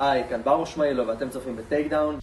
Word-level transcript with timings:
היי, 0.00 0.28
כאן 0.28 0.42
ברוך 0.44 0.68
שמאילו 0.68 1.06
ואתם 1.06 1.30
צופים 1.30 1.56
ב 1.56 1.90
Takedown. 1.90 2.18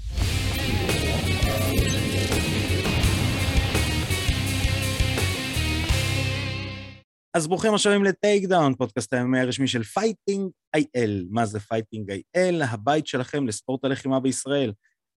אז 7.33 7.47
ברוכים 7.47 7.73
השבים 7.73 8.03
ל 8.03 8.45
Takedown, 8.45 8.75
פודקאסט 8.75 9.13
ה-MMA 9.13 9.39
הרשמי 9.39 9.67
של 9.67 9.83
Fighting 9.83 10.49
IL. 10.75 11.25
מה 11.29 11.45
זה 11.45 11.59
Fighting 11.59 12.11
IL? 12.11 12.61
הבית 12.61 13.07
שלכם 13.07 13.47
לספורט 13.47 13.85
הלחימה 13.85 14.19
בישראל. 14.19 14.73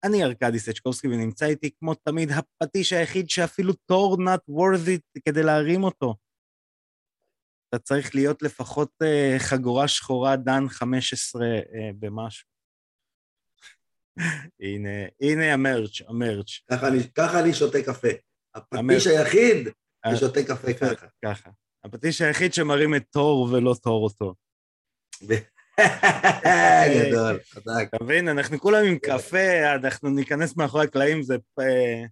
אני 0.04 0.24
ארכדי 0.24 0.58
סצ'קובסקי 0.58 1.08
ונמצא 1.08 1.46
איתי 1.46 1.70
כמו 1.78 1.94
תמיד 1.94 2.30
הפטיש 2.32 2.92
היחיד 2.92 3.30
שאפילו 3.30 3.72
תור 3.86 4.16
not 4.22 4.40
worthy 4.48 4.98
כדי 5.24 5.42
להרים 5.42 5.84
אותו. 5.84 6.14
אתה 7.76 7.84
צריך 7.84 8.14
להיות 8.14 8.42
לפחות 8.42 8.90
uh, 9.02 9.38
חגורה 9.38 9.88
שחורה 9.88 10.36
דן 10.36 10.68
15 10.68 11.42
uh, 11.42 11.64
במשהו. 11.98 12.48
הנה, 14.60 14.90
הנה 15.20 15.52
המרץ', 15.52 16.00
המרץ'. 16.08 16.48
ככה 16.70 16.88
אני, 16.88 16.98
ככה 17.14 17.40
אני 17.40 17.54
שותה 17.54 17.82
קפה. 17.82 18.08
הפטיש 18.54 19.06
היחיד 19.06 19.68
אה, 20.06 20.16
ששותה 20.16 20.42
קפה 20.42 20.72
ככה. 20.72 21.06
ככה. 21.24 21.50
הפטיש 21.84 22.20
היחיד 22.20 22.54
שמרים 22.54 22.94
את 22.94 23.04
תור 23.10 23.48
ולא 23.52 23.74
תור 23.82 24.04
אותו. 24.04 24.34
גדול, 26.96 27.38
חזק. 27.50 27.88
אתה 27.94 28.04
מבין? 28.04 28.28
אנחנו 28.28 28.58
כולם 28.58 28.84
עם 28.84 28.98
קפה, 28.98 29.74
אנחנו 29.74 30.10
ניכנס 30.10 30.56
מאחורי 30.56 30.84
הקלעים, 30.84 31.22
זה... 31.22 31.36
אה, 31.60 32.04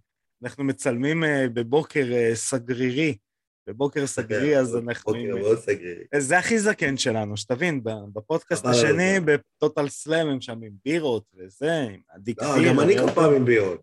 אנחנו 0.43 0.63
מצלמים 0.63 1.23
אה, 1.23 1.45
בבוקר 1.53 2.05
אה, 2.11 2.31
סגרירי. 2.35 3.17
בבוקר 3.67 4.07
סגרי, 4.07 4.57
אז 4.59 4.75
אנחנו... 4.77 5.13
עם- 5.13 5.29
מאוד 5.39 5.59
סגרירי. 5.59 6.03
זה 6.17 6.37
הכי 6.37 6.59
זקן 6.59 6.97
שלנו, 6.97 7.37
שתבין, 7.37 7.81
בפודקאסט 8.13 8.65
השני. 8.65 9.19
בטוטל 9.25 9.89
סלאם, 9.89 10.27
הם 10.27 10.41
שם 10.41 10.59
עם 10.63 10.71
בירות 10.85 11.23
וזה, 11.37 11.81
עם 11.81 11.99
הדיקסיר. 12.13 12.55
לא, 12.55 12.69
גם 12.69 12.79
אני 12.79 12.97
כל 12.97 13.11
פעם 13.15 13.33
עם 13.33 13.45
בירות. 13.45 13.81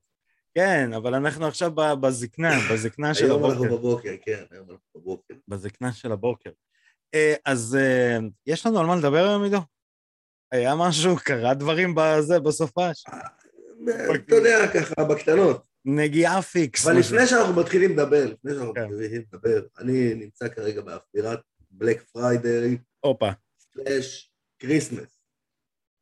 כן, 0.54 0.92
אבל 0.92 1.14
אנחנו 1.14 1.46
עכשיו 1.46 1.70
בזקנה, 2.00 2.50
בזקנה 2.72 3.14
של 3.14 3.24
היום 3.24 3.44
אנחנו 3.44 3.64
הבוקר. 3.64 3.76
בבוקר, 3.76 4.14
כן, 4.22 4.44
היום 4.50 4.66
אנחנו 4.70 4.84
בבוקר. 4.96 5.34
בזקנה 5.48 5.92
של 5.92 6.12
הבוקר. 6.12 6.50
אה, 7.14 7.34
אז 7.44 7.76
אה, 7.80 8.18
יש 8.46 8.66
לנו 8.66 8.80
על 8.80 8.86
מה 8.86 8.96
לדבר 8.96 9.28
היום, 9.28 9.42
עידו? 9.42 9.60
היה 10.52 10.74
משהו, 10.76 11.16
קרה 11.16 11.54
דברים 11.54 11.94
בזה, 11.96 12.40
בסופש? 12.40 13.04
אתה 14.14 14.34
יודע, 14.34 14.68
ככה, 14.74 15.04
בקטנות. 15.04 15.66
נגיעה 15.84 16.42
פיקס. 16.42 16.86
אבל 16.86 16.98
לפני 16.98 17.26
שאנחנו 17.26 17.60
מתחילים 17.60 17.92
לדבר, 17.92 18.24
לפני 18.32 18.52
שאנחנו 18.54 18.74
כן. 18.74 18.84
מתחילים 18.84 19.22
לדבר, 19.32 19.66
אני 19.78 20.14
נמצא 20.14 20.48
כרגע 20.48 20.80
באווירת 20.80 21.40
בלק 21.70 22.02
פריידיי 22.02 22.78
הופה. 23.00 23.30
סלאש 23.58 24.32
כריסמס. 24.58 25.18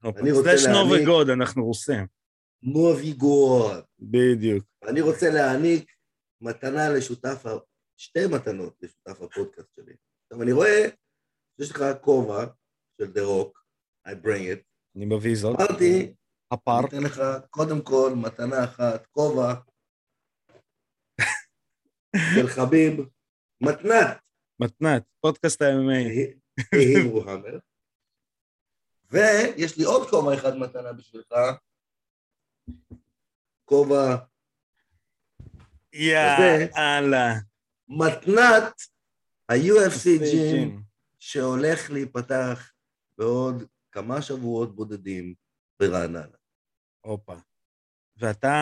רוצה 0.05 0.23
סלאש 0.43 0.67
נו 0.67 0.73
להעניק- 0.73 1.03
וגוד, 1.03 1.31
אנחנו 1.31 1.65
רוסים. 1.65 2.07
מוביגוד. 2.63 3.85
בדיוק. 3.99 4.65
אני 4.89 5.01
רוצה 5.01 5.31
להעניק 5.31 5.91
מתנה 6.41 6.89
לשותף, 6.89 7.45
שתי 7.97 8.27
מתנות 8.27 8.77
לשותף 8.83 9.23
הפודקאסט 9.23 9.75
שלי. 9.77 9.93
עכשיו, 10.27 10.43
אני 10.43 10.53
רואה 10.53 10.89
שיש 11.61 11.71
לך 11.71 11.85
כובע 12.01 12.45
של 13.01 13.07
דה 13.13 13.23
רוק, 13.23 13.65
I 14.09 14.11
bring 14.11 14.57
it. 14.57 14.61
אני 14.97 15.05
מביא 15.05 15.37
זאת. 15.37 15.57
אמרתי, 15.61 16.13
הפר. 16.51 16.79
אני 16.79 16.87
אתן 16.89 17.03
לך 17.03 17.23
קודם 17.51 17.83
כל 17.83 18.13
מתנה 18.17 18.65
אחת, 18.65 19.07
כובע 19.07 19.55
של 22.35 22.49
חביב, 22.49 23.01
מתנת, 23.61 24.19
מתנת, 24.61 25.03
פודקאסט 25.21 25.63
ה-MMA. 25.63 26.35
מוחמד. 27.05 27.61
ויש 29.11 29.79
לי 29.79 29.85
עוד 29.85 30.11
כובע 30.11 30.35
אחד 30.35 30.57
מתנה 30.57 30.93
בשבילך, 30.93 31.35
כובע 33.65 34.17
יאללה. 35.93 37.35
מתנת 37.89 38.83
ה-UFC 39.49 40.23
ג'ים. 40.31 40.91
שהולך 41.21 41.91
להיפתח 41.91 42.73
בעוד 43.19 43.63
כמה 43.93 44.23
שבועות 44.23 44.77
בודדים 44.77 45.35
ברעננה. 45.81 46.40
הופה. 47.01 47.35
ואתה 48.17 48.55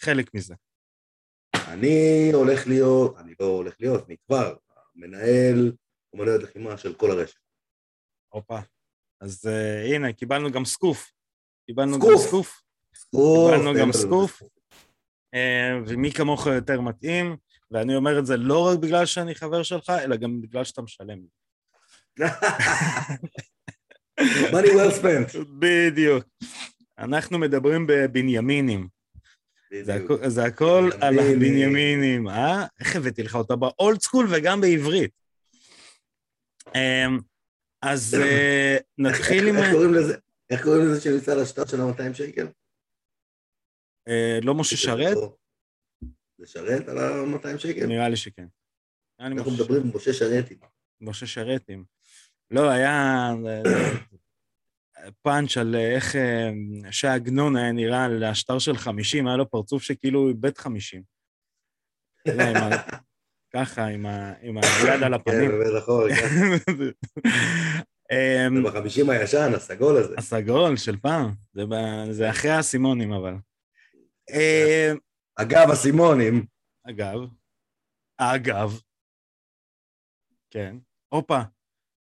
חלק 0.00 0.34
מזה. 0.34 0.54
אני 1.68 2.30
הולך 2.32 2.66
להיות, 2.66 3.16
אני 3.18 3.34
לא 3.40 3.46
הולך 3.46 3.74
להיות, 3.80 4.06
אני 4.08 4.16
כבר 4.26 4.56
מנהל 4.94 5.72
אומנויות 6.12 6.42
לחימה 6.42 6.78
של 6.78 6.94
כל 6.94 7.10
הרשת. 7.10 7.38
הופה. 8.28 8.58
אז 9.20 9.46
uh, 9.46 9.94
הנה, 9.94 10.12
קיבלנו 10.12 10.50
גם 10.50 10.64
סקוף. 10.64 11.12
קיבלנו 11.66 11.98
גם 11.98 12.00
סקוף. 12.00 12.26
סקוף. 12.26 12.62
סקוף, 12.94 13.50
קיבלנו 13.50 13.80
גם. 13.80 13.92
סקוף. 13.92 14.42
Uh, 14.42 15.86
ומי 15.86 16.12
כמוך 16.12 16.46
יותר 16.46 16.80
מתאים, 16.80 17.36
ואני 17.70 17.96
אומר 17.96 18.18
את 18.18 18.26
זה 18.26 18.36
לא 18.36 18.66
רק 18.66 18.78
בגלל 18.78 19.06
שאני 19.06 19.34
חבר 19.34 19.62
שלך, 19.62 19.90
אלא 19.90 20.16
גם 20.16 20.40
בגלל 20.40 20.64
שאתה 20.64 20.82
משלם 20.82 21.18
money 24.52 24.72
well 24.76 24.92
spent. 25.00 25.38
בדיוק. 25.58 26.24
אנחנו 27.00 27.38
מדברים 27.38 27.86
בבנימינים. 27.86 28.88
זה 30.26 30.44
הכל 30.44 30.90
על 31.00 31.16
בנימינים. 31.16 31.36
הבנימינים, 31.36 32.28
אה? 32.28 32.66
איך 32.80 32.96
הבאתי 32.96 33.22
לך 33.22 33.34
אותה 33.34 33.56
באולד 33.56 34.00
סקול 34.00 34.26
וגם 34.30 34.60
בעברית. 34.60 35.10
אמ, 36.74 37.18
אז 37.82 38.14
אה, 38.14 38.76
נתחיל 38.98 39.48
עם... 39.48 39.56
איך 39.56 39.70
קוראים 39.72 39.94
לזה? 39.94 40.16
איך 40.50 40.62
קוראים 40.62 40.82
לזה 40.88 41.00
שנמצא 41.00 41.32
על 41.32 41.40
השטר 41.40 41.66
של 41.66 41.80
ה-200 41.80 42.14
שקל? 42.14 42.46
אה, 44.08 44.38
לא 44.42 44.54
משה 44.54 44.76
שרת? 44.76 45.16
זה 46.38 46.46
שרת 46.46 46.88
על 46.88 46.98
ה-200 46.98 47.58
שקל? 47.58 47.86
נראה 47.86 48.08
לי 48.08 48.16
שכן. 48.16 48.46
אנחנו 49.20 49.50
מדברים 49.50 49.82
עם 49.82 49.90
משה 49.94 50.12
שרתי. 50.12 50.58
משה 51.00 51.26
שרתים. 51.26 51.84
לא, 52.50 52.68
היה 52.70 53.30
אה, 53.46 53.62
פאנץ' 55.22 55.56
על 55.56 55.74
אה, 55.74 55.94
איך 55.94 56.16
אה, 56.16 56.50
שי 56.90 57.06
עגנון 57.06 57.56
היה 57.56 57.72
נראה 57.72 58.04
על 58.04 58.24
השטר 58.24 58.58
של 58.58 58.76
50, 58.76 59.26
היה 59.26 59.36
לו 59.36 59.50
פרצוף 59.50 59.82
שכאילו 59.82 60.28
איבד 60.28 60.58
50. 60.58 61.02
לא, 62.26 62.42
עם 62.42 62.56
ה- 62.56 62.70
ככה, 63.54 63.86
עם 63.86 64.06
היד 64.06 65.02
על 65.02 65.08
כן, 65.08 65.14
הפנים. 65.14 65.50
נכון. 65.78 66.10
כן. 66.14 66.24
אמ, 68.12 68.56
זה 68.56 68.70
בחמישים 68.70 69.10
הישן, 69.10 69.52
הסגול 69.56 69.96
הזה. 69.96 70.14
הסגול 70.18 70.76
של 70.76 70.96
פעם, 70.96 71.34
זה, 72.10 72.30
אחרי 72.30 72.50
האסימונים 72.50 73.12
אבל. 73.12 73.34
אה, 74.30 74.92
אגב, 75.36 75.70
אסימונים, 75.72 76.46
אגב, 76.90 77.18
אגב, 78.16 78.80
כן, 80.50 80.76
הופה, 81.08 81.40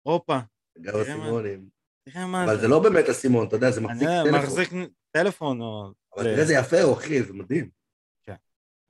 הופה, 0.04 0.38
אגב 0.82 0.96
אסימונים. 0.96 1.70
תראה 2.12 2.28
מה 2.28 2.44
אבל 2.44 2.56
זה. 2.56 2.62
זה 2.62 2.68
לא 2.68 2.84
באמת 2.84 3.10
אסימון, 3.10 3.48
אתה 3.48 3.56
יודע, 3.56 3.72
זה 3.72 3.82
מחזיק 3.82 4.08
טלפון. 4.08 4.40
מחזיק 4.40 4.70
טלפון 5.12 5.62
או... 5.62 5.94
אבל 6.16 6.24
זה- 6.24 6.30
תראה 6.30 6.42
איזה 6.42 6.54
יפה 6.54 6.94
אחי, 6.94 7.24
זה 7.24 7.34
מדהים. 7.34 7.70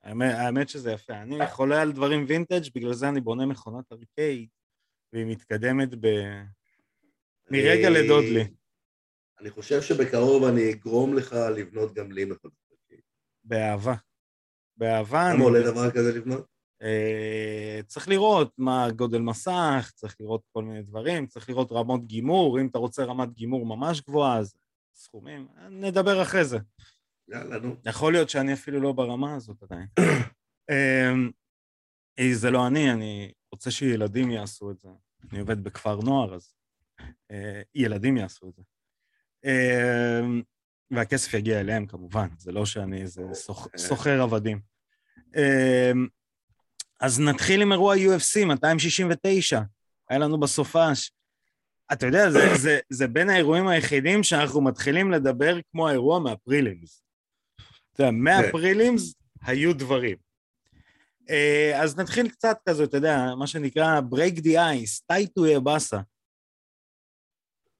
האמת, 0.02 0.34
האמת 0.34 0.68
שזה 0.68 0.92
יפה. 0.92 1.12
אני 1.12 1.38
חולה 1.50 1.82
על 1.82 1.92
דברים 1.92 2.24
וינטג', 2.28 2.68
בגלל 2.74 2.92
זה 2.92 3.08
אני 3.08 3.20
בונה 3.20 3.46
מכונת 3.46 3.92
ארקייד, 3.92 4.48
והיא 5.12 5.26
מתקדמת 5.26 5.94
ב... 6.00 6.06
מרגע 7.50 7.88
אני- 7.88 7.94
לדוד 8.04 8.24
לי. 8.24 8.44
אני 9.40 9.50
חושב 9.50 9.82
שבקרוב 9.82 10.44
אני 10.44 10.72
אגרום 10.72 11.14
לך 11.14 11.32
לבנות 11.56 11.94
גם 11.94 12.12
לי 12.12 12.24
מכונות. 12.24 12.56
באהבה. 13.44 13.94
באהבה. 14.76 15.30
כמה 15.34 15.44
עולה 15.44 15.60
דבר 15.70 15.90
כזה 15.90 16.12
לבנות? 16.18 16.46
אה, 16.82 17.80
צריך 17.86 18.08
לראות 18.08 18.52
מה 18.58 18.90
גודל 18.96 19.18
מסך, 19.18 19.90
צריך 19.94 20.16
לראות 20.20 20.42
כל 20.52 20.64
מיני 20.64 20.82
דברים, 20.82 21.26
צריך 21.26 21.48
לראות 21.48 21.72
רמות 21.72 22.06
גימור, 22.06 22.60
אם 22.60 22.66
אתה 22.66 22.78
רוצה 22.78 23.04
רמת 23.04 23.32
גימור 23.32 23.66
ממש 23.66 24.00
גבוהה, 24.00 24.38
אז 24.38 24.54
סכומים, 24.94 25.48
נדבר 25.70 26.22
אחרי 26.22 26.44
זה. 26.44 26.58
יאללה, 27.28 27.58
נו. 27.58 27.76
יכול 27.86 28.12
להיות 28.12 28.30
שאני 28.30 28.52
אפילו 28.52 28.80
לא 28.80 28.92
ברמה 28.92 29.34
הזאת 29.34 29.62
עדיין. 29.62 29.86
אמ, 30.70 31.30
אה, 32.18 32.30
זה 32.34 32.50
לא 32.50 32.66
אני, 32.66 32.92
אני 32.92 33.32
רוצה 33.52 33.70
שילדים 33.70 34.30
יעשו 34.30 34.70
את 34.70 34.78
זה. 34.78 34.88
אני 35.32 35.40
עובד 35.40 35.64
בכפר 35.64 35.96
נוער, 36.00 36.34
אז 36.34 36.54
אה, 37.30 37.62
ילדים 37.74 38.16
יעשו 38.16 38.48
את 38.48 38.54
זה. 38.54 38.62
אמ, 39.44 40.42
והכסף 40.90 41.34
יגיע 41.34 41.60
אליהם 41.60 41.86
כמובן, 41.86 42.28
זה 42.38 42.52
לא 42.52 42.66
שאני 42.66 43.02
איזה 43.02 43.22
סוח- 43.32 43.68
סוחר 43.76 44.22
עבדים. 44.22 44.60
אז 47.00 47.20
נתחיל 47.20 47.62
עם 47.62 47.72
אירוע 47.72 47.94
UFC 47.94 48.44
269, 48.46 49.60
היה 50.08 50.18
לנו 50.18 50.40
בסופש. 50.40 51.12
אתה 51.92 52.06
יודע, 52.06 52.30
זה, 52.30 52.54
זה, 52.56 52.78
זה 52.90 53.08
בין 53.08 53.30
האירועים 53.30 53.68
היחידים 53.68 54.22
שאנחנו 54.22 54.60
מתחילים 54.60 55.10
לדבר 55.10 55.56
כמו 55.70 55.88
האירוע 55.88 56.18
מהפרילימס. 56.18 57.02
אתה 57.92 58.02
יודע, 58.02 58.10
מהפרילימס 58.10 59.14
היו 59.42 59.72
דברים. 59.72 60.16
אה, 61.30 61.82
אז 61.82 61.98
נתחיל 61.98 62.28
קצת 62.28 62.58
כזה, 62.68 62.84
אתה 62.84 62.96
יודע, 62.96 63.34
מה 63.38 63.46
שנקרא 63.46 64.00
break 64.12 64.38
the 64.38 64.54
ice, 64.54 65.02
טאי 65.06 65.46
טויבאסה. 65.46 66.00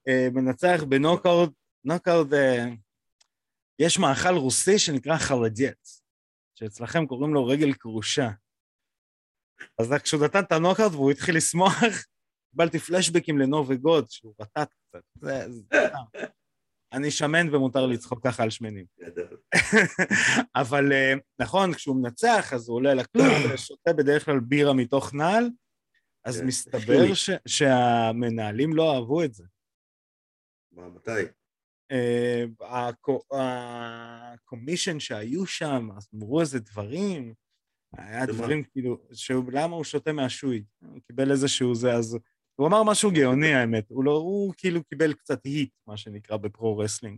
אה, 0.07 0.27
מנצח 0.33 0.83
בנוקאוט 0.89 1.53
נוקאוט, 1.83 2.33
אה, 2.33 2.69
יש 3.79 3.99
מאכל 3.99 4.35
רוסי 4.35 4.79
שנקרא 4.79 5.17
חולודץ, 5.17 6.01
שאצלכם 6.55 7.05
קוראים 7.05 7.33
לו 7.33 7.45
רגל 7.45 7.73
קרושה. 7.73 8.29
אז 9.79 9.93
כשהוא 10.03 10.25
נתן 10.25 10.39
את 10.39 10.51
הנוקאוט 10.51 10.91
והוא 10.91 11.11
התחיל 11.11 11.37
לשמוח, 11.37 11.73
קיבלתי 12.51 12.79
פלשבקים 12.79 13.37
לנובי 13.39 13.77
גוד, 13.77 14.05
שהוא 14.09 14.33
רטט 14.41 14.73
קצת. 14.89 15.01
זה, 15.21 15.45
אני 16.93 17.11
שמן 17.11 17.55
ומותר 17.55 17.85
לצחוק 17.85 18.27
ככה 18.27 18.43
על 18.43 18.49
שמנים. 18.49 18.85
אבל 20.61 20.91
אה, 20.91 21.13
נכון, 21.39 21.73
כשהוא 21.73 21.95
מנצח, 22.01 22.53
אז 22.53 22.69
הוא 22.69 22.75
עולה 22.75 22.93
לכלוב 22.93 23.25
ושותה 23.53 23.93
בדרך 23.93 24.25
כלל 24.25 24.39
בירה 24.39 24.73
מתוך 24.73 25.13
נעל, 25.13 25.49
אז 26.25 26.39
כן, 26.39 26.47
מסתבר. 26.47 27.13
ש- 27.13 27.29
שהמנהלים 27.47 28.73
לא 28.75 28.95
אהבו 28.95 29.23
את 29.23 29.33
זה. 29.33 29.43
מה, 30.71 30.89
מתי? 30.89 31.11
אה, 31.91 32.43
הקו- 32.61 33.23
ה 33.31 33.46
commission 33.46 34.99
שהיו 34.99 35.45
שם, 35.45 35.89
אמרו 36.15 36.41
איזה 36.41 36.59
דברים, 36.59 37.33
היה? 37.97 38.25
דברים 38.25 38.63
כאילו, 38.63 38.97
שהוא- 39.13 39.51
למה 39.51 39.75
הוא 39.75 39.83
שותה 39.83 40.13
מה 40.13 40.25
shoey? 40.25 40.63
הוא 40.85 40.99
קיבל 41.07 41.31
איזשהו 41.31 41.75
זה, 41.75 41.93
אז 41.93 42.17
הוא 42.55 42.67
אמר 42.67 42.83
משהו 42.83 43.11
גאוני 43.11 43.53
האמת, 43.53 43.85
הוא 43.89 44.03
לא, 44.03 44.11
הוא 44.11 44.53
כאילו 44.57 44.83
קיבל 44.83 45.13
קצת 45.13 45.45
heat, 45.45 45.69
מה 45.87 45.97
שנקרא 45.97 46.37
ב 46.37 46.42
pro-wrestling. 46.42 47.17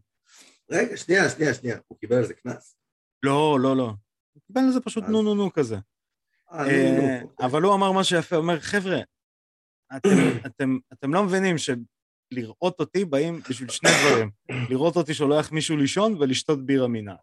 רגע, 0.71 0.97
שנייה, 0.97 1.29
שנייה, 1.29 1.53
שנייה. 1.53 1.77
הוא 1.88 1.97
קיבל 1.97 2.15
על 2.15 2.25
זה 2.25 2.33
קנס? 2.33 2.75
לא, 3.23 3.57
לא, 3.62 3.77
לא. 3.77 3.94
הוא 4.33 4.41
קיבל 4.47 4.62
איזה 4.68 4.79
פשוט 4.81 5.03
אז- 5.03 5.09
נו 5.09 5.21
נו 5.21 5.35
נו 5.35 5.53
כזה. 5.53 5.75
אה, 6.51 6.59
אה. 6.59 7.21
אוקיי. 7.24 7.45
אבל 7.45 7.62
הוא 7.62 7.74
אמר 7.75 7.91
משהו 7.91 8.17
יפה, 8.19 8.35
הוא 8.35 8.44
אומר, 8.44 8.59
חבר'ה, 8.59 9.00
אתם, 10.45 11.13
לא 11.13 11.24
מבינים 11.24 11.56
שלראות 11.57 12.79
אותי 12.79 13.06
באים 13.06 13.39
בשביל 13.50 13.69
שני 13.69 13.89
דברים. 14.03 14.31
לראות 14.69 14.95
אותי 14.95 15.13
שולח 15.13 15.51
מישהו 15.51 15.77
לישון 15.77 16.13
ולשתות 16.19 16.65
בירה 16.65 16.88
מינה. 16.88 17.15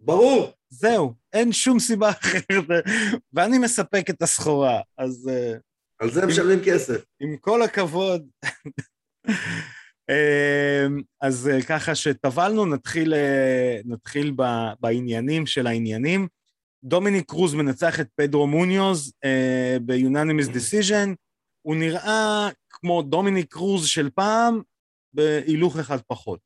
ברור. 0.00 0.52
זהו, 0.70 1.14
אין 1.32 1.52
שום 1.52 1.78
סיבה 1.78 2.10
אחרת, 2.10 2.64
ואני 3.32 3.58
מספק 3.58 4.10
את 4.10 4.22
הסחורה, 4.22 4.80
אז 4.98 5.30
אה, 5.32 5.54
על 5.98 6.10
זה 6.10 6.26
משלמים 6.26 6.58
כסף. 6.64 7.04
עם 7.20 7.36
כל 7.36 7.62
הכבוד. 7.62 8.28
אה, 10.10 10.86
אז 11.20 11.48
אה, 11.48 11.62
ככה 11.62 11.94
שטבלנו, 11.94 12.66
נתחיל, 12.66 13.14
נתחיל 13.84 14.34
בעניינים 14.80 15.46
של 15.46 15.66
העניינים. 15.66 16.28
דומיניק 16.84 17.28
קרוז 17.28 17.54
מנצח 17.54 18.00
את 18.00 18.08
פדרו 18.16 18.46
מוניוז 18.46 19.12
ב-Unanimous 19.86 20.50
Decision. 20.54 21.14
הוא 21.62 21.76
נראה 21.76 22.48
כמו 22.70 23.02
דומיניק 23.02 23.52
קרוז 23.52 23.86
של 23.86 24.10
פעם, 24.10 24.60
בהילוך 25.12 25.78
אחד 25.78 25.98
פחות. 26.06 26.40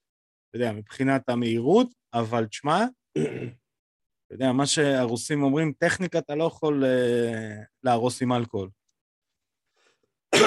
אתה 0.48 0.56
יודע, 0.56 0.72
מבחינת 0.72 1.28
המהירות, 1.28 1.88
אבל 2.14 2.46
תשמע, 2.46 2.84
אתה 4.26 4.34
יודע, 4.34 4.52
מה 4.52 4.66
שהרוסים 4.66 5.42
אומרים, 5.42 5.72
טכניקה 5.78 6.18
אתה 6.18 6.34
לא 6.34 6.44
יכול 6.44 6.84
אה, 6.84 7.62
להרוס 7.82 8.22
עם 8.22 8.32
אלכוהול. 8.32 8.68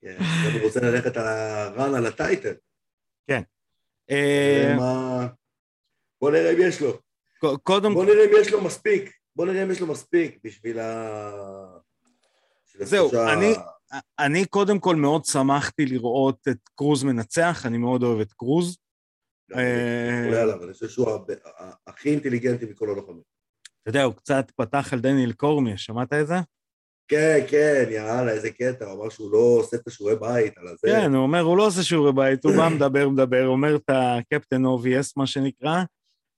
כן, 0.00 0.16
הוא 0.54 0.62
רוצה 0.62 0.80
ללכת 0.80 1.16
על 1.16 1.26
הרן 1.26 1.94
על 1.94 2.06
הטייטל. 2.06 2.54
אה, 4.10 4.74
מה... 4.78 5.26
בוא 6.20 6.30
נראה 6.30 6.52
אם 6.52 6.58
יש 6.60 6.80
לו. 6.80 6.98
קודם 7.62 7.94
בוא 7.94 8.04
נראה 8.04 8.24
אם 8.24 8.30
יש 8.40 8.52
לו 8.52 8.64
מספיק. 8.64 9.16
בוא 9.36 9.46
נראה 9.46 9.62
אם 9.62 9.70
יש 9.70 9.80
לו 9.80 9.86
מספיק 9.86 10.38
בשביל 10.44 10.78
ה... 10.78 11.78
זהו, 12.80 13.10
אני- 13.32 13.54
אני 14.18 14.46
קודם 14.46 14.78
כל 14.80 14.96
מאוד 14.96 15.24
שמחתי 15.24 15.86
לראות 15.86 16.48
את 16.48 16.68
קרוז 16.74 17.04
מנצח, 17.04 17.62
אני 17.66 17.78
מאוד 17.78 18.02
אוהב 18.02 18.20
את 18.20 18.32
קרוז. 18.32 18.78
אני 19.52 20.32
אה, 20.34 20.72
חושב 20.72 20.88
שהוא 20.88 21.08
הכי 21.86 22.10
אינטליגנטי 22.10 22.64
מכל 22.64 22.90
הלוחמים. 22.90 23.22
אתה 23.82 23.90
יודע, 23.90 24.02
הוא 24.02 24.14
קצת 24.14 24.50
פתח 24.56 24.92
על 24.92 25.00
דניאל 25.00 25.32
קורמייה, 25.32 25.78
שמעת 25.78 26.12
את 26.12 26.26
זה? 26.26 26.34
כן, 27.08 27.44
כן, 27.50 27.84
יאללה, 27.90 28.32
איזה 28.32 28.50
קטע, 28.50 28.84
הוא 28.84 29.00
אמר 29.00 29.10
שהוא 29.10 29.32
לא 29.32 29.38
עושה 29.38 29.76
את 29.76 29.86
השיעורי 29.86 30.16
בית 30.16 30.58
על 30.58 30.68
הזה. 30.68 30.86
כן, 30.86 31.14
הוא 31.14 31.22
אומר, 31.22 31.40
הוא 31.40 31.56
לא 31.56 31.66
עושה 31.66 31.82
שיעורי 31.82 32.12
בית, 32.12 32.44
הוא 32.44 32.52
בא 32.56 32.68
מדבר, 32.76 33.08
מדבר, 33.08 33.46
אומר 33.46 33.76
את 33.76 33.90
ה 33.90 33.99
captain 33.99 34.64
obvious, 34.64 35.16
מה 35.16 35.26
שנקרא, 35.26 35.82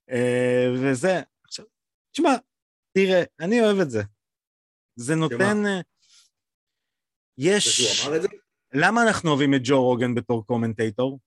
אה, 0.09 0.67
וזה. 0.73 1.21
עכשיו, 1.45 1.65
תשמע, 2.11 2.35
תראה, 2.97 3.23
אני 3.39 3.61
אוהב 3.61 3.79
את 3.79 3.89
זה. 3.89 4.01
זה 4.95 5.15
נותן... 5.15 5.65
אה, 5.65 5.81
יש... 7.37 8.07
למה 8.73 9.03
אנחנו 9.03 9.29
אוהבים 9.29 9.53
את 9.53 9.61
ג'ו 9.63 9.83
רוגן 9.83 10.15
בתור 10.15 10.45
commentator? 10.45 11.19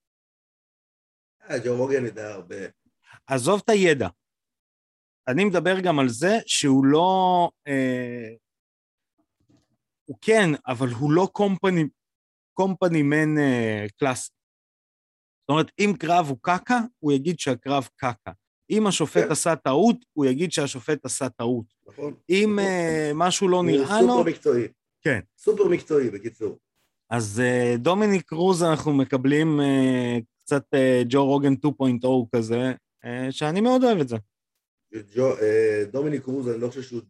אה, 1.52 1.58
ג'ו 1.64 1.76
רוגן 1.76 2.04
יודע 2.04 2.30
הרבה. 2.30 2.56
עזוב 3.26 3.60
את 3.64 3.68
הידע. 3.68 4.08
אני 5.28 5.44
מדבר 5.44 5.80
גם 5.80 5.98
על 5.98 6.08
זה 6.08 6.38
שהוא 6.46 6.84
לא... 6.84 7.50
אה, 7.68 8.34
הוא 10.04 10.16
כן, 10.20 10.50
אבל 10.66 10.88
הוא 10.88 11.12
לא 11.12 11.28
קומפני, 11.32 11.84
קומפני 12.52 13.02
מן 13.02 13.38
אה, 13.38 13.86
קלאסי. 13.98 14.30
זאת 15.42 15.48
אומרת, 15.48 15.70
אם 15.78 15.92
קרב 15.98 16.26
הוא 16.28 16.38
קקה, 16.40 16.80
הוא 16.98 17.12
יגיד 17.12 17.38
שהקרב 17.38 17.88
קקה. 17.96 18.32
אם 18.70 18.86
השופט 18.86 19.24
כן. 19.24 19.30
עשה 19.30 19.56
טעות, 19.56 19.96
הוא 20.12 20.24
יגיד 20.24 20.52
שהשופט 20.52 21.04
עשה 21.04 21.28
טעות. 21.28 21.64
נכון? 21.88 22.14
אם 22.28 22.58
נכון. 22.58 22.58
אה, 22.58 23.10
משהו 23.14 23.48
לא 23.48 23.62
נראה 23.62 24.02
לו, 24.02 24.08
סופר 24.08 24.30
מקצועי. 24.30 24.68
כן. 25.00 25.20
סופר 25.38 25.68
מקצועי, 25.68 26.10
בקיצור. 26.10 26.58
אז 27.10 27.40
אה, 27.40 27.74
דומיניק 27.78 28.28
קרוז 28.28 28.62
אנחנו 28.62 28.92
מקבלים 28.92 29.60
אה, 29.60 30.18
קצת 30.44 30.64
אה, 30.74 31.02
ג'ו 31.08 31.26
רוגן 31.26 31.52
2.0 31.52 32.36
כזה, 32.36 32.72
אה, 33.04 33.32
שאני 33.32 33.60
מאוד 33.60 33.84
אוהב 33.84 33.98
את 34.00 34.08
זה. 34.08 34.16
ג'ו, 35.14 35.38
אה, 35.38 35.84
דומיניק 35.92 36.22
קרוז, 36.22 36.48
אני 36.48 36.60
לא 36.60 36.68
חושב 36.68 36.82
שהוא 36.82 37.02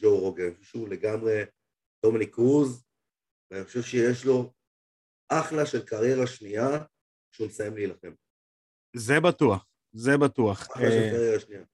ג'ו 0.00 0.18
רוגן, 0.18 0.44
אני 0.44 0.54
חושב 0.54 0.70
שהוא 0.70 0.88
לגמרי 0.88 1.42
דומיניק 2.04 2.34
קרוז, 2.34 2.84
ואני 3.50 3.64
חושב 3.64 3.82
שיש 3.82 4.24
לו 4.24 4.52
אחלה 5.28 5.66
של 5.66 5.84
קריירה 5.84 6.26
שנייה 6.26 6.84
כשהוא 7.32 7.48
מסיים 7.48 7.74
להילחם. 7.74 8.12
זה 8.96 9.20
בטוח, 9.20 9.66
זה 9.92 10.18
בטוח. 10.18 10.62
אחלה 10.62 10.90
של 10.90 11.10
קריירה 11.10 11.40
שנייה. 11.40 11.64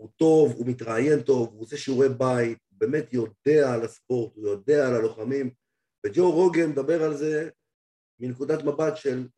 הוא 0.00 0.08
טוב, 0.16 0.52
הוא 0.52 0.66
מתראיין 0.66 1.22
טוב, 1.22 1.48
הוא 1.52 1.62
עושה 1.62 1.76
שיעורי 1.76 2.08
בית, 2.08 2.58
באמת 2.70 3.12
יודע 3.12 3.74
על 3.74 3.84
הספורט, 3.84 4.36
הוא 4.36 4.48
יודע 4.48 4.88
על 4.88 4.94
הלוחמים, 4.94 5.50
וג'ו 6.06 6.32
רוגן 6.32 6.70
מדבר 6.70 7.02
על 7.02 7.16
זה 7.16 7.50
מנקודת 8.20 8.64
מבט 8.64 8.96
של 8.96 9.28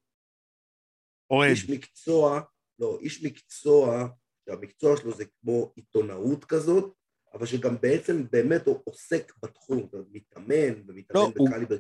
אוהד. 1.33 1.51
איש 1.51 1.71
מקצוע, 1.71 2.41
לא, 2.79 2.99
איש 3.01 3.25
מקצוע, 3.25 4.09
שהמקצוע 4.47 4.97
שלו 4.97 5.15
זה 5.15 5.25
כמו 5.41 5.73
עיתונאות 5.77 6.45
כזאת, 6.45 6.93
אבל 7.35 7.47
שגם 7.47 7.77
בעצם 7.81 8.25
באמת 8.33 8.67
הוא 8.67 8.81
עוסק 8.85 9.33
בתחום, 9.43 9.89
מתאמן 10.11 10.75
לא, 10.75 10.85
ומתאמן 10.89 11.33
הוא- 11.39 11.49
בקליבר. 11.51 11.77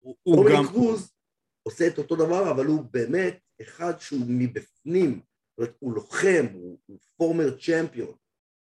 הוא- 0.00 0.16
הוא 0.22 0.36
דומיניק 0.36 0.58
גם... 0.58 0.66
קרוז 0.66 1.10
עושה 1.62 1.86
את 1.88 1.98
אותו 1.98 2.16
דבר, 2.16 2.50
אבל 2.50 2.66
הוא 2.66 2.84
באמת 2.90 3.38
אחד 3.62 3.92
שהוא 4.00 4.20
מבפנים, 4.28 5.10
זאת 5.12 5.58
אומרת, 5.58 5.74
הוא 5.78 5.94
לוחם, 5.94 6.46
הוא, 6.52 6.78
הוא 6.86 6.98
פורמר 7.16 7.58
צ'מפיון, 7.58 8.14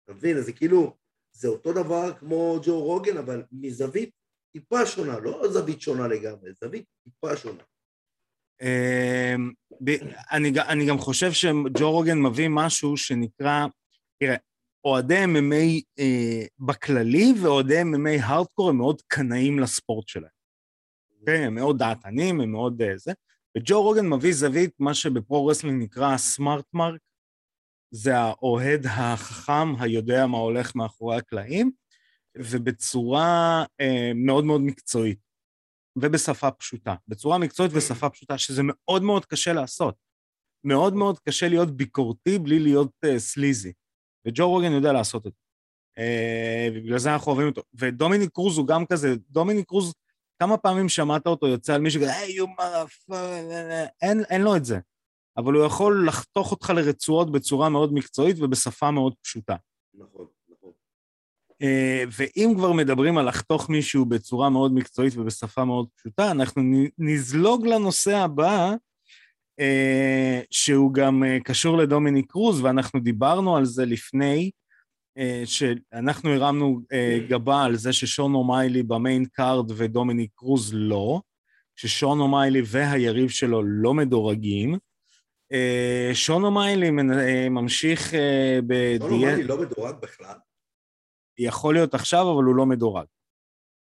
אתה 0.04 0.14
מבין? 0.14 0.38
אז 0.38 0.46
זה 0.46 0.54
כאילו, 0.54 0.98
זה 1.32 1.48
אותו 1.48 1.74
דבר 1.74 2.14
כמו 2.20 2.60
ג'ו 2.66 2.84
רוגן, 2.84 3.18
אבל 3.18 3.44
מזווית 3.52 4.10
טיפה 4.54 4.86
שונה, 4.86 5.20
לא 5.20 5.48
זווית 5.52 5.82
שונה 5.82 6.08
לגמרי, 6.08 6.52
זווית 6.64 6.86
טיפה 7.04 7.38
שונה. 7.38 7.64
אמ, 8.62 9.52
אני, 10.32 10.52
אני 10.68 10.86
גם 10.86 10.98
חושב 10.98 11.32
שג'ו 11.32 11.92
רוגן 11.92 12.18
מביא 12.18 12.48
משהו 12.50 12.98
שנקרא, 12.98 13.68
תראה, 14.20 14.36
אוהדי 14.86 15.24
MMA 15.24 15.82
אה, 16.00 16.46
בכללי 16.60 17.34
ואוהדי 17.42 17.82
MMA 17.82 18.24
hardcore 18.24 18.70
הם 18.70 18.78
מאוד 18.78 19.02
קנאים 19.08 19.60
לספורט 19.60 20.08
שלהם. 20.08 20.32
אוקיי? 21.20 21.46
הם 21.46 21.56
מאוד 21.56 21.78
דעתנים, 21.78 22.42
הם 22.42 22.52
מאוד 22.52 22.82
אה, 22.82 22.98
זה. 22.98 23.12
וג'ו 23.58 23.82
רוגן 23.82 24.08
מביא 24.08 24.34
זווית, 24.34 24.72
מה 24.80 24.94
שב 24.94 25.11
pro-wrestling 25.11 25.84
נקרא 25.84 26.18
smart 26.18 26.66
mark, 26.74 27.02
זה 27.92 28.18
האוהד 28.18 28.86
החכם, 28.86 29.76
היודע 29.80 30.26
מה 30.26 30.38
הולך 30.38 30.76
מאחורי 30.76 31.18
הקלעים, 31.18 31.72
ובצורה 32.38 33.66
אה, 33.82 34.12
מאוד 34.16 34.46
מאוד 34.46 34.62
מקצועית. 34.62 35.29
ובשפה 36.02 36.52
פשוטה. 36.52 36.96
בצורה 37.08 37.38
מקצועית 37.38 37.72
ושפה 37.76 38.10
פשוטה, 38.10 38.38
שזה 38.38 38.62
מאוד 38.66 39.04
מאוד 39.04 39.26
קשה 39.26 39.54
לעשות. 39.54 39.96
מאוד 40.64 40.94
מאוד 40.94 41.20
קשה 41.20 41.48
להיות 41.48 41.72
ביקורתי 41.72 42.40
בלי 42.40 42.60
להיות 42.60 42.92
uh, 43.06 43.20
סליזי. 43.20 43.74
וג'ו 44.28 44.50
רוגן 44.50 44.72
יודע 44.72 44.94
לעשות 44.94 45.28
את 45.28 45.32
זה. 45.32 45.40
Uh, 46.00 46.78
ובגלל 46.78 46.98
זה 46.98 47.14
אנחנו 47.14 47.32
אוהבים 47.32 47.48
אותו. 47.48 47.62
ודומיניק 47.74 48.30
קרוז 48.34 48.58
הוא 48.58 48.68
גם 48.68 48.86
כזה, 48.86 49.16
דומיניק 49.30 49.68
קרוז, 49.68 49.94
כמה 50.42 50.58
פעמים 50.58 50.90
שמעת 50.90 51.28
אותו 51.28 51.48
יוצא 51.48 51.74
על 51.74 51.82
מישהו, 51.82 52.02
היי, 52.02 52.40
you 52.40 52.44
motherfucker, 52.44 53.14
אין, 54.02 54.24
אין 54.30 54.42
לו 54.42 54.56
את 54.56 54.66
זה. 54.66 54.80
אבל 55.38 55.54
הוא 55.54 55.66
יכול 55.66 56.08
לחתוך 56.08 56.52
אותך 56.52 56.70
לרצועות 56.70 57.32
בצורה 57.32 57.70
מאוד 57.70 57.94
מקצועית 57.94 58.40
ובשפה 58.40 58.92
מאוד 58.92 59.14
פשוטה. 59.22 59.56
אה, 61.62 62.04
ואם 62.12 62.54
כבר 62.56 62.72
מדברים 62.72 63.18
על 63.18 63.28
לחתוך 63.28 63.70
מישהו 63.70 64.06
בצורה 64.06 64.50
מאוד 64.50 64.74
מקצועית 64.74 65.18
ובשפה 65.18 65.66
מאוד 65.66 65.88
פשוטה, 65.96 66.32
אנחנו 66.32 66.62
נזלוג 66.98 67.68
לנושא 67.68 68.18
הבא, 68.18 68.74
אה, 69.60 70.42
שהוא 70.52 70.94
גם 70.94 71.24
אה, 71.24 71.38
קשור 71.44 71.78
לדומיניק 71.78 72.32
קרוז, 72.32 72.62
ואנחנו 72.62 73.00
דיברנו 73.00 73.58
על 73.58 73.66
זה 73.66 73.86
לפני, 73.86 74.52
שאנחנו 75.46 76.30
הרמנו 76.30 76.82
גבה 77.30 77.64
על 77.64 77.76
זה 77.76 77.94
ששון 77.94 78.34
אומיילי 78.34 78.84
ב 78.84 78.92
main 78.92 79.26
card 79.26 79.72
ודומיניק 79.78 80.32
קרוז 80.36 80.72
לא, 80.74 81.22
ששון 81.76 82.20
אומיילי 82.20 82.62
והיריב 82.66 83.30
שלו 83.30 83.64
לא 83.64 83.94
מדורגים. 83.94 84.78
שון 86.14 86.44
אומיילי 86.44 86.92
ממשיש 87.50 88.14
אה, 88.14 88.60
שון 89.00 89.12
אומיילי 89.12 89.36
בדיאט, 89.38 89.50
לא 89.50 89.62
מדורג 89.62 89.96
בכלל? 90.02 90.36
יכול 91.40 91.74
להיות 91.74 91.94
עכשיו, 91.94 92.22
אבל 92.22 92.44
הוא 92.44 92.56
לא 92.56 92.66
מדורג. 92.66 93.06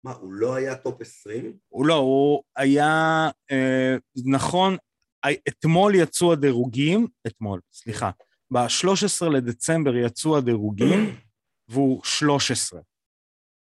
מה, 0.04 0.12
הוא 0.12 0.34
לא 0.34 0.56
היה 0.56 0.76
top 0.76 1.02
20? 1.02 1.58
הוא 1.70 1.86
לא, 1.86 1.94
הוא 1.94 2.44
היה, 2.56 3.30
אה, 3.52 3.96
נכון, 4.26 4.78
אה, 5.26 5.30
אתמול 5.48 5.96
יצאו 5.96 6.34
הדירוגים, 6.34 7.08
אתמול, 7.28 7.60
סליחה, 7.74 8.12
ב-13 8.54 9.30
לדצמבר 9.30 9.96
יצאו 9.96 10.38
הדירוגים, 10.38 11.16
והוא 11.70 12.04
13. 12.04 12.82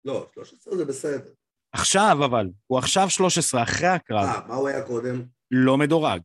לא, 0.06 0.28
13 0.34 0.78
זה 0.78 0.86
בסדר. 0.86 1.30
עכשיו 1.72 2.18
אבל, 2.26 2.50
הוא 2.68 2.80
עכשיו 2.80 3.10
13, 3.10 3.64
אחרי 3.64 3.88
הקרב, 3.88 4.26
אה, 4.26 4.48
מה 4.48 4.56
הוא 4.56 4.68
היה 4.68 4.82
קודם? 4.82 5.26
לא 5.52 5.78
מדורג. 5.78 6.22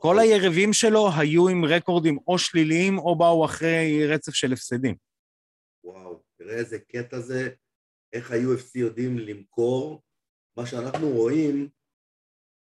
כל 0.00 0.18
היריבים 0.18 0.72
שלו 0.72 1.08
היו 1.18 1.48
עם 1.48 1.64
רקורדים 1.64 2.18
או 2.26 2.38
שליליים, 2.38 2.98
או 2.98 3.18
באו 3.18 3.44
אחרי 3.44 4.06
רצף 4.06 4.32
של 4.34 4.52
הפסדים. 4.52 4.94
וואו, 5.84 6.22
תראה 6.38 6.54
איזה 6.54 6.78
קטע 6.78 7.20
זה, 7.20 7.50
איך 8.12 8.30
ה-UFC 8.30 8.70
יודעים 8.74 9.18
למכור 9.18 10.02
מה 10.56 10.66
שאנחנו 10.66 11.08
רואים 11.08 11.68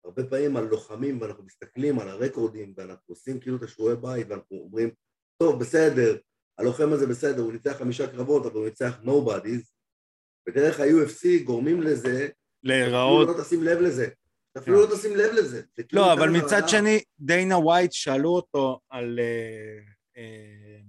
הרבה 0.05 0.23
פעמים 0.23 0.57
על 0.57 0.63
לוחמים, 0.63 1.21
ואנחנו 1.21 1.43
מסתכלים 1.43 1.99
על 1.99 2.09
הרקורדים, 2.09 2.73
ואנחנו 2.77 3.05
עושים 3.07 3.39
כאילו 3.39 3.57
את 3.57 3.63
השיעורי 3.63 3.95
בית, 3.95 4.27
ואנחנו 4.29 4.57
אומרים, 4.57 4.89
טוב, 5.37 5.59
בסדר, 5.59 6.17
הלוחם 6.57 6.93
הזה 6.93 7.07
בסדר, 7.07 7.41
הוא 7.41 7.53
ניצח 7.53 7.77
חמישה 7.77 8.11
קרבות, 8.11 8.45
אבל 8.45 8.55
הוא 8.55 8.65
ניצח 8.65 8.99
nobodies, 9.03 9.71
ודרך 10.47 10.79
ה-UFC 10.79 11.43
גורמים 11.43 11.81
לזה, 11.81 12.29
להיראות... 12.63 13.27
לא 13.27 13.43
תשים 13.43 13.63
לב 13.63 13.79
לזה. 13.79 14.07
אפילו 14.57 14.81
לא 14.81 14.95
תשים 14.95 15.15
לב 15.15 15.31
לזה. 15.33 15.61
זה 15.75 15.83
כאילו 15.83 16.01
לא, 16.01 16.13
אבל 16.13 16.29
מצד. 16.29 16.61
שני, 16.67 16.99
דיינה 17.19 17.57
ווייט 17.57 17.91
שאלו 17.91 18.29
אותו 18.29 18.79
על, 18.89 19.19
אה, 19.19 19.79
אה, 20.17 20.79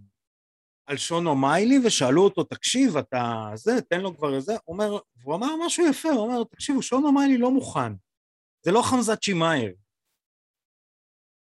על 0.87 0.97
שונו 0.97 1.35
מיילי, 1.37 1.79
ושאלו 1.85 2.25
אותו, 2.25 2.45
תקשיב, 2.45 2.97
אתה 2.97 3.51
זה, 3.55 3.81
תן 3.81 4.01
לו 4.01 4.17
כבר 4.17 4.35
איזה, 4.35 4.57
אומר, 4.69 4.99
והוא 5.17 5.35
אמר 5.35 5.49
משהו 5.67 5.87
יפה, 5.87 6.09
הוא 6.09 6.19
אומר, 6.19 6.45
תקשיבו, 6.45 6.83
שונו 6.83 7.13
מיילי 7.13 7.39
לא 7.39 7.51
מוכן. 7.51 7.93
זה 8.63 8.73
לא 8.73 8.83
חמזת 8.83 9.23
שימאייר. 9.23 9.75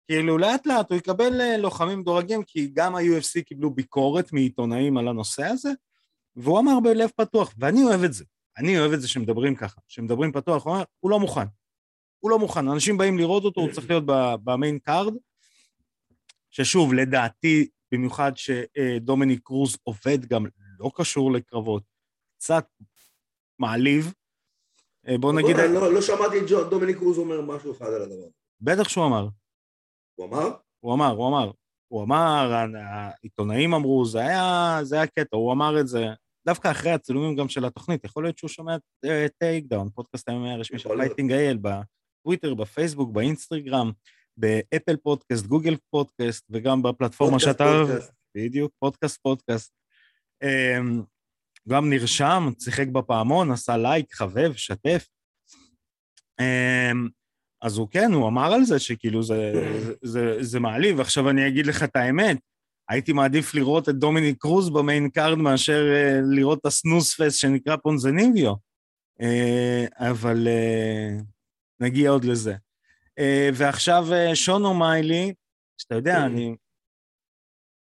כאילו, 0.08 0.38
לאט 0.38 0.66
לאט 0.68 0.92
הוא 0.92 0.98
יקבל 0.98 1.42
אה, 1.42 1.58
לוחמים 1.58 2.00
מדורגים, 2.00 2.44
כי 2.44 2.72
גם 2.74 2.96
ה-UFC 2.96 3.44
קיבלו 3.46 3.70
ביקורת 3.70 4.34
מעיתונאים 4.34 4.98
על 4.98 5.08
הנושא 5.08 5.44
הזה, 5.46 5.70
והוא 6.36 6.60
אמר 6.60 6.80
בלב 6.84 7.10
פתוח, 7.16 7.54
ואני 7.58 7.84
אוהב 7.84 8.04
את 8.04 8.14
זה. 8.14 8.26
אני 8.58 8.80
אוהב 8.80 8.92
את 8.92 9.02
זה 9.02 9.08
שמדברים 9.08 9.56
ככה, 9.56 9.82
שמדברים 9.88 10.32
פתוח, 10.32 10.66
הוא 10.66 10.74
אומר, 10.74 10.84
הוא 11.00 11.12
לא 11.12 11.20
מוכן. 11.20 11.46
הוא 12.20 12.32
לא 12.32 12.40
מוכן, 12.40 12.68
אנשים 12.68 12.98
באים 12.98 13.18
לראות 13.18 13.44
אותו, 13.44 13.62
הוא 13.62 13.72
צריך 13.72 13.90
להיות 13.90 14.04
ב 14.44 14.51
main 14.51 14.80
card, 14.80 15.14
ששוב, 16.50 16.94
לדעתי, 16.94 17.68
במיוחד 17.92 18.32
שדומיניק 18.36 19.40
קרוז 19.44 19.78
עובד 19.84 20.26
גם 20.26 20.46
לא 20.80 20.92
קשור 20.96 21.32
לקרבות, 21.32 21.84
קצת 22.38 22.66
מעליב. 23.60 24.14
אה, 25.08 25.18
בוא 25.18 25.34
נגיד, 25.34 25.56
בוא, 25.56 25.64
לא, 25.66 25.94
לא 25.94 26.02
שמעתי 26.02 26.40
את 26.40 26.70
דומיניק 26.70 26.98
קרוז 26.98 27.18
אומר 27.18 27.42
משהו 27.42 27.72
אחד 27.72 27.86
על 27.86 28.02
הדבר. 28.02 28.28
בטח 28.62 28.90
שהוא 28.90 29.06
אמר, 29.06 29.28
הוא 30.16 30.26
אמר? 30.28 30.52
הוא 30.80 30.94
אמר, 30.94 31.12
הוא 31.12 31.28
אמר. 31.28 31.52
הוא 31.88 32.04
אמר, 32.04 32.66
העיתונאים 32.76 33.74
אמרו, 33.74 34.06
זה 34.06 34.20
היה, 34.20 34.80
זה 34.84 34.96
היה 34.96 35.08
קטע, 35.08 35.38
הוא 35.38 35.54
אמר 35.54 35.80
את 35.80 35.88
זה 35.88 36.06
דווקא 36.48 36.72
אחרי 36.72 36.92
הצילומים 36.92 37.36
גם 37.36 37.50
של 37.50 37.66
התוכנית, 37.66 38.06
יכול 38.06 38.24
להיות 38.24 38.38
שהוא 38.38 38.50
שומע 38.50 38.76
את 38.76 39.32
טייק 39.40 39.66
דאון, 39.68 39.90
פודקאסט 39.90 40.30
ה-MMA 40.30 40.52
הרשמי 40.52 40.80
של. 40.80 40.90
פייטינג 40.98 41.32
אייל, 41.32 41.58
בטוויטר, 42.28 42.54
בפייסבוק, 42.54 43.12
באינסטגרם, 43.12 43.92
באפל 44.38 44.96
פודקאסט, 45.04 45.46
גוגל 45.46 45.76
פודקאסט, 45.90 46.46
וגם 46.50 46.84
בפלטפורמה 46.84 47.40
פודקאסט, 47.40 47.58
שאתה... 47.58 47.84
פודקאסט. 47.88 48.12
בדיוק, 48.38 48.72
פודקאסט, 48.80 49.22
פודקאסט. 49.22 49.74
אמ, 50.44 51.02
גם 51.70 51.90
נרשם, 51.90 52.50
שיחק 52.60 52.88
בפעמון, 52.88 53.52
עשה 53.52 53.78
לייק, 53.78 54.14
חבב, 54.14 54.54
שתף. 54.54 55.08
אמ, 56.40 57.08
אז 57.62 57.78
הוא 57.78 57.88
כן, 57.92 58.12
הוא 58.14 58.28
אמר 58.28 58.54
על 58.54 58.64
זה 58.64 58.80
שכאילו 58.80 59.24
זה, 59.24 59.52
זה, 59.84 59.94
זה, 60.04 60.44
זה 60.44 60.60
מעליב. 60.60 61.00
עכשיו 61.00 61.30
אני 61.30 61.48
אגיד 61.48 61.66
לך 61.66 61.84
את 61.84 61.96
האמת, 61.96 62.38
הייתי 62.90 63.14
מעדיף 63.14 63.54
לראות 63.54 63.90
את 63.90 63.96
דומיניק 63.96 64.38
קרוז 64.42 64.70
ב 64.70 64.78
main 64.78 65.10
card 65.10 65.38
מאשר 65.38 65.94
אה, 65.96 66.20
לראות 66.32 66.60
את 66.60 66.66
ה 66.66 66.74
snooze 66.74 67.22
fest 67.22 67.40
שנקרא 67.40 67.76
פונזיניביו. 67.76 68.54
אה, 69.22 69.86
אבל 69.98 70.48
אה, 70.48 71.18
נגיע 71.80 72.10
עוד 72.10 72.24
לזה. 72.26 72.56
אה, 73.20 73.50
ועכשיו 73.54 74.04
אה, 74.14 74.36
שון 74.36 74.74
אומיילי, 74.74 75.34
שאתה 75.82 75.96
יודע, 75.96 76.26
אני... 76.26 76.56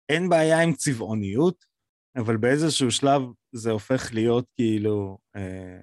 אין 0.08 0.28
בעיה 0.28 0.62
עם 0.62 0.72
צבעוניות, 0.72 1.64
אבל 2.16 2.36
באיזשהו 2.36 2.90
שלב 2.90 3.22
זה 3.52 3.70
הופך 3.70 4.10
להיות 4.14 4.44
כאילו, 4.56 5.18
אה, 5.36 5.82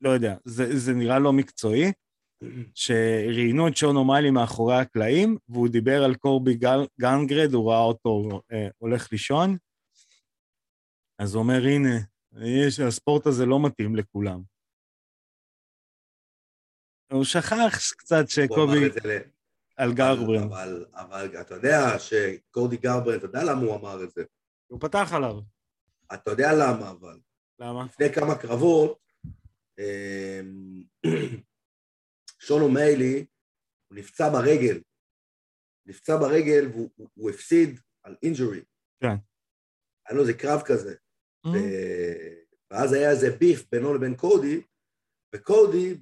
לא 0.00 0.10
יודע, 0.10 0.36
זה, 0.44 0.78
זה 0.78 0.92
נראה 0.92 1.18
לא 1.18 1.32
מקצועי, 1.32 1.92
שראיינו 2.74 3.68
את 3.68 3.76
שון 3.76 3.96
אומיילי 3.96 4.30
מאחורי 4.30 4.76
הקלעים, 4.76 5.36
והוא 5.48 5.68
דיבר 5.68 6.04
על 6.04 6.14
קורבי 6.14 6.54
גל, 6.54 6.86
גנגרד, 7.00 7.54
הוא 7.54 7.70
ראה 7.70 7.82
אותו 7.82 8.40
אה, 8.52 8.68
הולך 8.78 9.12
לישון, 9.12 9.56
אז 11.18 11.34
הוא 11.34 11.42
אומר, 11.42 11.62
הנה, 11.64 11.96
יש, 12.66 12.80
הספורט 12.80 13.26
הזה 13.26 13.46
לא 13.46 13.66
מתאים 13.66 13.96
לכולם. 13.96 14.42
הוא 17.12 17.24
שכח 17.24 17.92
קצת 17.98 18.24
שקובי. 18.28 18.88
על 19.76 19.94
גרברנד, 19.94 20.42
אבל, 20.52 20.86
אבל 20.94 21.40
אתה 21.40 21.54
יודע 21.54 21.98
שקודי 21.98 22.76
גרברנד, 22.76 23.16
אתה 23.16 23.26
יודע 23.26 23.44
למה 23.44 23.60
הוא 23.60 23.76
אמר 23.76 24.04
את 24.04 24.10
זה? 24.10 24.24
הוא 24.66 24.80
פתח 24.80 25.10
עליו. 25.12 25.40
אתה 26.14 26.30
יודע 26.30 26.52
למה 26.52 26.90
אבל. 26.90 27.20
למה? 27.58 27.84
לפני 27.84 28.12
כמה 28.14 28.38
קרבות, 28.38 28.98
אמ, 29.78 30.84
שון 32.46 32.62
אומיילי, 32.62 33.26
הוא 33.88 33.98
נפצע 33.98 34.28
ברגל. 34.32 34.80
נפצע 35.86 36.16
ברגל 36.16 36.68
והוא 36.72 36.90
הוא, 36.96 37.08
הוא 37.14 37.30
הפסיד 37.30 37.80
על 38.02 38.16
injury. 38.22 38.60
כן. 39.00 39.16
היה 40.06 40.16
לו 40.16 40.20
איזה 40.20 40.34
קרב 40.34 40.62
כזה. 40.64 40.94
Mm. 41.46 41.50
ו- 41.50 42.36
ואז 42.70 42.92
היה 42.92 43.10
איזה 43.10 43.30
beef 43.30 43.64
בינו 43.72 43.94
לבין 43.94 44.16
קודי, 44.16 44.62
וקודי 45.36 45.94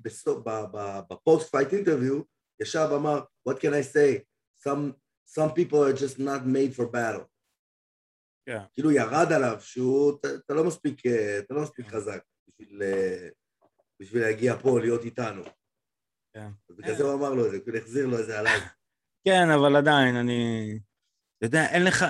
ב 1.10 1.50
post-fight 1.50 1.72
interview 1.72 2.22
ישב 2.62 2.88
ואמר, 2.92 3.20
What 3.48 3.52
can 3.52 3.72
I 3.72 3.82
say? 3.94 4.24
Some, 4.66 4.94
some 5.26 5.50
people 5.52 5.82
are 5.84 5.92
just 5.92 6.18
not 6.18 6.46
made 6.46 6.74
for 6.76 6.86
battle. 6.86 7.24
כן. 8.46 8.58
כאילו 8.72 8.90
ירד 8.90 9.32
עליו 9.32 9.56
שהוא, 9.60 10.18
אתה, 10.20 10.54
לא 10.54 10.64
מספיק, 10.64 11.06
אה, 11.06 11.38
אתה 11.38 11.54
לא 11.54 11.62
מספיק 11.62 11.86
כן. 11.86 11.96
חזק 11.96 12.22
בשביל, 12.48 12.82
אה, 12.82 13.28
בשביל 14.00 14.22
להגיע 14.22 14.56
פה, 14.56 14.80
להיות 14.80 15.04
איתנו. 15.04 15.42
כן. 16.34 16.48
אז 16.70 16.76
בגלל 16.76 16.96
זה 16.96 17.02
הוא 17.04 17.14
אמר 17.14 17.34
לו 17.34 17.46
את 17.46 17.50
זה, 17.50 17.60
כאילו 17.60 17.78
החזיר 17.78 18.06
לו 18.06 18.20
את 18.20 18.26
זה 18.26 18.38
עליי. 18.38 18.60
כן, 19.26 19.50
אבל 19.54 19.76
עדיין, 19.76 20.16
אני... 20.16 20.70
אתה 21.38 21.46
יודע, 21.46 21.66
אין 21.66 21.84
לך, 21.84 22.04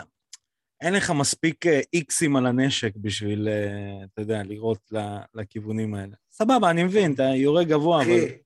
אין 0.80 0.94
לך 0.94 1.10
מספיק 1.20 1.66
אה, 1.66 1.80
איקסים 1.92 2.36
על 2.36 2.46
הנשק 2.46 2.96
בשביל, 2.96 3.48
אה, 3.48 4.04
אתה 4.04 4.22
יודע, 4.22 4.42
לראות 4.42 4.92
לכיוונים 5.34 5.94
האלה. 5.94 6.16
סבבה, 6.36 6.70
אני 6.70 6.84
מבין, 6.84 7.12
אתה 7.14 7.22
יורה 7.22 7.64
גבוה, 7.64 8.02
אבל... 8.02 8.12
אחי, 8.12 8.36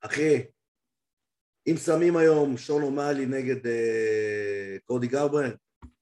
אחי, 0.00 0.42
אם 1.66 1.76
שמים 1.76 2.16
היום 2.16 2.56
שון 2.56 2.82
אומאלי 2.82 3.26
נגד 3.26 3.66
אה, 3.66 4.76
קודי 4.84 5.06
גרברנד, 5.06 5.56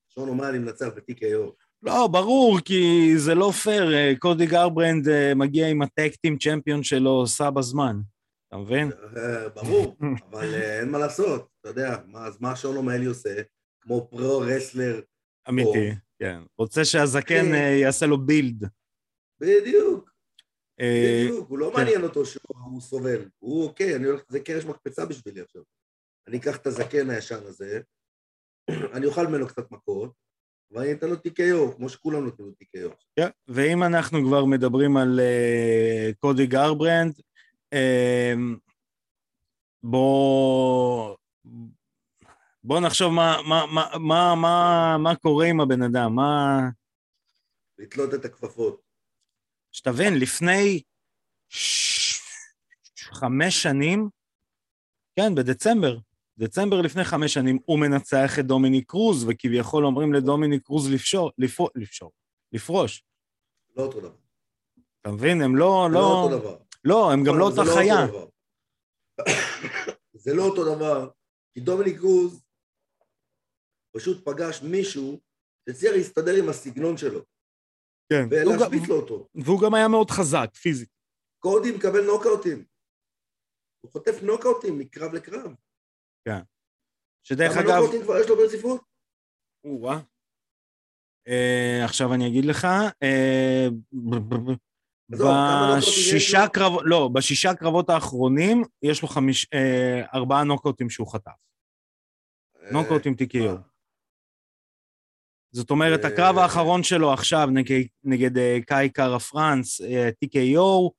שון 0.09 0.29
אומאלי 0.29 0.59
מנצח 0.59 0.87
ב-TKO. 0.87 1.53
לא, 1.83 2.07
ברור, 2.07 2.61
כי 2.65 3.13
זה 3.17 3.35
לא 3.35 3.51
פייר. 3.51 3.95
אה, 3.95 4.13
קודי 4.19 4.47
גרברנד 4.47 5.09
אה, 5.09 5.35
מגיע 5.35 5.69
עם 5.69 5.83
הטקטים 5.83 6.39
champion 6.39 6.83
שלו, 6.83 7.27
סע 7.27 7.51
בזמן. 7.51 8.01
אתה 8.49 8.57
מבין? 8.57 8.91
אה, 9.17 9.49
ברור, 9.49 9.97
אבל 10.31 10.55
אין 10.55 10.91
מה 10.91 10.99
לעשות, 10.99 11.49
אתה 11.61 11.69
יודע, 11.69 11.97
מה, 12.07 12.27
אז 12.27 12.41
מה 12.41 12.57
שון 12.57 12.77
אומאלי 12.77 13.05
עושה? 13.05 13.43
כמו 13.81 14.09
pro-wrestler, 14.11 15.01
אמיתי, 15.49 15.91
כן. 16.19 16.41
רוצה 16.59 16.85
שהזקן 16.85 17.47
אחי. 17.49 17.79
יעשה 17.81 18.07
לו 18.07 18.27
build. 18.27 18.69
בדיוק, 19.41 20.11
בדיוק, 20.81 21.49
הוא 21.49 21.59
לא 21.59 21.71
כן. 21.71 21.81
מעניין 21.81 22.03
אותו 22.03 22.27
שהוא 22.27 22.81
סובל. 22.81 23.29
הוא, 23.39 23.65
אוקיי, 23.65 23.97
אני 23.97 24.07
הולך, 24.07 24.23
זה 24.29 24.41
קרש 24.41 24.65
מקפצה 24.65 25.07
בשבילי 25.07 25.41
עכשיו. 25.41 25.63
אני 26.29 26.37
אקח 26.37 26.57
את 26.57 26.67
הזקן 26.67 27.11
הישן 27.11 27.43
הזה, 27.47 27.81
אני 28.95 29.07
אוכל 29.07 29.27
ממנו 29.27 29.47
קצת 29.47 29.71
מכות, 29.71 30.13
ואני 30.71 30.93
אתן 30.93 31.09
לו 31.09 31.15
TKO, 31.17 31.77
כמו 31.77 31.89
שכולם 31.89 32.25
נותנים 32.25 32.49
לו 32.49 32.55
TKO. 32.63 32.95
כן, 33.17 33.29
ואם 33.49 33.83
אנחנו 33.83 34.25
כבר 34.27 34.45
מדברים 34.45 34.97
על 34.97 35.21
אה, 35.21 36.11
קודי 36.19 36.47
גרברנד, 36.47 37.15
אה, 37.73 38.35
בוא... 39.83 41.17
בוא 42.65 42.81
נחשוב 42.81 43.13
מה, 43.13 43.37
מה, 43.49 43.67
מה, 43.67 43.87
מה, 43.99 44.35
מה, 44.35 44.97
מה 44.99 45.15
קורה 45.17 45.47
עם 45.47 45.61
הבן 45.61 45.83
אדם, 45.83 46.15
מה... 46.15 46.61
לתלות 47.79 48.15
את 48.15 48.25
הכפפות. 48.25 48.84
שתבין, 49.75 50.19
לפני 50.19 50.83
ש... 51.49 51.85
חמש 53.15 53.63
שנים, 53.63 54.09
כן, 55.17 55.35
בדצמבר, 55.35 55.99
דצמבר 56.39 56.81
לפני 56.81 57.05
חמש 57.05 57.35
שנים, 57.35 57.59
הוא 57.65 57.79
מנצח 57.79 58.39
את 58.39 58.47
דומיניק 58.47 58.91
קרוז, 58.91 59.25
וכביכול 59.29 59.87
אומרים 59.87 60.13
לדומיניק 60.13 60.63
קרוז 60.63 60.91
לפשור, 60.91 61.31
לפור, 61.39 61.69
לפשור, 61.75 62.13
לפרוש. 62.53 63.05
לא 63.77 63.83
אותו 63.83 64.01
דבר. 64.01 64.17
אתה 65.01 65.11
מבין? 65.11 65.43
הם 65.43 65.57
לא... 65.57 65.89
לא 65.93 66.01
לא, 66.01 66.23
אותו 66.23 66.39
דבר. 66.39 66.59
לא 66.85 67.13
הם 67.13 67.25
גם 67.25 67.39
לא 67.39 67.45
אותה 67.45 67.61
אותו 67.61 67.75
חיה. 67.75 68.07
זה 70.15 70.35
לא 70.35 70.43
אותו 70.43 70.75
דבר, 70.75 71.11
כי 71.55 71.61
דומיניק 71.61 71.99
קרוז 71.99 72.43
פשוט 73.97 74.25
פגש 74.25 74.63
מישהו 74.63 75.21
שהצליח 75.69 75.93
להסתדר 75.93 76.35
עם 76.35 76.49
הסגנון 76.49 76.97
שלו, 76.97 77.21
כן. 78.13 78.27
ולהשבית 78.31 78.89
לו 78.89 78.97
אותו. 78.97 79.29
והוא 79.35 79.61
גם 79.61 79.75
היה 79.75 79.89
מאוד 79.89 80.11
חזק, 80.11 80.55
פיזית. 80.55 80.89
קודי 81.39 81.73
מקבל 81.77 82.05
נוקאוטים. 82.07 82.65
הוא 83.81 83.93
חוטף 83.93 84.23
נוקאוטים 84.23 84.79
מקרב 84.79 85.13
לקרב. 85.13 85.55
שדרך 87.25 87.53
כמה 87.53 87.63
אגב... 87.63 87.71
נוקאוטים 87.71 88.03
כבר 88.03 88.19
יש 88.19 88.29
לו 88.29 88.37
ברציפות? 88.37 88.85
או-אה. 89.65 90.01
אה, 91.29 91.85
עכשיו 91.85 92.15
אני 92.15 92.29
אגיד 92.29 92.45
לך, 92.45 92.65
אה, 93.03 93.69
כמה 95.19 95.77
בשישה? 95.77 96.49
קרבות, 96.53 96.83
לא, 96.85 97.09
בשישה 97.13 97.55
קרבות 97.55 97.91
האחרונים 97.91 98.63
יש 98.83 99.03
לו 99.03 99.09
אה, 99.55 100.03
ארבעה 100.15 100.45
נוקאוטים 100.45 100.91
שהוא 100.91 101.13
חטף. 101.13 101.31
נוקאוטים 102.73 103.15
TKO. 103.23 103.74
זאת 105.55 105.71
אומרת, 105.71 106.05
אה, 106.05 106.11
הקרב 106.11 106.39
האחרון 106.39 106.83
שלו 106.83 107.13
עכשיו 107.13 107.49
נגד, 107.53 107.83
נגד 108.05 108.39
אה, 108.39 108.59
קאי 108.67 108.89
קארה 108.89 109.19
פרנס, 109.19 109.81
TKO, 110.25 110.91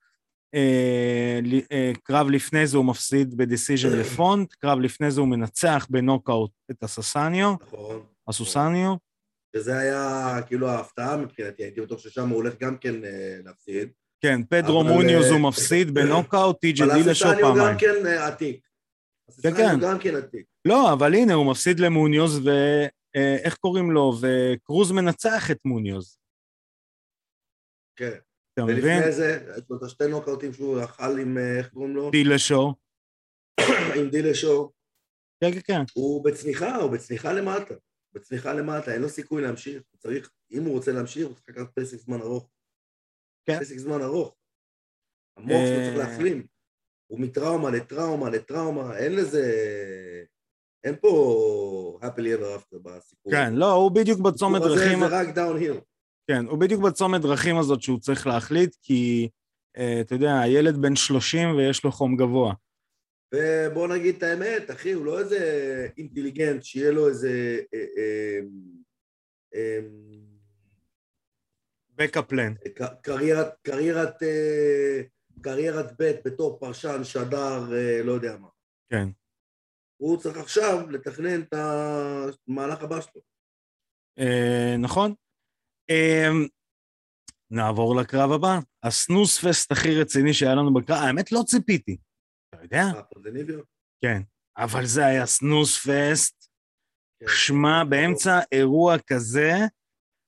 אה, 0.56 1.92
קרב 2.04 2.30
לפני 2.30 2.68
זה 2.68 2.78
הוא 2.78 2.86
מפסיד 2.86 3.38
ב 3.38 3.45
decision 3.45 4.00
לפונט, 4.00 4.54
קרב 4.54 4.80
לפני 4.80 5.12
זה 5.12 5.22
הוא 5.22 5.28
מנצח 5.28 5.88
בנוקאוט 5.90 6.52
את 6.72 6.84
אסונסאו, 6.84 7.56
נכון. 7.62 8.04
אסונסאו, 8.28 8.96
שזה 9.56 9.78
היה 9.78 10.40
כאילו 10.48 10.70
ההפתעה 10.70 11.18
מבחינתי, 11.18 11.64
הייתי 11.64 11.82
בטוח 11.82 12.00
ששם 12.00 12.30
הוא 12.30 12.36
הולך 12.36 12.54
גם 12.60 12.78
כן 12.78 12.96
להפסיד. 13.46 13.90
כן, 14.22 14.44
פדרו 14.50 14.82
אבל, 14.82 14.90
מוניוז 14.90 15.26
הוא 15.26 15.40
מפסיד 15.40 15.94
בנוקאוט, 15.94 16.60
טי.ג'י 16.60 16.84
אבל 16.84 16.94
דילשו 16.94 17.28
אסונסאו 17.28 17.48
פעמיים. 17.48 17.72
גם 17.72 17.78
כן 17.78 18.08
עתיק. 18.20 18.60
כן. 19.42 19.50
אסונסאו 19.50 19.80
גם 19.80 20.00
כן 20.00 20.16
עתיק. 20.16 20.46
לא, 20.66 20.94
אבל 20.94 21.14
הנה, 21.14 21.34
הוא 21.34 21.46
מפסיד 21.46 21.80
למוניוז, 21.80 22.50
ואיך 23.16 23.56
קוראים 23.56 23.92
לו? 23.92 24.14
וקרוז 24.22 24.92
מנצח 24.92 25.52
את 25.52 25.66
מוניוז. 25.66 26.20
כן. 27.96 28.18
אתה 28.54 28.64
מבין? 28.64 28.76
ולפני 28.76 29.12
זה, 29.12 29.54
יש 29.58 29.64
לו 29.70 29.78
את 29.78 29.84
השתי 29.84 30.04
נוקאוטים 30.10 30.54
שהוא 30.54 30.84
אכל 30.84 31.20
עם, 31.22 31.38
אה, 31.38 31.58
איך 31.58 31.70
קוראים 31.70 31.96
לו? 31.96 32.12
דילשו. 32.12 32.74
עם 34.00 34.10
דילשו. 34.10 34.72
כן, 35.44 35.52
כן, 35.52 35.60
כן. 35.64 35.82
הוא 35.94 36.26
בצניחה, 36.26 36.76
הוא 36.76 36.92
בצניחה 36.92 37.34
למטה. 37.34 37.74
בצניחה 38.14 38.54
למטה, 38.54 38.94
אין 38.94 39.02
לו 39.02 39.10
סיכוי 39.10 39.42
להמשיך. 39.42 39.84
הוא 39.92 40.00
צריך, 40.00 40.32
אם 40.52 40.64
הוא 40.64 40.74
רוצה 40.74 40.92
להמשיך, 40.92 41.28
הוא 41.28 41.36
צריך 41.36 41.50
לקחת 41.50 41.80
פסק 41.80 41.98
זמן 41.98 42.22
ארוך. 42.22 42.50
כן. 43.46 43.60
פסק 43.60 43.78
זמן 43.78 44.02
ארוך. 44.02 44.36
המוח 45.38 45.62
שלו 45.66 45.86
צריך 45.86 46.00
אה, 46.00 46.08
להחלים. 46.08 46.48
הוא 47.08 47.20
מטראומה 47.20 47.72
לטראומה 47.72 48.30
לטראומה, 48.30 48.98
אין 48.98 49.16
לזה... 49.16 49.44
אין 50.86 50.96
פה 51.02 52.00
happily 52.02 52.40
ever 52.40 52.60
after 52.60 52.78
בסיפור. 52.84 53.32
כן, 53.32 53.54
לא, 53.54 53.72
הוא 53.72 53.92
בדיוק 53.92 54.20
בצומת 54.20 54.62
דרכים... 54.62 55.00
זה 55.00 55.08
רק 55.08 55.28
downhill. 55.30 55.80
כן, 56.28 56.46
הוא 56.46 56.60
בדיוק 56.60 56.82
בצומת 56.82 57.22
דרכים 57.22 57.58
הזאת 57.58 57.82
שהוא 57.82 58.00
צריך 58.00 58.28
להחליט, 58.28 58.76
כי, 58.82 59.30
אה, 59.78 60.02
אתה 60.02 60.16
יודע, 60.16 60.40
הילד 60.40 60.78
בן 60.78 60.96
30 60.96 61.56
ויש 61.56 61.84
לו 61.84 61.92
חום 61.92 62.16
גבוה. 62.16 62.54
ובוא 63.34 63.88
נגיד 63.88 64.16
את 64.16 64.24
האמת, 64.24 64.72
אחי, 64.72 64.92
הוא 64.92 65.06
לא 65.06 65.20
איזה 65.20 65.88
אינטליגנט, 65.98 66.64
שיהיה 66.64 66.92
לו 66.92 67.08
איזה... 67.08 67.60
אה, 67.74 67.86
אה, 67.98 68.40
אה, 69.56 69.80
בקאפ 71.96 72.26
פלן. 72.26 72.54
קריירת, 73.02 73.48
קריירת, 73.62 74.24
קריירת 75.42 75.92
ב' 76.00 76.12
בתור 76.26 76.60
פרשן, 76.60 77.04
שדר, 77.04 77.64
לא 78.04 78.12
יודע 78.12 78.38
מה. 78.38 78.48
כן. 78.90 79.10
הוא 80.06 80.18
צריך 80.18 80.38
עכשיו 80.38 80.90
לתכנן 80.90 81.42
את 81.42 81.54
המהלך 81.54 82.82
הבא 82.82 83.02
שלו. 83.02 83.22
אה, 84.20 84.76
נכון. 84.80 85.14
אה, 85.90 86.28
נעבור 87.52 87.96
לקרב 87.96 88.32
הבא. 88.32 88.60
הסנוס 88.84 89.46
פסט 89.46 89.72
הכי 89.72 90.02
רציני 90.02 90.34
שהיה 90.34 90.56
לנו 90.56 90.74
בקרב, 90.74 90.98
האמת 90.98 91.32
לא 91.32 91.42
ציפיתי. 91.46 91.98
אתה 92.50 92.64
יודע? 92.64 92.84
פוזניביו? 93.14 93.60
כן. 94.02 94.22
אבל 94.58 94.86
זה 94.86 95.06
היה 95.06 95.26
סנוס 95.26 95.88
פסט. 95.88 96.48
כן. 97.20 97.26
שמע, 97.28 97.84
באמצע 97.90 98.40
אירוע 98.52 98.96
כזה, 99.08 99.52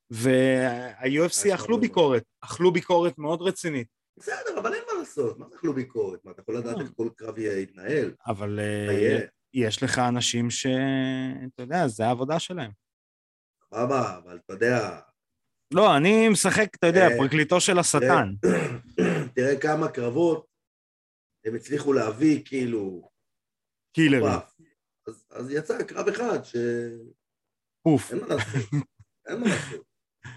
וה-UFC 0.09 1.55
אכלו 1.55 1.75
שם 1.75 1.81
ביקורת, 1.81 2.23
אכלו 2.41 2.71
ביקורת 2.71 3.17
מאוד 3.17 3.41
רצינית. 3.41 3.87
בסדר, 4.19 4.59
אבל 4.59 4.73
אין 4.73 4.83
מה 4.87 4.99
לעשות, 4.99 5.39
מה 5.39 5.49
זה 5.49 5.55
אכלו 5.55 5.73
ביקורת? 5.73 6.25
מה, 6.25 6.31
אתה 6.31 6.41
יכול 6.41 6.57
לדעת 6.57 6.75
לא. 6.75 6.81
איך 6.81 6.91
כל 6.95 7.09
קרב 7.15 7.37
יתנהל? 7.37 8.13
אבל 8.27 8.59
אה? 8.59 9.25
יש 9.53 9.83
לך 9.83 9.99
אנשים 9.99 10.49
ש... 10.49 10.65
אתה 11.47 11.63
יודע, 11.63 11.87
זה 11.87 12.05
העבודה 12.05 12.39
שלהם. 12.39 12.71
סבבה, 13.73 14.17
אבל 14.17 14.39
אתה 14.45 14.53
יודע, 14.53 14.99
לא, 15.73 15.97
אני 15.97 16.29
משחק, 16.29 16.75
אתה 16.75 16.87
יודע, 16.87 17.07
אה, 17.07 17.17
פרקליטו 17.17 17.61
של 17.61 17.79
השטן. 17.79 18.33
תראה 19.35 19.59
כמה 19.61 19.91
קרבות 19.91 20.47
הם 21.45 21.55
הצליחו 21.55 21.93
להביא, 21.93 22.41
כאילו, 22.45 23.09
קילרים. 23.93 24.23
פאף. 24.23 24.53
אז, 25.07 25.25
אז 25.31 25.51
יצא 25.51 25.83
קרב 25.83 26.07
אחד 26.07 26.43
שאין 26.43 27.11
פוף. 27.83 28.13
מה 28.13 28.27
לעשות, 28.27 28.71
אין 29.27 29.39
מה 29.39 29.45
לעשות. 29.45 29.85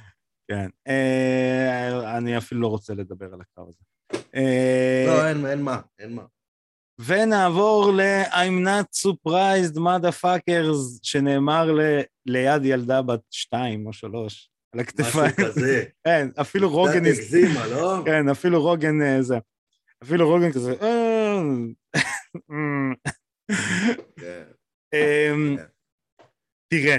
כן. 0.50 0.68
אה, 0.88 2.18
אני 2.18 2.38
אפילו 2.38 2.60
לא 2.60 2.66
רוצה 2.66 2.94
לדבר 2.94 3.34
על 3.34 3.40
הקרב 3.40 3.68
הזה. 3.68 3.84
אה, 4.34 5.04
לא, 5.06 5.28
אין, 5.28 5.46
אין 5.46 5.62
מה, 5.62 5.80
אין 5.98 6.14
מה. 6.14 6.24
ונעבור 7.06 7.92
ל-I'm 7.92 8.66
not 8.66 9.08
surprised 9.08 9.76
motherfuckers, 9.76 10.98
שנאמר 11.02 11.72
ל- 11.72 12.00
ליד 12.26 12.64
ילדה 12.64 13.02
בת 13.02 13.20
שתיים 13.30 13.86
או 13.86 13.92
שלוש, 13.92 14.50
על 14.74 14.80
משהו 14.80 14.90
הכתפיים. 14.90 15.48
כזה. 15.48 15.84
כן, 16.04 16.28
אפילו 16.40 16.70
רוגן... 16.70 16.92
קצת 16.92 17.18
הגזימה, 17.18 17.66
לא? 17.66 18.02
כן, 18.04 18.28
אפילו 18.28 18.62
רוגן 18.62 19.02
אה, 19.02 19.22
זה. 19.22 19.38
אפילו 20.02 20.28
רוגן 20.28 20.52
כזה... 20.52 20.74
אה. 20.82 21.40
כן. 24.20 24.42
אמ, 24.94 25.56
תראה, 26.68 26.98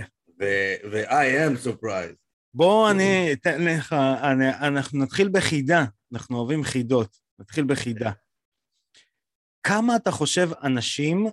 ו-I 0.91 1.49
am 1.49 1.67
surprised. 1.67 2.15
בוא 2.53 2.91
אני 2.91 3.33
אתן 3.33 3.65
לך, 3.65 3.93
אנחנו 4.61 4.99
נתחיל 5.03 5.29
בחידה, 5.29 5.85
אנחנו 6.13 6.37
אוהבים 6.37 6.63
חידות, 6.63 7.17
נתחיל 7.39 7.63
בחידה. 7.63 8.11
כמה 9.63 9.95
אתה 9.95 10.11
חושב 10.11 10.49
אנשים, 10.63 11.27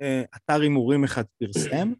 אה, 0.00 0.22
אתר 0.36 0.60
הימורים 0.60 1.04
אחד 1.04 1.24
פרסם, 1.38 1.92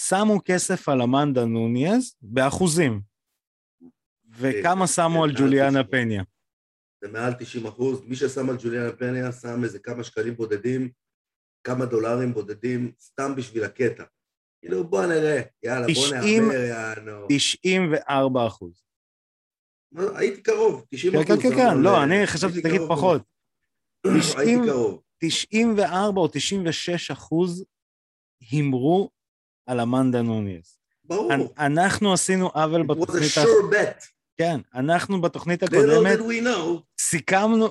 שמו 0.00 0.40
כסף 0.44 0.88
על 0.88 1.02
אמנדה 1.02 1.44
נוניאז 1.44 2.14
באחוזים, 2.22 3.00
וכמה 4.30 4.86
שמו 4.86 5.24
על 5.24 5.30
ג'וליאנה 5.38 5.84
פניה? 5.84 6.22
זה 7.04 7.08
מעל 7.08 7.32
90 7.38 7.66
אחוז. 7.66 8.02
מי 8.04 8.16
ששם 8.16 8.50
על 8.50 8.56
ג'וליאנה 8.62 8.92
פניה 8.92 9.32
שם 9.32 9.64
איזה 9.64 9.78
כמה 9.78 10.04
שקלים 10.04 10.34
בודדים, 10.34 10.90
כמה 11.64 11.86
דולרים 11.86 12.32
בודדים, 12.34 12.92
סתם 13.00 13.34
בשביל 13.36 13.64
הקטע. 13.64 14.04
כאילו, 14.60 14.84
בוא 14.84 15.06
נראה, 15.06 15.40
יאללה, 15.62 15.86
בוא 15.86 16.06
90 16.06 16.42
נהמר, 16.42 16.60
יענו. 16.60 17.26
94 17.28 18.46
אחוז. 18.46 18.82
מה, 19.92 20.02
הייתי 20.18 20.42
קרוב, 20.42 20.86
90 20.88 21.12
כן, 21.12 21.18
אחוז. 21.18 21.42
כן, 21.42 21.50
כן, 21.50 21.56
כן, 21.56 21.78
לא, 21.82 21.96
אה, 21.96 22.04
אני 22.04 22.26
חשבתי 22.26 22.62
תגיד 22.62 22.80
פחות. 22.88 23.22
מאוד. 24.06 24.18
90 24.20 24.38
הייתי 24.38 24.66
קרוב. 24.66 25.02
94 25.24 26.20
או 26.20 26.28
96 26.28 27.10
אחוז 27.10 27.64
הימרו 28.50 29.10
על 29.66 29.80
אמנדה 29.80 30.22
נוניאז. 30.22 30.78
ברור. 31.04 31.32
אנ- 31.34 31.48
אנחנו 31.66 32.12
עשינו 32.12 32.46
עוול 32.48 32.80
It 32.80 32.84
was 32.84 32.86
a 32.86 32.88
בתוכנית, 32.94 33.30
sure 33.36 33.72
bet. 33.74 34.04
כן, 34.38 34.60
אנחנו 34.74 35.20
בתוכנית 35.20 35.62
הקודמת. 35.62 36.18
סיכמנו, 37.00 37.66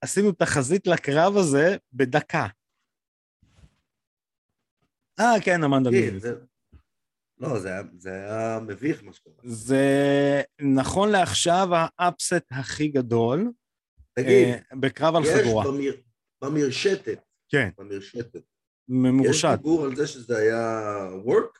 עשינו 0.00 0.32
תחזית 0.32 0.86
לקרב 0.86 1.36
הזה 1.36 1.76
בדקה. 1.92 2.46
אה, 5.20 5.34
כן, 5.44 5.64
אמנדה 5.64 5.90
נוניאז. 5.90 6.22
זה- 6.22 6.34
לא, 7.38 7.58
זה 7.60 7.70
זה 7.98 8.10
היה 8.10 8.58
מביך 8.60 9.02
מה 9.04 9.12
שקרה. 9.12 9.32
זה 9.42 9.84
נכון 10.76 11.08
לעכשיו 11.10 11.68
האפסט 11.72 12.44
הכי 12.50 12.88
גדול 12.88 13.52
תגיד, 14.14 14.28
אה, 14.48 14.76
בקרב 14.80 15.14
על 15.16 15.22
חגורה. 15.24 15.64
במרשתת 16.44 17.20
כן, 17.48 17.68
במרשתת. 17.78 18.34
יש 18.36 18.42
ממורשת. 18.88 19.48
דיבור 19.56 19.84
על 19.84 19.96
זה 19.96 20.06
שזה 20.06 20.38
היה 20.38 20.80
work? 21.26 21.58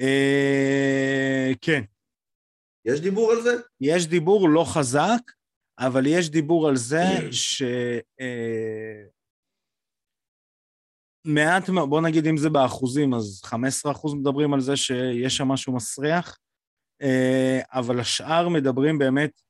אה, 0.00 1.52
כן, 1.60 1.82
יש 2.84 3.00
דיבור 3.00 3.32
על 3.32 3.42
זה? 3.42 3.50
יש 3.80 4.06
דיבור 4.06 4.48
לא 4.48 4.64
חזק, 4.74 5.32
אבל 5.78 6.06
יש 6.06 6.30
דיבור 6.30 6.68
על 6.68 6.76
זה 6.76 7.02
ש... 7.32 7.62
אה, 8.20 9.02
מעט, 11.24 11.70
בוא 11.88 12.00
נגיד 12.00 12.26
אם 12.26 12.36
זה 12.36 12.50
באחוזים, 12.50 13.14
אז 13.14 13.40
15 13.44 13.92
אחוז 13.92 14.14
מדברים 14.14 14.54
על 14.54 14.60
זה 14.60 14.76
שיש 14.76 15.36
שם 15.36 15.48
משהו 15.48 15.76
מסריח, 15.76 16.38
אה, 17.02 17.60
אבל 17.72 18.00
השאר 18.00 18.48
מדברים 18.48 18.98
באמת 18.98 19.42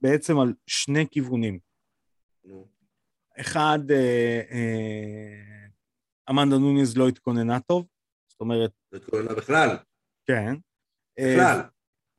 בעצם 0.00 0.38
על 0.38 0.54
שני 0.66 1.06
כיוונים. 1.10 1.58
אחד, 3.40 3.78
אה, 3.90 4.40
אה, 4.50 5.66
אמנדה 6.30 6.58
נוניז 6.58 6.96
לא 6.96 7.08
התכוננה 7.08 7.60
טוב, 7.60 7.86
זאת 8.28 8.40
אומרת, 8.40 8.70
זה 8.90 8.96
התכוננה 8.96 9.34
בכלל, 9.34 9.76
כן. 10.26 10.54
אה, 11.18 11.34
בכלל. 11.36 11.60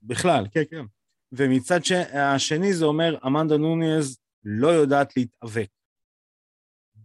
בכלל, 0.01 0.45
כן, 0.51 0.63
כן. 0.69 0.85
ומצד 1.31 1.83
ש... 1.83 1.91
השני 2.35 2.73
זה 2.73 2.85
אומר, 2.85 3.17
אמנדה 3.27 3.57
נוניז 3.57 4.19
לא 4.43 4.67
יודעת 4.67 5.17
להתאבק. 5.17 5.69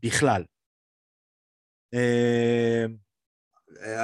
בכלל. 0.03 0.45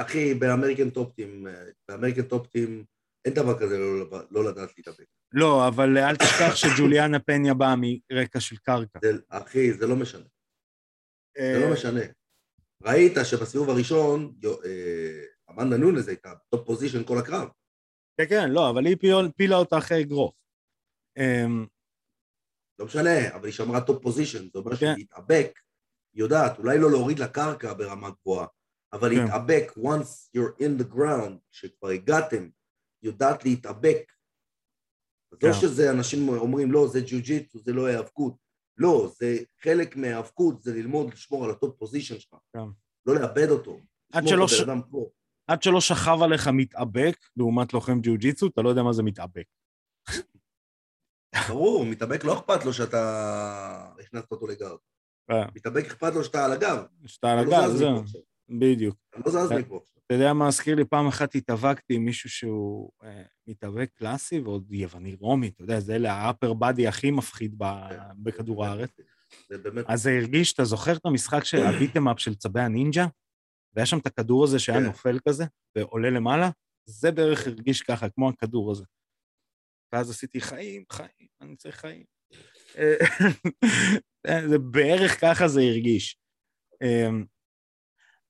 אחי, 0.01 0.33
באמריקן 0.33 0.89
טופטים, 0.89 1.47
ב 1.87 1.91
American 1.91 2.21
Top 2.21 2.48
Team 2.48 2.85
אין 3.27 3.35
דבר 3.35 3.59
כזה 3.59 3.77
לא- 3.77 4.19
לא 4.31 4.43
לדעת 4.43 4.69
להתאבק. 4.77 5.05
לא, 5.31 5.67
אבל 5.67 5.97
אל 5.97 6.15
תשכח 6.15 6.55
שג'וליאנה 6.55 7.19
פניה 7.19 7.53
באה 7.53 7.75
מרקע 8.11 8.39
של 8.39 8.57
קרקע. 8.57 8.99
זה- 9.03 9.11
אחי, 9.29 9.73
זה 9.73 9.87
לא 9.87 9.95
משנה. 9.95 10.25
זה 11.37 11.59
לא 11.61 11.65
אה, 11.67 11.73
משנה. 11.73 11.99
ראית 12.83 13.13
שבסיבוב 13.23 13.69
הראשון, 13.69 14.35
אה, 14.65 15.23
אמנדה 15.49 15.77
נונז 15.77 16.07
הייתה 16.07 16.33
top 16.49 16.67
position 16.67 17.03
כל 17.03 17.17
הקרב. 17.17 17.49
כן, 18.17 18.25
כן, 18.29 18.49
לא, 18.49 18.69
אבל 18.69 18.85
היא 18.85 18.97
פילה 19.37 19.55
אותה 19.55 19.77
אחרי 19.77 20.01
אגרוף. 20.03 20.35
אה, 21.17 21.45
לא 22.79 22.85
משנה, 22.85 23.35
אבל 23.35 23.45
היא 23.45 23.53
שמרה 23.53 23.81
top 23.81 24.03
position, 24.03 24.43
זה 24.53 24.59
אומר 24.59 24.75
כן. 24.75 24.93
שלהתאבק, 24.95 25.51
היא 26.13 26.23
יודעת, 26.23 26.59
אולי 26.59 26.77
לא 26.79 26.91
להוריד 26.91 27.19
לקרקע 27.19 27.73
ברמה 27.73 28.09
גבוהה, 28.09 28.47
אבל 28.93 29.09
כן. 29.09 29.23
להתאבק, 29.23 29.71
once 29.77 30.29
you're 30.37 30.59
in 30.59 30.81
the 30.81 30.93
ground, 30.95 31.33
כשכבר 31.51 31.89
הגעתם, 31.89 32.49
יודעת 33.03 33.45
להתאבק. 33.45 34.11
אז 35.31 35.37
לא 35.43 35.53
כן. 35.53 35.59
שזה 35.61 35.91
אנשים 35.91 36.29
אומרים, 36.29 36.71
לא, 36.71 36.87
זה 36.87 37.01
ג'יוג'יטסו, 37.01 37.59
זה 37.59 37.73
לא 37.73 37.85
היאבקות. 37.85 38.35
לא, 38.77 39.11
זה 39.19 39.37
חלק 39.61 39.95
מההיאבקות, 39.95 40.61
זה 40.61 40.73
ללמוד 40.73 41.13
לשמור 41.13 41.45
על 41.45 41.51
ה 41.51 41.58
top 41.58 41.79
position 41.79 42.19
שלך. 42.19 42.39
כן. 42.53 42.59
לא 43.05 43.15
לאבד 43.15 43.49
אותו. 43.49 43.79
עד 44.13 44.27
שלא 44.27 44.47
ש-. 44.47 44.61
עד 45.47 45.63
שלא 45.63 45.81
שכב 45.81 46.17
עליך 46.23 46.47
מתאבק, 46.53 47.17
לעומת 47.37 47.73
לוחם 47.73 48.01
ג'יוג'יצו, 48.01 48.47
אתה 48.47 48.61
לא 48.61 48.69
יודע 48.69 48.83
מה 48.83 48.93
זה 48.93 49.03
מתאבק. 49.03 49.45
ברור, 51.49 51.85
מתאבק 51.85 52.23
לא 52.23 52.33
אכפת 52.33 52.65
לו 52.65 52.73
שאתה 52.73 53.93
הכנסת 53.99 54.31
אותו 54.31 54.47
לגב. 54.47 54.75
אה, 55.31 55.45
מתאבק 55.55 55.85
אכפת 55.85 56.13
לו 56.13 56.23
שאתה 56.23 56.45
על 56.45 56.51
הגב. 56.51 56.85
שאתה 57.05 57.31
על 57.31 57.45
לא 57.45 57.55
הגב, 57.55 57.75
זהו. 57.75 58.03
בדיוק. 58.49 58.95
לא 59.25 59.31
זז 59.31 59.51
מפה. 59.51 59.79
אתה 60.05 60.15
יודע 60.15 60.33
מה 60.33 60.47
הזכיר 60.47 60.75
לי? 60.75 60.85
פעם 60.85 61.07
אחת 61.07 61.35
התאבקתי 61.35 61.93
עם 61.93 62.05
מישהו 62.05 62.29
שהוא 62.29 62.91
אה, 63.03 63.23
מתאבק 63.47 63.89
קלאסי 63.95 64.39
ועוד 64.39 64.71
יווני 64.71 65.15
רומי, 65.15 65.47
אתה 65.47 65.63
יודע, 65.63 65.79
זה 65.79 65.95
אלה 65.95 66.13
האפר 66.13 66.53
בדי 66.53 66.87
הכי 66.87 67.11
מפחיד 67.11 67.55
ב, 67.57 67.63
כן, 67.89 67.99
בכדור 68.23 68.65
הארץ. 68.65 68.89
באמת- 68.97 69.07
זה 69.49 69.57
באמת... 69.57 69.85
אז 69.87 70.03
זה 70.03 70.11
הרגיש, 70.11 70.53
אתה 70.53 70.65
זוכר 70.65 70.95
את 70.95 71.05
המשחק 71.05 71.43
של 71.43 71.57
הביטם 71.57 72.07
אפ 72.07 72.19
של 72.19 72.35
צבי 72.35 72.61
הנינג'ה? 72.61 73.05
והיה 73.73 73.85
שם 73.85 73.97
את 73.97 74.05
הכדור 74.05 74.43
הזה 74.43 74.59
שהיה 74.59 74.79
כן. 74.79 74.85
נופל 74.85 75.19
כזה, 75.27 75.45
ועולה 75.75 76.09
למעלה? 76.09 76.49
זה 76.85 77.11
בערך 77.11 77.47
הרגיש 77.47 77.81
ככה, 77.81 78.09
כמו 78.09 78.29
הכדור 78.29 78.71
הזה. 78.71 78.83
ואז 79.93 80.09
עשיתי 80.09 80.41
חיים, 80.41 80.83
חיים, 80.91 81.27
אני 81.41 81.55
צריך 81.55 81.75
חיים. 81.75 82.03
אה, 82.77 82.95
זה 84.49 84.57
בערך 84.59 85.21
ככה 85.21 85.47
זה 85.47 85.61
הרגיש. 85.61 86.17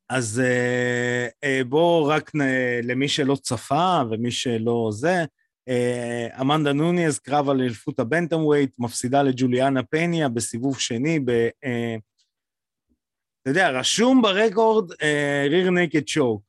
אז 0.10 0.41
אה, 0.46 1.28
אה, 1.43 1.63
בואו 1.63 2.06
רק 2.06 2.36
נ- 2.36 2.84
למי 2.84 3.08
שלא 3.08 3.36
צפה 3.36 4.02
ומי 4.12 4.32
שלא 4.32 4.89
זה, 4.91 5.26
אה, 5.67 6.28
אמנדה 6.41 6.74
נוניז, 6.74 7.20
קרב 7.20 7.50
על 7.50 7.62
אליפות 7.62 8.00
הבנטם 8.00 8.46
ווייט, 8.46 8.76
מפסידה 8.80 9.24
לג'וליאנה 9.24 9.84
פניה 9.84 10.30
בסיבוב 10.30 10.80
שני, 10.80 11.20
ב... 11.20 11.30
אתה 13.41 13.52
יודע, 13.52 13.70
רשום 13.70 14.22
ברקורד 14.22 14.91
ריר 15.50 15.70
נקד 15.70 16.08
שוק. 16.08 16.41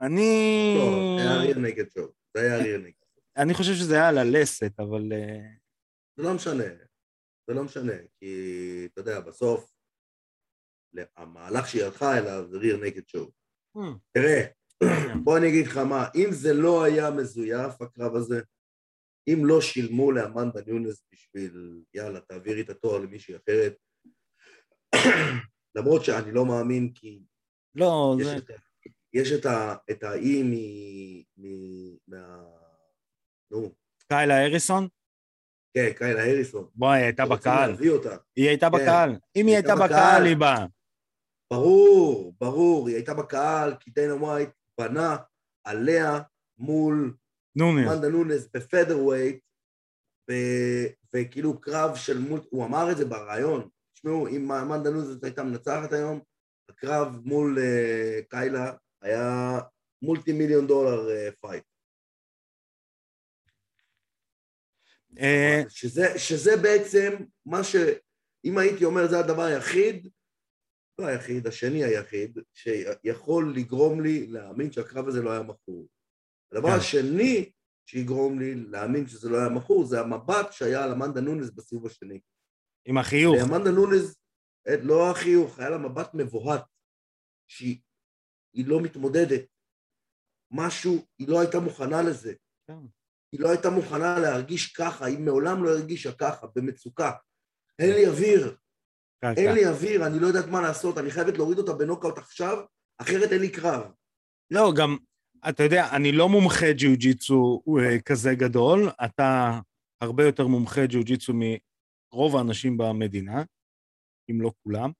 אני... 0.00 0.74
לא, 0.78 1.18
היה 1.20 1.36
ריר 1.36 1.58
נגד 1.58 1.84
שואו. 1.94 2.08
זה 2.36 2.40
היה 2.42 2.56
ריר 2.56 2.78
נגד. 2.78 2.92
אני 3.36 3.54
חושב 3.54 3.74
שזה 3.74 3.94
היה 3.94 4.08
על 4.08 4.18
הלסת, 4.18 4.80
אבל... 4.80 5.12
זה 6.16 6.22
לא 6.22 6.34
משנה. 6.34 6.64
זה 7.46 7.54
לא 7.54 7.64
משנה, 7.64 7.92
כי 8.20 8.88
אתה 8.92 9.00
יודע, 9.00 9.20
בסוף, 9.20 9.73
המהלך 11.16 11.68
שהיא 11.68 11.84
הלכה 11.84 12.18
אליו 12.18 12.44
זה 12.50 12.58
ריר 12.58 12.76
נגד 12.76 13.02
שואו. 13.08 13.30
תראה, 14.12 14.44
בוא 15.24 15.38
אני 15.38 15.48
אגיד 15.48 15.66
לך 15.66 15.76
מה, 15.76 16.06
אם 16.14 16.28
זה 16.32 16.52
לא 16.52 16.84
היה 16.84 17.10
מזויף, 17.10 17.82
הקרב 17.82 18.16
הזה, 18.16 18.40
אם 19.28 19.44
לא 19.44 19.60
שילמו 19.60 20.12
לאמנדה 20.12 20.60
ניונס 20.66 21.04
בשביל, 21.12 21.82
יאללה, 21.94 22.20
תעבירי 22.20 22.60
את 22.60 22.70
התואר 22.70 22.98
למישהי 22.98 23.36
אחרת, 23.36 23.76
למרות 25.76 26.04
שאני 26.04 26.32
לא 26.32 26.46
מאמין, 26.46 26.92
כי 26.94 27.22
לא, 27.74 28.16
יש 28.20 28.26
זה... 28.26 28.36
את, 28.36 28.50
יש 29.12 29.32
את, 29.32 29.46
ה, 29.46 29.74
את 29.90 30.02
האי 30.02 30.42
מ... 30.42 30.52
מ... 31.36 31.46
מה... 32.08 32.44
נו, 33.50 33.74
קיילה 34.08 34.44
הריסון? 34.44 34.88
כן, 35.76 35.92
קיילה 35.96 36.24
הריסון. 36.30 36.68
בואי, 36.74 36.98
היא 36.98 37.04
הייתה 37.04 37.26
בקהל. 37.26 37.76
היא 38.36 38.48
הייתה 38.48 38.66
כן. 38.70 38.76
בקהל. 38.76 39.10
אם 39.36 39.46
היא 39.46 39.54
הייתה. 39.54 39.74
בקהל, 39.76 40.26
היא 40.26 40.36
באה. 40.36 40.66
ברור, 41.50 42.34
ברור, 42.40 42.88
היא 42.88 42.96
הייתה 42.96 43.14
בקהל, 43.14 43.74
כי 43.80 43.90
דיינה 43.90 44.14
ווייט 44.14 44.50
בנה 44.80 45.16
עליה 45.64 46.20
מול. 46.58 47.16
מנדה 47.86 48.08
נונס 48.08 48.48
בפדר 48.54 49.04
ווייט, 49.04 49.40
ו- 50.30 50.86
וכאילו 51.14 51.60
קרב 51.60 51.96
של 51.96 52.18
מול, 52.18 52.40
הוא 52.50 52.64
אמר 52.64 52.92
את 52.92 52.96
זה 52.96 53.04
בריאיון, 53.04 53.68
תשמעו, 53.94 54.28
אם 54.28 54.48
אמנדה 54.48 54.90
נונס 54.90 55.24
הייתה 55.24 55.42
מנצחת 55.42 55.92
היום, 55.92 56.20
הקרב 56.70 57.20
מול 57.24 57.58
uh, 57.58 58.24
קיילה 58.28 58.72
היה 59.02 59.58
מולטי 60.02 60.32
מיליון 60.32 60.66
דולר 60.66 61.08
uh, 61.08 61.34
פייט. 61.40 61.64
אה, 65.18 65.62
שזה, 65.68 66.18
שזה 66.18 66.56
בעצם 66.62 67.24
מה 67.46 67.64
ש... 67.64 67.76
אם 68.44 68.58
הייתי 68.58 68.84
אומר 68.84 69.08
זה 69.08 69.18
הדבר 69.18 69.42
היחיד, 69.42 70.08
לא 70.98 71.06
היחיד, 71.06 71.46
השני 71.46 71.84
היחיד, 71.84 72.38
שיכול 72.52 73.54
לגרום 73.56 74.00
לי 74.00 74.26
להאמין 74.26 74.72
שהקרב 74.72 75.08
הזה 75.08 75.22
לא 75.22 75.30
היה 75.30 75.42
מכור. 75.42 75.88
הדבר 76.52 76.68
כן. 76.68 76.76
השני 76.76 77.52
שיגרום 77.86 78.38
לי 78.38 78.54
להאמין 78.54 79.06
שזה 79.06 79.28
לא 79.28 79.38
היה 79.38 79.48
מכור, 79.48 79.86
זה 79.86 80.00
המבט 80.00 80.52
שהיה 80.52 80.84
על 80.84 80.92
אמנדה 80.92 81.20
נונס 81.20 81.50
בסיבוב 81.50 81.86
השני. 81.86 82.20
עם 82.84 82.98
החיוך. 82.98 83.34
לאמנדה 83.38 83.70
נונס, 83.70 84.16
אה, 84.68 84.76
לא 84.82 85.10
החיוך, 85.10 85.58
היה 85.58 85.70
לה 85.70 85.78
מבט 85.78 86.14
מבוהט, 86.14 86.64
שהיא 87.50 87.80
היא 88.54 88.66
לא 88.66 88.80
מתמודדת. 88.80 89.44
משהו, 90.52 91.06
היא 91.18 91.28
לא 91.28 91.40
הייתה 91.40 91.60
מוכנה 91.60 92.02
לזה. 92.02 92.34
כן. 92.66 92.86
היא 93.32 93.40
לא 93.40 93.50
הייתה 93.50 93.70
מוכנה 93.70 94.18
להרגיש 94.18 94.72
ככה, 94.72 95.04
היא 95.04 95.18
מעולם 95.18 95.64
לא 95.64 95.70
הרגישה 95.70 96.12
ככה, 96.12 96.46
במצוקה. 96.56 97.12
אין 97.78 97.90
לי 97.90 98.06
אוויר, 98.06 98.56
אין. 99.24 99.54
לי 99.54 99.66
אוויר, 99.66 100.06
אני 100.06 100.18
לא 100.18 100.26
יודעת 100.26 100.46
מה 100.46 100.60
לעשות, 100.60 100.98
אני 100.98 101.10
חייבת 101.10 101.36
להוריד 101.36 101.58
אותה 101.58 101.72
בנוקאוט 101.72 102.18
עכשיו, 102.18 102.58
אחרת 102.98 103.32
אין 103.32 103.40
לי 103.40 103.48
קרב. 103.48 103.82
לא, 104.50 104.72
גם, 104.76 104.96
אתה 105.48 105.62
יודע, 105.62 105.88
אני 105.96 106.12
לא 106.12 106.28
מומחה 106.28 106.72
ג'יוג'יצו 106.72 107.62
אה, 107.80 108.00
כזה 108.00 108.34
גדול, 108.34 108.88
אתה 109.04 109.60
הרבה 110.00 110.24
יותר 110.24 110.46
מומחה 110.46 110.86
ג'יוג'יצו 110.86 111.32
מרוב 111.34 112.36
האנשים 112.36 112.76
במדינה, 112.76 113.42
אם 114.30 114.40
לא 114.40 114.52
כולם. 114.62 114.90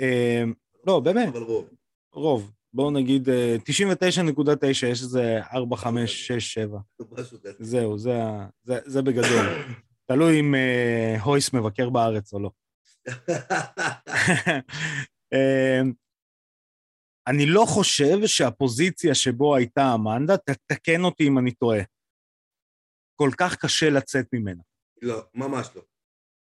אה, 0.00 0.42
לא, 0.86 1.00
באמת, 1.00 1.28
אבל 1.28 1.42
רוב. 1.42 1.68
רוב. 2.12 2.52
בואו 2.72 2.90
נגיד 2.90 3.28
אה, 3.28 3.56
99.9, 3.68 4.66
יש 4.66 5.02
איזה 5.02 5.40
4, 5.52 5.76
5, 5.76 6.26
6, 6.26 6.54
7. 6.54 6.78
משהו 7.10 7.38
כזה. 7.40 7.52
זהו, 7.58 7.98
זה, 7.98 8.12
זה, 8.62 8.78
זה 8.86 9.02
בגדול. 9.02 9.46
תלוי 10.06 10.40
אם 10.40 10.54
אה, 10.54 11.16
הויס 11.22 11.52
מבקר 11.52 11.90
בארץ 11.90 12.32
או 12.32 12.40
לא. 12.40 12.50
אמ, 15.34 15.92
אני 17.26 17.46
לא 17.46 17.64
חושב 17.68 18.26
שהפוזיציה 18.26 19.14
שבו 19.14 19.56
הייתה 19.56 19.94
אמנדה, 19.94 20.36
תתקן 20.36 21.04
אותי 21.04 21.28
אם 21.28 21.38
אני 21.38 21.52
טועה. 21.52 21.80
כל 23.20 23.30
כך 23.38 23.56
קשה 23.56 23.90
לצאת 23.90 24.26
ממנה. 24.32 24.62
לא, 25.02 25.22
ממש 25.34 25.68
לא. 25.76 25.82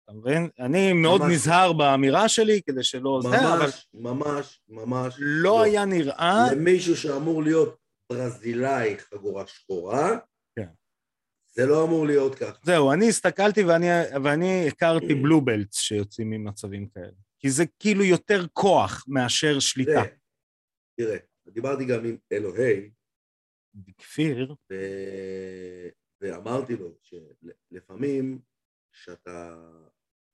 אתה 0.05 0.13
מבין? 0.13 0.49
אני 0.59 0.93
מאוד 0.93 1.21
ממש. 1.21 1.31
נזהר 1.33 1.73
באמירה 1.73 2.29
שלי 2.29 2.61
כדי 2.61 2.83
שלא 2.83 3.19
זה, 3.23 3.27
אבל 3.27 3.59
ממש, 3.59 3.87
ממש, 3.93 4.61
ממש. 4.69 5.15
לא 5.17 5.63
היה 5.63 5.85
נראה... 5.85 6.51
למישהו 6.51 6.97
שאמור 6.97 7.43
להיות 7.43 7.77
ברזילאי 8.11 8.97
חגורה 8.99 9.47
שחורה. 9.47 10.17
זה 11.57 11.65
לא 11.65 11.83
אמור 11.83 12.05
להיות 12.05 12.35
ככה. 12.35 12.59
זהו, 12.63 12.91
אני 12.93 13.09
הסתכלתי 13.09 13.63
ואני, 13.63 13.87
ואני 14.23 14.67
הכרתי 14.67 15.15
בלו 15.15 15.41
בלטס 15.41 15.77
שיוצאים 15.77 16.29
ממצבים 16.29 16.87
כאלה. 16.89 17.17
כי 17.39 17.49
זה 17.49 17.63
כאילו 17.79 18.03
יותר 18.03 18.47
כוח 18.53 19.05
מאשר 19.07 19.59
שליטה. 19.59 19.91
תראה, 19.91 20.07
תראה, 20.99 21.17
דיברתי 21.47 21.85
גם 21.85 22.05
עם 22.05 22.17
אלוהי, 22.31 22.91
כפיר, 23.97 24.55
ו... 24.71 24.75
ואמרתי 26.21 26.75
לו 26.75 26.97
שלפעמים 27.01 28.39
כשאתה 28.91 29.55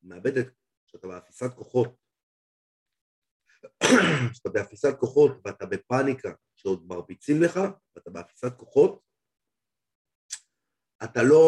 מאבד 0.04 0.38
את, 0.38 0.48
כשאתה 0.88 1.08
באפיסת 1.08 1.54
כוחות, 1.56 1.96
כשאתה 4.32 4.50
באפיסת 4.54 4.94
כוחות 5.00 5.32
ואתה 5.46 5.66
בפאניקה 5.66 6.34
שעוד 6.56 6.88
מרביצים 6.88 7.42
לך, 7.42 7.60
ואתה 7.96 8.10
באפיסת 8.10 8.54
כוחות, 8.58 9.13
אתה 11.04 11.24
לא 11.24 11.44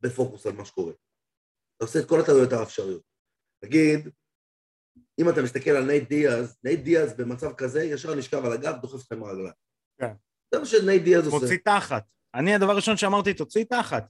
בפוקוס 0.00 0.46
על 0.46 0.52
מה 0.52 0.64
שקורה. 0.64 0.92
אתה 1.76 1.84
עושה 1.84 1.98
את 1.98 2.08
כל 2.08 2.20
הטעויות 2.20 2.52
האפשריות. 2.52 3.02
נגיד, 3.64 4.08
אם 5.20 5.28
אתה 5.28 5.42
מסתכל 5.42 5.70
על 5.70 5.84
נייט 5.84 6.08
דיאז, 6.08 6.58
נייט 6.64 6.80
דיאז 6.80 7.16
במצב 7.16 7.52
כזה, 7.54 7.84
ישר 7.84 8.14
נשכב 8.14 8.44
על 8.44 8.52
הגב, 8.52 8.74
דוחף 8.82 8.94
אותך 8.94 9.12
עם 9.12 9.24
הרגליים. 9.24 9.54
כן. 10.00 10.14
זה 10.54 10.60
מה 10.60 10.66
שנייט 10.66 11.02
דיאז 11.02 11.26
עושה. 11.26 11.38
מוציא 11.38 11.58
תחת. 11.64 12.04
אני 12.34 12.54
הדבר 12.54 12.70
הראשון 12.70 12.96
שאמרתי, 12.96 13.34
תוציא 13.34 13.64
תחת. 13.64 14.04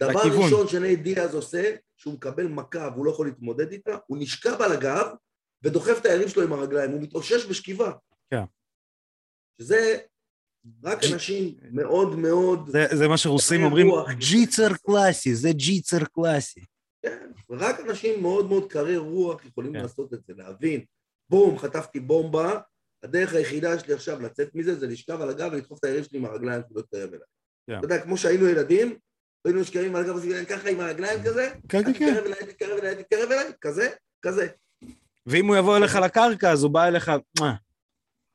דבר 0.00 0.10
לכיוון. 0.10 0.42
ראשון 0.44 0.68
שנייט 0.68 1.00
דיאז 1.00 1.34
עושה, 1.34 1.76
שהוא 1.96 2.14
מקבל 2.14 2.46
מכה 2.46 2.88
והוא 2.92 3.06
לא 3.06 3.10
יכול 3.10 3.26
להתמודד 3.26 3.72
איתה, 3.72 3.96
הוא 4.06 4.18
נשכב 4.20 4.62
על 4.62 4.72
הגב 4.72 5.06
ודוחף 5.62 5.98
את 6.00 6.06
היריב 6.06 6.28
שלו 6.28 6.42
עם 6.42 6.52
הרגליים, 6.52 6.90
הוא 6.90 7.02
מתאושש 7.02 7.46
בשכיבה. 7.46 7.92
כן. 8.30 8.44
שזה 9.58 9.98
רק 10.84 10.98
אנשים 11.12 11.54
מאוד 11.70 12.18
מאוד, 12.18 12.68
זה, 12.68 12.86
זה 12.90 13.08
מה 13.08 13.16
שרוסים 13.16 13.64
אומרים. 13.64 13.88
ג'יצר 14.18 14.68
קלאסי, 14.86 15.34
זה 15.34 15.52
ג'יצר 15.52 16.04
קלאסי. 16.04 16.60
כן, 17.02 17.30
רק 17.50 17.80
אנשים 17.80 18.22
מאוד 18.22 18.48
מאוד 18.48 18.72
קרי 18.72 18.96
רוח 18.96 19.44
יכולים 19.44 19.72
כן. 19.72 19.78
לעשות 19.78 20.14
את 20.14 20.18
זה, 20.26 20.32
להבין, 20.36 20.84
בום, 21.30 21.58
חטפתי 21.58 22.00
בומבה, 22.00 22.60
הדרך 23.02 23.34
היחידה 23.34 23.78
שלי 23.78 23.94
עכשיו 23.94 24.20
לצאת 24.22 24.54
מזה 24.54 24.74
זה 24.74 24.86
לשכב 24.86 25.20
על 25.20 25.30
הגב 25.30 25.50
ולדחוף 25.52 25.78
את 25.78 25.84
היריב 25.84 26.04
שלי 26.04 26.18
עם 26.18 26.24
הרגליים 26.24 26.62
שלא 26.68 26.80
יתקרב 26.80 27.08
אליי. 27.08 27.26
כן. 27.66 27.78
אתה 27.78 27.84
יודע, 27.84 27.98
כמו 27.98 28.16
שהיינו 28.16 28.48
ילדים, 28.48 28.96
היינו 29.44 29.60
נשכבים 29.60 29.96
על 29.96 30.04
הגב, 30.04 30.44
ככה 30.48 30.70
עם 30.70 30.80
הרגליים 30.80 31.22
כזה, 31.24 31.52
כן, 31.68 31.84
כן, 31.84 31.92
כן. 31.92 31.92
תתקרב 31.92 32.24
אליי, 32.24 32.46
תתקרב 32.46 32.78
אליי, 32.78 32.96
תתקרב 32.96 33.30
אליי, 33.32 33.52
כזה, 33.60 33.88
כזה. 34.22 34.46
ואם 35.26 35.46
הוא 35.46 35.56
יבוא 35.56 35.76
אליך 35.76 35.96
לקרקע, 35.96 36.52
אז 36.52 36.62
הוא 36.62 36.70
בא 36.70 36.86
אליך, 36.86 37.12
מה? 37.40 37.54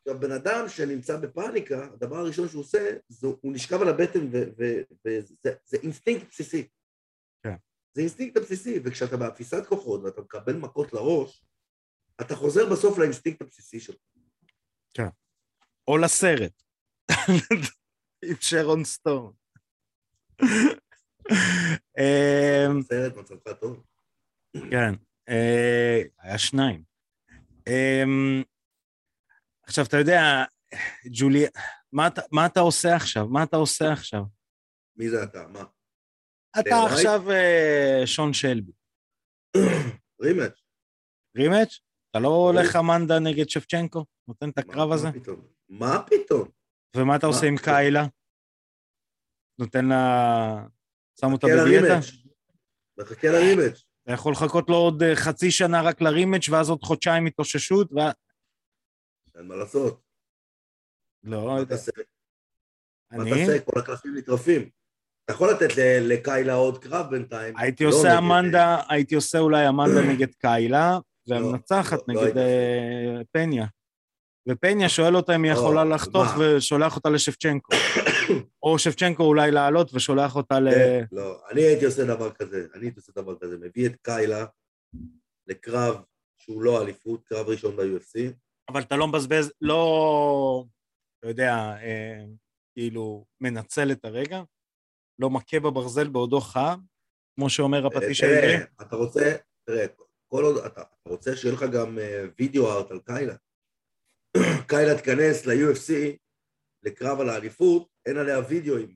עכשיו, 0.10 0.22
בן 0.22 0.32
אדם 0.32 0.70
שנמצא 0.70 1.18
בפאניקה, 1.18 1.84
הדבר 1.84 2.16
הראשון 2.16 2.48
שהוא 2.48 2.62
עושה, 2.62 2.98
זה 3.10 3.28
הוא 3.28 3.54
נשכב 3.54 3.82
על 3.82 3.90
הבטן, 3.90 4.28
וזה 4.28 5.22
זה 5.66 5.78
אינסטינקט 5.84 6.28
בסיסי. 6.30 6.68
כן. 7.44 7.56
זה 7.94 8.02
אינסטינקט 8.02 8.38
הבסיסי, 8.38 8.80
וכשאתה 8.84 9.18
באפיסת 9.18 9.66
כוחות 9.68 10.02
ואתה 10.04 10.22
מקבל 10.22 10.56
מכות 10.56 10.94
לראש, 10.94 11.46
אתה 12.22 12.36
חוזר 12.36 12.70
בסוף 12.72 12.98
לאינסטינקט 12.98 13.42
הבסיסי 13.42 13.80
שלך. 13.80 13.96
או 15.88 15.98
לסרט. 15.98 16.64
עם 18.26 18.36
שרון 18.40 18.84
סטון. 18.84 19.34
אמ, 22.00 22.82
סרט 22.82 23.16
מצבך 23.16 23.54
טוב. 23.60 23.84
כן, 24.72 24.94
אה, 25.30 26.02
היה 26.20 26.38
שניים. 26.38 26.84
אמ, 27.68 28.44
עכשיו, 29.70 29.86
אתה 29.86 29.98
יודע, 29.98 30.44
ג'ולי, 31.06 31.46
מה 31.94 32.08
מה 32.32 32.46
אתה 32.46 32.60
עושה 32.60 32.96
עכשיו? 32.96 33.28
מה 33.28 33.44
אתה 33.44 33.58
עושה 33.58 33.94
עכשיו? 33.94 34.24
מי 34.96 35.10
זה 35.10 35.24
אתה? 35.24 35.48
מה? 35.48 35.64
אתה 36.60 36.76
עכשיו 36.92 37.32
אה, 37.32 38.02
שון 38.06 38.34
שלבי. 38.34 38.72
רימץ'? 40.22 40.62
רימץ'? 41.38 41.80
אתה 42.12 42.20
לא 42.20 42.28
הולך 42.28 42.76
אמנדה 42.76 43.20
נגד 43.20 43.50
שפצ'נקו? 43.50 44.06
נותן 44.28 44.50
את 44.50 44.58
הקרב 44.58 44.90
מה- 44.90 44.96
הזה? 44.96 45.08
מה 45.08 45.14
פתאום? 45.20 45.42
מה 45.70 46.04
פתאום? 46.10 46.50
ומה 46.96 47.16
אתה? 47.16 47.28
עושה 47.28 47.48
עם 47.48 47.58
קיילה? 47.58 48.06
נותן 49.60 49.86
לה... 49.86 50.66
שם 51.22 51.32
אותה 51.32 51.48
בדיאטה? 51.48 52.00
מחכה 53.00 53.28
לרימץ'. 53.28 53.84
אתה 54.04 54.14
יכול 54.14 54.32
לחכות 54.32 54.70
לו 54.70 54.76
עוד 54.76 55.04
אה, 55.04 55.16
חצי 55.16 55.52
שנה 55.52 55.82
רק 55.82 56.02
לרימץ' 56.02 56.50
ואז 56.50 56.70
עוד 56.70 56.84
חודשיים 56.84 57.26
התאוששות. 57.26 57.90
אין 59.40 59.48
מה 59.48 59.56
לעשות. 59.56 60.02
לא, 61.24 61.46
מה 61.46 61.66
תעשה? 61.66 61.92
מה 63.12 63.24
תעשה? 63.30 63.60
כל 63.66 63.80
הקלפים 63.80 64.18
נטרפים. 64.18 64.70
אתה 65.26 65.34
יכול 65.34 65.50
לתת 65.52 65.68
לקיילה 66.02 66.54
עוד 66.54 66.84
קרב 66.84 67.06
בינתיים. 67.10 67.58
הייתי 67.58 67.84
לא 67.84 67.90
עושה 67.90 68.08
נגד- 68.08 68.18
אמנדה, 68.18 68.82
הייתי 68.90 69.16
עושה 69.16 69.40
אולי 69.40 69.70
אמנדה 69.70 70.02
נגד 70.14 70.34
קיילה, 70.38 70.98
והמנצחת 71.28 72.00
לא, 72.08 72.16
לא 72.16 72.24
נגד 72.26 72.38
אה, 72.38 73.22
פניה. 73.32 73.66
ופניה 74.50 74.90
שואל 74.90 75.16
אותה 75.16 75.36
אם 75.36 75.44
היא 75.44 75.52
יכולה 75.52 75.84
לחתוך? 75.86 76.28
ושולח 76.40 76.96
אותה 76.96 77.10
לשפצ'נקו. 77.10 77.74
או 78.64 78.80
שפצ'נקו 78.80 79.24
אולי 79.24 79.52
לעלות 79.52 79.92
ושולח 79.94 80.36
אותה 80.36 80.60
ל... 80.60 80.72
כן, 80.72 81.04
לא, 81.12 81.42
אני 81.52 81.62
הייתי 81.62 81.86
עושה 81.86 82.04
דבר 82.06 82.32
כזה, 82.32 82.68
אני 82.74 82.86
הייתי 82.86 83.00
עושה 83.00 83.12
דבר 83.16 83.36
כזה, 83.42 83.58
מביא 83.58 83.86
את 83.88 83.96
קיילה 84.02 84.46
לקרב 85.48 86.02
שהוא 86.38 86.62
לא 86.64 86.82
אליפות, 86.82 87.24
קרב 87.26 87.48
ראשון 87.50 87.76
ב-UFC, 87.76 88.20
אבל 88.70 88.82
אתה 88.82 88.96
לא 88.96 89.08
מבזבז, 89.08 89.52
לא, 89.62 90.66
אתה 91.20 91.28
יודע, 91.28 91.54
אה, 91.82 92.24
כאילו, 92.74 93.26
מנצל 93.42 93.92
את 93.92 94.06
הרגע, 94.06 94.42
לא 95.20 95.30
מכה 95.30 95.60
בברזל 95.60 96.08
בעודו 96.08 96.42
חם, 96.42 96.80
כמו 97.36 97.50
שאומר 97.50 97.88
הפטיש 97.88 98.24
העברי. 98.24 98.42
תראה, 98.42 98.66
אתה 98.82 98.96
רוצה, 98.96 99.36
תראה, 99.66 99.86
כל 100.28 100.44
עוד, 100.44 100.58
אתה 100.66 100.84
רוצה 101.08 101.36
שיהיה 101.36 101.54
לך 101.54 101.64
גם 101.74 102.00
אה, 102.00 102.26
וידאו 102.40 102.72
ארט 102.72 102.92
על 102.92 103.00
קיילה. 103.00 103.36
קיילה 104.70 104.98
תיכנס 104.98 105.46
ל-UFC 105.46 106.18
לקרב 106.84 107.20
על 107.20 107.30
האליפות, 107.30 107.88
אין 108.06 108.18
עליה 108.18 108.40
וידאוים. 108.50 108.96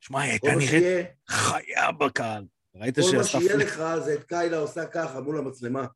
שמע, 0.00 0.20
היא 0.20 0.30
הייתה 0.30 0.46
נראית 0.58 1.06
חיה 1.28 1.92
בקהל. 1.92 2.44
ראית 2.74 2.94
כל 2.94 3.16
מה 3.16 3.24
שיהיה? 3.24 3.56
לך 3.56 3.82
זה 4.04 4.14
את 4.14 4.24
קיילה 4.24 4.58
עושה 4.58 4.86
ככה 4.86 5.20
מול 5.20 5.38
המצלמה. 5.38 5.86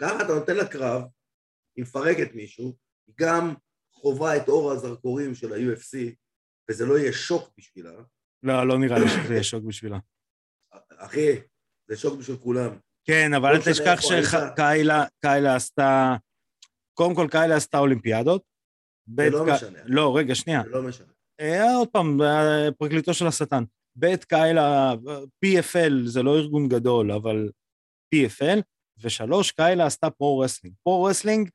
ככה 0.00 0.16
אתה 0.16 0.34
נותן 0.34 0.56
לה 0.56 0.68
קרב, 0.68 1.02
היא 1.76 1.82
מפרקת 1.82 2.34
מישהו, 2.34 2.76
היא 3.06 3.14
גם 3.20 3.54
חווה 3.92 4.36
את 4.36 4.48
אור 4.48 4.72
הזרקורים 4.72 5.34
של 5.34 5.52
ה-UFC, 5.52 6.14
וזה 6.70 6.86
לא 6.86 6.98
יהיה 6.98 7.12
שוק 7.12 7.50
בשבילה. 7.58 7.92
לא, 8.42 8.68
לא 8.68 8.78
נראה 8.78 8.98
לי 8.98 9.08
שזה 9.08 9.32
יהיה 9.34 9.42
שוק 9.44 9.64
בשבילה. 9.64 9.98
אחי, 10.96 11.28
זה 11.88 11.96
שוק 11.96 12.18
בשביל 12.18 12.36
כולם. 12.36 12.78
כן, 13.04 13.34
אבל 13.34 13.50
לא 13.52 13.56
אל 13.56 13.60
תשכח. 13.72 14.00
שקיילה 14.00 15.04
קיילה 15.20 15.56
עשתה... 15.56 16.16
קודם 16.94 17.14
כל, 17.14 17.26
קיילה 17.30 17.56
עשתה 17.56 17.78
אולימפיאדות. 17.78 18.42
זה 19.16 19.30
לא 19.30 19.44
ק- 19.46 19.52
משנה. 19.54 19.78
לא, 19.84 20.16
רגע, 20.16 20.34
שנייה. 20.34 20.62
זה 20.64 20.70
לא 20.70 20.82
משנה. 20.82 21.12
אה, 21.40 21.74
עוד 21.76 21.88
פעם, 21.88 22.22
אה, 22.22 22.68
פרקליטו 22.78 23.14
של 23.14 23.26
השטן. 23.26 23.64
ב' 23.98 24.16
קיילה, 24.16 24.94
PFL 25.44 25.92
זה 26.06 26.22
לא 26.22 26.36
ארגון 26.36 26.68
גדול, 26.68 27.12
אבל 27.12 27.50
PFL, 28.14 28.60
ושלוש, 29.02 29.50
קיילה 29.50 29.86
עשתה 29.86 30.10
pro 30.10 30.25
wrestling. 30.25 30.74
Pro 30.82 30.98
wrestling, 30.98 31.50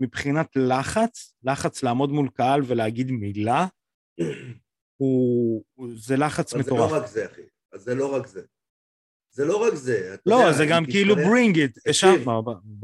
מבחינת 0.00 0.56
לחץ, 0.56 1.34
לחץ 1.42 1.82
לעמוד 1.82 2.10
מול 2.10 2.28
קהל 2.34 2.60
ולהגיד 2.66 3.10
מילה, 3.10 3.66
הוא, 4.96 5.64
זה 5.96 6.16
לחץ 6.16 6.54
אבל 6.54 6.62
זה 6.62 6.70
מטורף. 6.72 6.90
לא 6.92 6.96
רק 6.96 7.06
זה, 7.06 7.26
אחי. 7.26 7.42
אז 7.72 7.82
זה 7.82 7.94
לא 7.94 8.14
רק 8.14 8.26
זה. 8.26 8.42
זה 9.32 9.44
לא 9.44 9.56
רק 9.66 9.74
זה. 9.74 10.16
לא, 10.26 10.34
יודע, 10.34 10.52
זה 10.58 10.64
גם 10.70 10.82
כאילו 10.90 11.14
תתקרב- 11.14 11.28
bring 11.30 11.56
it, 11.56 11.80
תקשיב. 11.84 12.24
מה, 12.26 12.32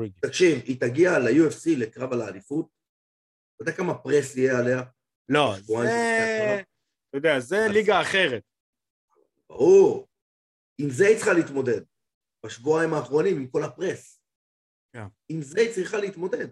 bring 0.01 0.09
it. 0.19 0.21
תקשיב, 0.29 0.59
היא 0.65 0.81
תגיע 0.81 1.19
ל-UFC 1.19 1.71
לקרב 1.79 2.13
על 2.13 2.21
האליפות, 2.23 2.69
אתה 3.55 3.63
יודע 3.63 3.73
כמה 3.73 3.95
press 3.99 4.37
יהיה 4.37 4.59
עליה? 4.59 4.83
לא, 5.29 5.55
זה. 5.63 5.75
אתה 7.11 7.19
יודע, 7.19 7.41
זה 7.41 7.57
אז- 7.67 7.71
ליגה 7.73 8.03
אחרת. 8.03 8.43
ברור. 9.49 10.09
עם 10.81 10.91
זה 10.91 11.07
היא 11.07 11.17
צריכה 11.17 11.33
להתמודד. 11.33 11.81
בשבועיים 12.47 12.95
האחרונים, 12.95 13.37
עם 13.37 13.47
כל 13.47 13.63
הפרס. 13.63 14.21
כן. 14.93 15.05
עם 15.29 15.43
זה 15.43 15.61
היא 15.61 15.75
צריכה 15.75 15.97
להתמודד. 15.97 16.49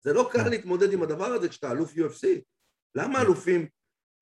זה 0.00 0.12
לא 0.12 0.28
קל 0.32 0.44
כן. 0.44 0.50
להתמודד 0.50 0.92
עם 0.92 1.02
הדבר 1.02 1.24
הזה 1.24 1.48
כשאתה 1.48 1.72
אלוף 1.72 1.92
UFC. 1.92 2.26
למה 2.94 3.22
אלופים, 3.22 3.68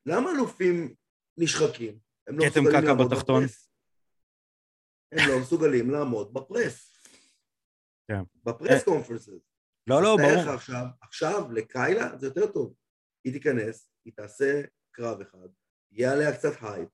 למה 0.06 0.30
אלופים 0.30 0.94
נשחקים? 1.38 1.98
הם 2.26 2.38
לא 2.38 2.46
מסוגלים 2.46 2.84
לעמוד 2.84 3.10
בתחתון. 3.12 3.44
בפרס. 3.44 3.70
הם 5.12 5.28
לא 5.28 5.40
מסוגלים 5.40 5.90
לעמוד 5.90 6.34
בפרס. 6.34 6.92
כן. 8.08 8.22
בפרס 8.44 8.84
קונפרנסס. 8.84 9.28
לא, 9.86 10.02
לא, 10.02 10.16
תאר 10.18 10.34
ברור. 10.42 10.54
עכשיו, 10.54 10.84
עכשיו 11.02 11.52
לקיילה 11.52 12.18
זה 12.18 12.26
יותר 12.26 12.52
טוב. 12.52 12.74
היא 13.24 13.32
תיכנס, 13.32 13.90
היא 14.04 14.12
תעשה 14.16 14.62
קרב 14.90 15.20
אחד, 15.20 15.48
יהיה 15.92 16.12
עליה 16.12 16.36
קצת 16.36 16.52
הייפ, 16.60 16.88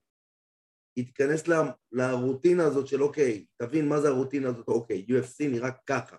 היא 0.97 1.07
תיכנס 1.07 1.49
ל- 1.49 1.71
לרוטינה 1.93 2.65
הזאת 2.65 2.87
של 2.87 3.03
אוקיי, 3.03 3.47
תבין 3.57 3.89
מה 3.89 4.01
זה 4.01 4.09
הרוטינה 4.09 4.49
הזאת, 4.49 4.69
אוקיי, 4.69 5.07
UFC 5.09 5.49
נראה 5.51 5.71
ככה. 5.87 6.17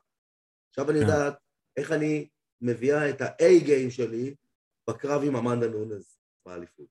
עכשיו 0.70 0.92
אני 0.92 1.00
כן. 1.00 1.06
יודעת 1.06 1.38
איך 1.78 1.92
אני 1.92 2.30
מביאה 2.66 3.10
את 3.10 3.22
ה-A 3.22 3.64
game 3.64 3.92
שלי 3.92 4.36
בקרב 4.90 5.22
עם 5.24 5.36
אמנדה 5.36 5.68
נונז 5.68 6.18
באליפות. 6.46 6.88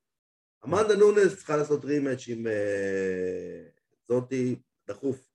אמנדה 0.65 0.97
נונז 0.97 1.37
צריכה 1.37 1.57
לעשות 1.57 1.85
rematch 1.85 2.29
עם 2.29 2.47
אה, 2.47 3.65
זאתי 4.09 4.57
דחוף, 4.89 5.29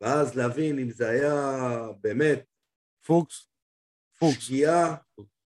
ואז 0.00 0.36
להבין 0.36 0.78
אם 0.78 0.90
זה 0.90 1.08
היה 1.08 1.88
באמת 2.00 2.44
פוקס? 3.06 3.48
פוקס. 4.18 4.42
שגיאה, 4.42 4.96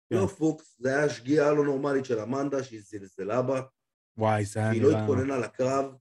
כן. 0.10 0.15
לא 0.15 0.28
פוקס, 0.28 0.76
זה 0.80 0.97
היה 0.97 1.10
שגיאה 1.10 1.54
לא 1.54 1.63
נורמלית 1.63 2.06
של 2.06 2.19
אמנדה 2.19 2.63
שהיא 2.63 2.82
זלזלה 2.84 3.41
בה, 3.41 3.62
וואי, 4.17 4.45
זה 4.45 4.60
היה 4.60 4.71
שהיא 4.71 4.82
לא 4.82 4.89
נראה... 4.89 5.02
התכוננה 5.02 5.38
לקרב. 5.38 5.95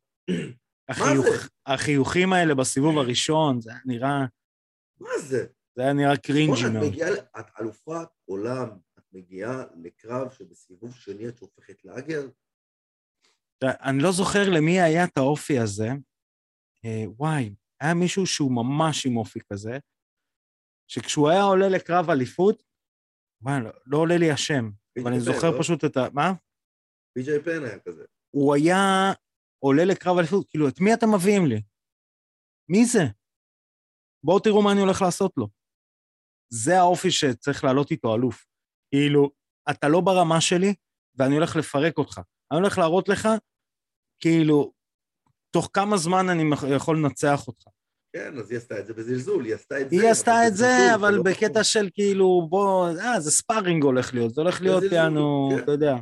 החיוך? 0.88 1.26
החיוכים 1.66 2.32
האלה 2.32 2.54
בסיבוב 2.54 2.98
הראשון, 2.98 3.60
זה 3.60 3.70
היה 3.70 3.80
נראה... 3.86 4.24
מה 5.00 5.18
זה? 5.18 5.46
זה 5.76 5.82
היה 5.82 5.92
נראה 5.92 6.16
cringy 6.16 6.62
בוא'נה, 6.62 6.68
את 6.68 6.72
מאוד. 6.72 6.92
מגיעה, 6.92 7.10
את 7.40 7.46
אלופת 7.60 8.08
עולם, 8.24 8.68
את 8.98 9.04
מגיעה 9.12 9.64
לקרב 9.82 10.30
שבסיבוב 10.30 10.94
שני 10.94 11.28
את 11.28 11.38
שהופכת 11.38 11.84
לאגר? 11.84 12.28
אני 13.64 14.02
לא 14.02 14.12
זוכר 14.12 14.50
למי 14.50 14.80
היה 14.80 15.04
את 15.04 15.18
האופי 15.18 15.58
הזה. 15.58 15.88
אה, 16.84 17.04
וואי, 17.06 17.54
היה 17.80 17.94
מישהו 17.94 18.26
שהוא 18.26 18.52
ממש 18.52 19.06
עם 19.06 19.16
אופי 19.16 19.38
כזה, 19.52 19.78
שכשהוא 20.90 21.30
היה 21.30 21.42
עולה 21.42 21.68
לקרב 21.68 22.10
אליפות, 22.10 22.62
וואי, 23.42 23.60
לא, 23.64 23.70
לא 23.86 23.98
עולה 23.98 24.16
לי 24.16 24.30
השם, 24.30 24.70
אבל 25.02 25.12
אני 25.12 25.20
זוכר 25.20 25.50
לא? 25.50 25.58
פשוט 25.60 25.84
את 25.84 25.96
ה... 25.96 26.00
מה? 26.12 26.32
בי.ג'יי 27.16 27.42
פן 27.42 27.64
היה 27.64 27.78
כזה. 27.78 28.04
הוא 28.30 28.54
היה 28.54 29.12
עולה 29.58 29.84
לקרב 29.84 30.18
אליפות, 30.18 30.46
כאילו, 30.50 30.68
את 30.68 30.80
מי 30.80 30.94
אתם 30.94 31.14
מביאים 31.14 31.46
לי? 31.46 31.62
מי 32.68 32.84
זה? 32.84 33.04
בואו 34.24 34.40
תראו 34.40 34.62
מה 34.62 34.72
אני 34.72 34.80
הולך 34.80 35.02
לעשות 35.02 35.32
לו. 35.36 35.55
זה 36.48 36.78
האופי 36.78 37.10
שצריך 37.10 37.64
לעלות 37.64 37.90
איתו 37.90 38.14
אלוף. 38.14 38.46
כאילו, 38.90 39.30
אתה 39.70 39.88
לא 39.88 40.00
ברמה 40.00 40.40
שלי, 40.40 40.74
ואני 41.14 41.34
הולך 41.34 41.56
לפרק 41.56 41.98
אותך. 41.98 42.20
אני 42.52 42.60
הולך 42.60 42.78
להראות 42.78 43.08
לך, 43.08 43.28
כאילו, 44.22 44.72
תוך 45.50 45.70
כמה 45.72 45.96
זמן 45.96 46.28
אני 46.28 46.44
יכול 46.76 46.98
לנצח 46.98 47.48
אותך. 47.48 47.64
כן, 48.16 48.38
אז 48.38 48.50
היא 48.50 48.58
עשתה 48.58 48.78
את 48.78 48.86
זה 48.86 48.94
בזלזול, 48.94 49.44
היא 49.44 49.54
עשתה 49.54 49.80
את 49.80 49.90
זה. 49.90 49.96
היא 49.96 50.10
עשתה 50.10 50.46
את 50.46 50.56
זה, 50.56 50.94
אבל 50.94 51.14
לא 51.14 51.22
בקטע 51.22 51.48
בחום. 51.48 51.62
של 51.62 51.88
כאילו, 51.94 52.46
בוא, 52.50 52.88
אה, 52.88 53.20
זה 53.20 53.30
ספארינג 53.30 53.84
הולך 53.84 54.14
להיות, 54.14 54.34
זה 54.34 54.40
הולך 54.40 54.62
להיות, 54.62 54.82
יענו, 54.92 55.48
כן. 55.50 55.62
אתה 55.62 55.72
יודע. 55.72 55.96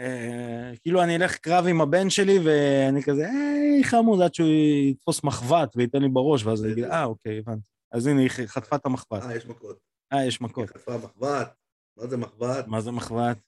אה, 0.00 0.72
כאילו, 0.82 1.02
אני 1.02 1.16
אלך 1.16 1.36
קרב 1.36 1.66
עם 1.66 1.80
הבן 1.80 2.10
שלי, 2.10 2.38
ואני 2.44 3.02
כזה, 3.02 3.30
היי, 3.30 3.84
חמוד, 3.84 4.22
עד 4.22 4.34
שהוא 4.34 4.48
יתפוס 4.90 5.24
מחבת 5.24 5.76
וייתן 5.76 6.02
לי 6.02 6.08
בראש, 6.08 6.44
ואז 6.44 6.64
אני 6.64 6.72
אגיד. 6.72 6.84
אה, 6.84 7.04
אוקיי, 7.04 7.38
הבנתי. 7.38 7.73
אז 7.94 8.06
הנה, 8.06 8.20
היא 8.20 8.30
חטפה 8.46 8.76
את 8.76 8.86
המחבת. 8.86 9.22
אה, 9.22 9.36
יש 9.36 9.46
מכות. 9.46 9.78
אה, 10.12 10.26
יש 10.26 10.40
היא 10.40 10.48
מכות. 10.48 10.68
חטפה 10.68 10.96
מחבת. 10.98 11.54
מה 11.96 12.06
זה 12.06 12.16
מחבת? 12.16 12.66
מה 12.66 12.80
זה 12.80 12.90
מחבת? 12.90 13.38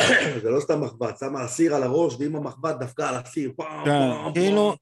זה 0.42 0.50
לא 0.50 0.60
סתם 0.60 0.80
מחבת, 0.84 1.18
שמה 1.18 1.42
הסיר 1.42 1.74
על 1.74 1.82
הראש, 1.82 2.14
ואם 2.18 2.36
המחבת 2.36 2.76
דפקה 2.80 3.08
על 3.08 3.14
הסיר, 3.14 3.52
כן, 3.84 4.32
כאילו- 4.34 4.74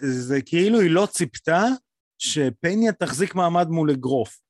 זה 0.00 0.38
כאילו 0.46 0.80
היא 0.80 0.90
לא 0.90 1.06
ציפתה 1.10 1.62
שפניה 2.18 2.92
תחזיק 2.92 3.34
מעמד 3.34 3.68
מול 3.68 3.90
אגרוף. 3.90 4.40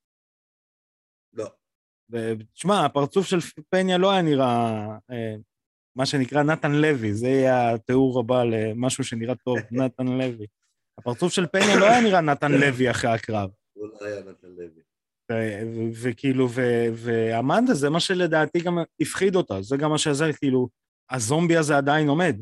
לא. 1.32 1.50
ותשמע, 2.10 2.84
הפרצוף 2.84 3.26
של 3.26 3.38
פניה 3.70 3.98
לא 3.98 4.10
היה 4.10 4.22
נראה, 4.22 4.86
אה, 5.10 5.34
מה 5.96 6.06
שנקרא 6.06 6.42
נתן 6.42 6.72
לוי, 6.72 7.14
זה 7.14 7.26
יהיה 7.26 7.74
התיאור 7.74 8.20
הבא 8.20 8.44
למשהו 8.44 9.04
שנראה 9.04 9.34
טוב, 9.34 9.56
נתן 9.84 10.06
לוי. 10.06 10.46
הפרצוף 10.98 11.32
של 11.32 11.46
פניה 11.46 11.76
לא 11.80 11.84
היה 11.84 12.00
נראה 12.00 12.20
נתן 12.20 12.52
לוי 12.52 12.90
אחרי 12.90 13.10
הקרב. 13.10 13.50
הוא 13.72 13.88
לא 13.88 14.06
היה 14.06 14.20
נתן 14.20 14.48
לוי. 14.48 14.82
וכאילו, 16.02 16.48
ואמנדה 16.94 17.74
זה 17.74 17.90
מה 17.90 18.00
שלדעתי 18.00 18.60
גם 18.60 18.78
הפחיד 19.00 19.36
אותה, 19.36 19.62
זה 19.62 19.76
גם 19.76 19.90
מה 19.90 19.98
שזה, 19.98 20.24
כאילו, 20.38 20.68
הזומבי 21.10 21.56
הזה 21.56 21.76
עדיין 21.76 22.08
עומד. 22.08 22.36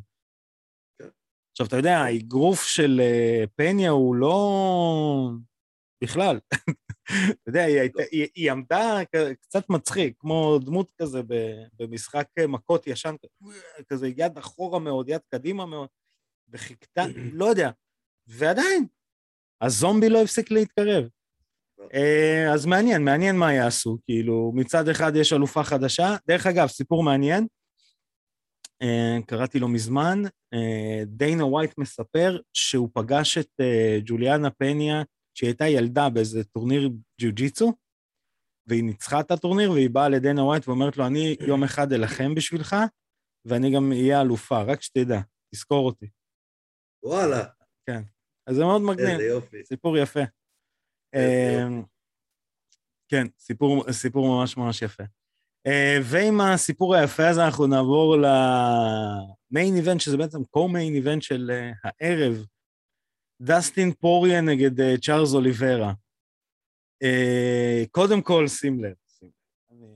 כן. 0.98 1.08
עכשיו, 1.52 1.66
אתה 1.66 1.76
יודע, 1.76 1.98
האגרוף 1.98 2.62
של 2.62 3.00
אה, 3.00 3.44
פניה 3.56 3.90
הוא 3.90 4.16
לא... 4.16 5.30
בכלל. 6.04 6.38
אתה 7.42 7.48
יודע, 7.48 7.62
היא, 7.62 7.80
הייתה, 7.80 8.02
לא. 8.02 8.06
היא, 8.10 8.28
היא 8.34 8.52
עמדה 8.52 8.98
קצת 9.42 9.70
מצחיק, 9.70 10.14
כמו 10.18 10.58
דמות 10.58 10.92
כזה 11.02 11.20
במשחק 11.78 12.26
מכות 12.48 12.86
ישן, 12.86 13.14
כזה 13.88 14.08
יד 14.08 14.38
אחורה 14.38 14.78
מאוד, 14.78 15.08
יד 15.08 15.20
קדימה 15.28 15.66
מאוד, 15.66 15.88
וחיכתה, 16.48 17.04
לא 17.40 17.44
יודע, 17.44 17.70
ועדיין, 18.26 18.86
הזומבי 19.60 20.08
לא 20.08 20.22
הפסיק 20.22 20.50
להתקרב. 20.50 21.04
אה, 21.94 22.52
אז 22.54 22.66
מעניין, 22.66 23.04
מעניין 23.04 23.36
מה 23.36 23.52
יעשו, 23.52 23.98
כאילו, 24.04 24.52
מצד 24.54 24.88
אחד 24.88 25.12
יש 25.16 25.32
אלופה 25.32 25.64
חדשה. 25.64 26.16
דרך 26.28 26.46
אגב, 26.46 26.66
סיפור 26.66 27.02
מעניין, 27.02 27.46
אה, 28.82 29.18
קראתי 29.26 29.58
לו 29.58 29.68
מזמן, 29.68 30.22
אה, 30.54 31.02
דיינה 31.06 31.44
ווייט 31.44 31.78
מספר 31.78 32.38
שהוא 32.52 32.88
פגש 32.94 33.38
את 33.38 33.60
ג'וליאנה 34.04 34.50
פניה, 34.50 35.02
שהיא 35.34 35.48
הייתה 35.48 35.68
ילדה 35.68 36.08
באיזה 36.08 36.44
טורניר 36.44 36.90
ג'יוג'יצו, 37.20 37.72
והיא 38.68 38.84
ניצחה 38.84 39.20
את 39.20 39.30
הטורניר, 39.30 39.70
והיא 39.70 39.90
באה 39.90 40.08
לדיינה 40.08 40.44
ווייט 40.44 40.68
ואומרת 40.68 40.96
לו, 40.96 41.06
אני 41.06 41.36
יום 41.40 41.64
אחד 41.64 41.92
אלחם 41.92 42.34
בשבילך, 42.34 42.76
ואני 43.44 43.74
גם 43.74 43.92
אהיה 43.92 44.20
אלופה, 44.20 44.62
רק 44.62 44.82
שתדע, 44.82 45.20
תזכור 45.54 45.86
אותי. 45.86 46.06
וואלה, 47.04 47.44
אז 48.46 48.56
זה 48.56 48.64
מאוד 48.64 48.82
מגניב. 48.82 49.08
איזה 49.08 49.24
יופי. 49.24 49.64
סיפור 49.64 49.98
יפה. 49.98 50.20
אמ, 51.14 51.82
כן, 53.08 53.26
סיפור, 53.38 53.92
סיפור 53.92 54.38
ממש 54.38 54.56
ממש 54.56 54.82
יפה. 54.82 55.02
אה, 55.66 55.98
ועם 56.02 56.40
הסיפור 56.40 56.94
היפה 56.94 57.28
הזה 57.28 57.44
אנחנו 57.44 57.66
נעבור 57.66 58.16
למיין 58.16 59.76
איבנט, 59.76 60.00
שזה 60.00 60.16
בעצם 60.16 60.44
קו-מיין 60.44 60.94
איבנט 60.94 61.22
של 61.22 61.50
אה, 61.50 61.72
הערב. 61.84 62.46
דסטין 63.42 63.92
פוריה 63.92 64.40
נגד 64.40 64.80
אה, 64.80 64.94
צ'ארלס 65.02 65.34
אוליברה. 65.34 65.92
אה, 67.02 67.82
קודם 67.90 68.22
כל, 68.22 68.48
שים 68.48 68.84
לב, 68.84 68.94
שים 69.18 69.28
לב. 69.28 69.76
אני, 69.78 69.86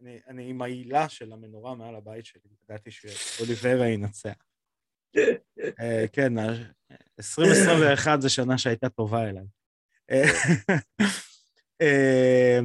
אני, 0.00 0.20
אני 0.28 0.50
עם 0.50 0.62
העילה 0.62 1.08
של 1.08 1.32
המנורה 1.32 1.74
מעל 1.74 1.94
הבית 1.94 2.26
שלי, 2.26 2.40
ידעתי 2.64 2.90
שאוליברה 2.90 3.88
ינצח. 3.88 4.51
אה, 5.80 6.04
כן, 6.12 6.38
ה- 6.38 6.72
2021 7.18 8.20
זו 8.20 8.30
שנה 8.30 8.58
שהייתה 8.58 8.88
טובה 8.88 9.28
אליי. 9.28 9.44
אה, 10.10 10.22
אה, 11.82 12.60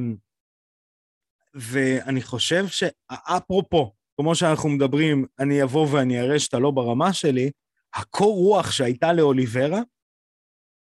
ואני 1.54 2.22
חושב 2.22 2.64
שאפרופו, 2.66 3.94
כמו 4.16 4.34
שאנחנו 4.34 4.68
מדברים, 4.68 5.26
אני 5.38 5.62
אבוא 5.62 5.88
ואני 5.92 6.20
אראה 6.20 6.38
שאתה 6.38 6.58
לא 6.58 6.70
ברמה 6.70 7.12
שלי, 7.12 7.50
הקור 7.94 8.36
רוח 8.36 8.70
שהייתה 8.70 9.12
לאוליברה, 9.12 9.80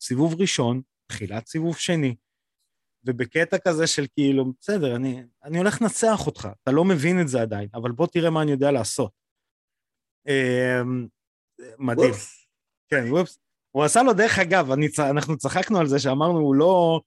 סיבוב 0.01 0.41
ראשון, 0.41 0.81
תחילת 1.07 1.47
סיבוב 1.47 1.77
שני, 1.77 2.15
ובקטע 3.03 3.57
כזה 3.67 3.87
של 3.87 4.05
כאילו, 4.13 4.45
בסדר, 4.61 4.95
אני, 4.95 5.23
אני 5.43 5.57
הולך 5.57 5.81
לנצח 5.81 6.27
אותך, 6.27 6.47
אתה 6.63 6.71
לא 6.71 6.85
מבין 6.85 7.21
את 7.21 7.27
זה 7.27 7.41
עדיין, 7.41 7.69
אבל 7.73 7.91
בוא 7.91 8.07
תראה 8.07 8.29
מה 8.29 8.41
אני 8.41 8.51
יודע 8.51 8.71
לעשות. 8.71 9.11
מדהים. 11.79 12.09
וופס. 12.09 12.45
כן, 12.89 13.05
וופס. 13.11 13.39
הוא 13.71 13.83
עשה 13.83 14.03
לו, 14.03 14.13
דרך 14.13 14.39
אגב, 14.39 14.71
אני, 14.71 14.87
אנחנו 15.09 15.37
צחקנו 15.37 15.79
על 15.79 15.87
זה 15.87 15.99
שאמרנו, 15.99 16.39
הוא 16.39 16.55
לא, 16.55 17.01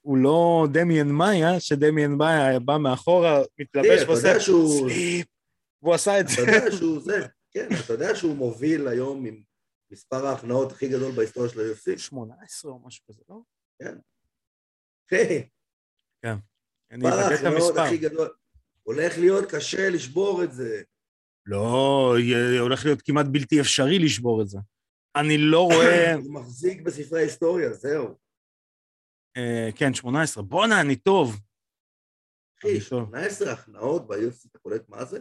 הוא 0.00 0.16
לא 0.18 0.66
דמיאן 0.72 1.08
מאיה, 1.08 1.60
שדמיאן 1.60 2.12
מאיה 2.12 2.58
בא 2.60 2.76
מאחורה, 2.78 3.42
מתלבש 3.60 4.02
אתה 4.02 4.10
ועושה 4.10 4.40
שהוא- 4.40 4.88
סליפ, 4.90 5.26
והוא 5.82 5.94
עשה 5.94 6.20
את 6.20 6.24
אתה 6.24 6.32
זה. 6.32 6.40
יודע 6.50 6.70
שהוא 6.76 7.00
זה, 7.08 7.26
כן, 7.50 7.68
אתה 7.84 7.92
יודע 7.92 8.14
שהוא 8.16 8.36
מוביל 8.36 8.88
היום 8.88 9.26
עם 9.26 9.42
מספר 9.90 10.26
ההכנעות 10.26 10.72
הכי 10.72 10.88
גדול 10.88 11.12
בהיסטוריה 11.12 11.50
של 11.50 11.60
ה-UFC. 11.60 11.98
18 11.98 12.72
או 12.72 12.78
משהו 12.86 13.04
כזה, 13.08 13.22
לא? 13.28 13.40
היי, 15.10 15.48
אני 16.90 17.04
מספר 17.04 17.26
אבדק 17.26 17.40
את 17.40 17.44
ההכנעות 17.44 17.76
המספר. 17.76 18.26
הולך 18.82 19.18
להיות 19.18 19.50
קשה 19.50 19.90
לשבור 19.90 20.44
את 20.44 20.52
זה. 20.52 20.82
לא, 21.46 22.14
הולך 22.60 22.84
להיות 22.84 23.02
כמעט 23.02 23.26
בלתי 23.32 23.60
אפשרי 23.60 23.98
לשבור 23.98 24.42
את 24.42 24.48
זה. 24.48 24.58
אני 25.16 25.38
לא 25.38 25.60
רואה... 25.72 26.14
הוא 26.14 26.34
מחזיק 26.34 26.80
בספרי 26.80 27.20
ההיסטוריה, 27.20 27.72
זהו. 27.72 28.18
אה, 29.36 29.68
כן, 29.76 29.94
18. 29.94 30.42
בואנה, 30.42 30.80
אני 30.80 30.96
טוב. 30.96 31.36
אחי, 32.58 32.70
אני 32.70 32.80
טוב. 32.90 33.08
18 33.08 33.52
הכנעות 33.52 34.06
ב-UFC, 34.06 34.48
אתה 34.50 34.58
קולט 34.58 34.88
מה 34.88 35.04
זה? 35.04 35.18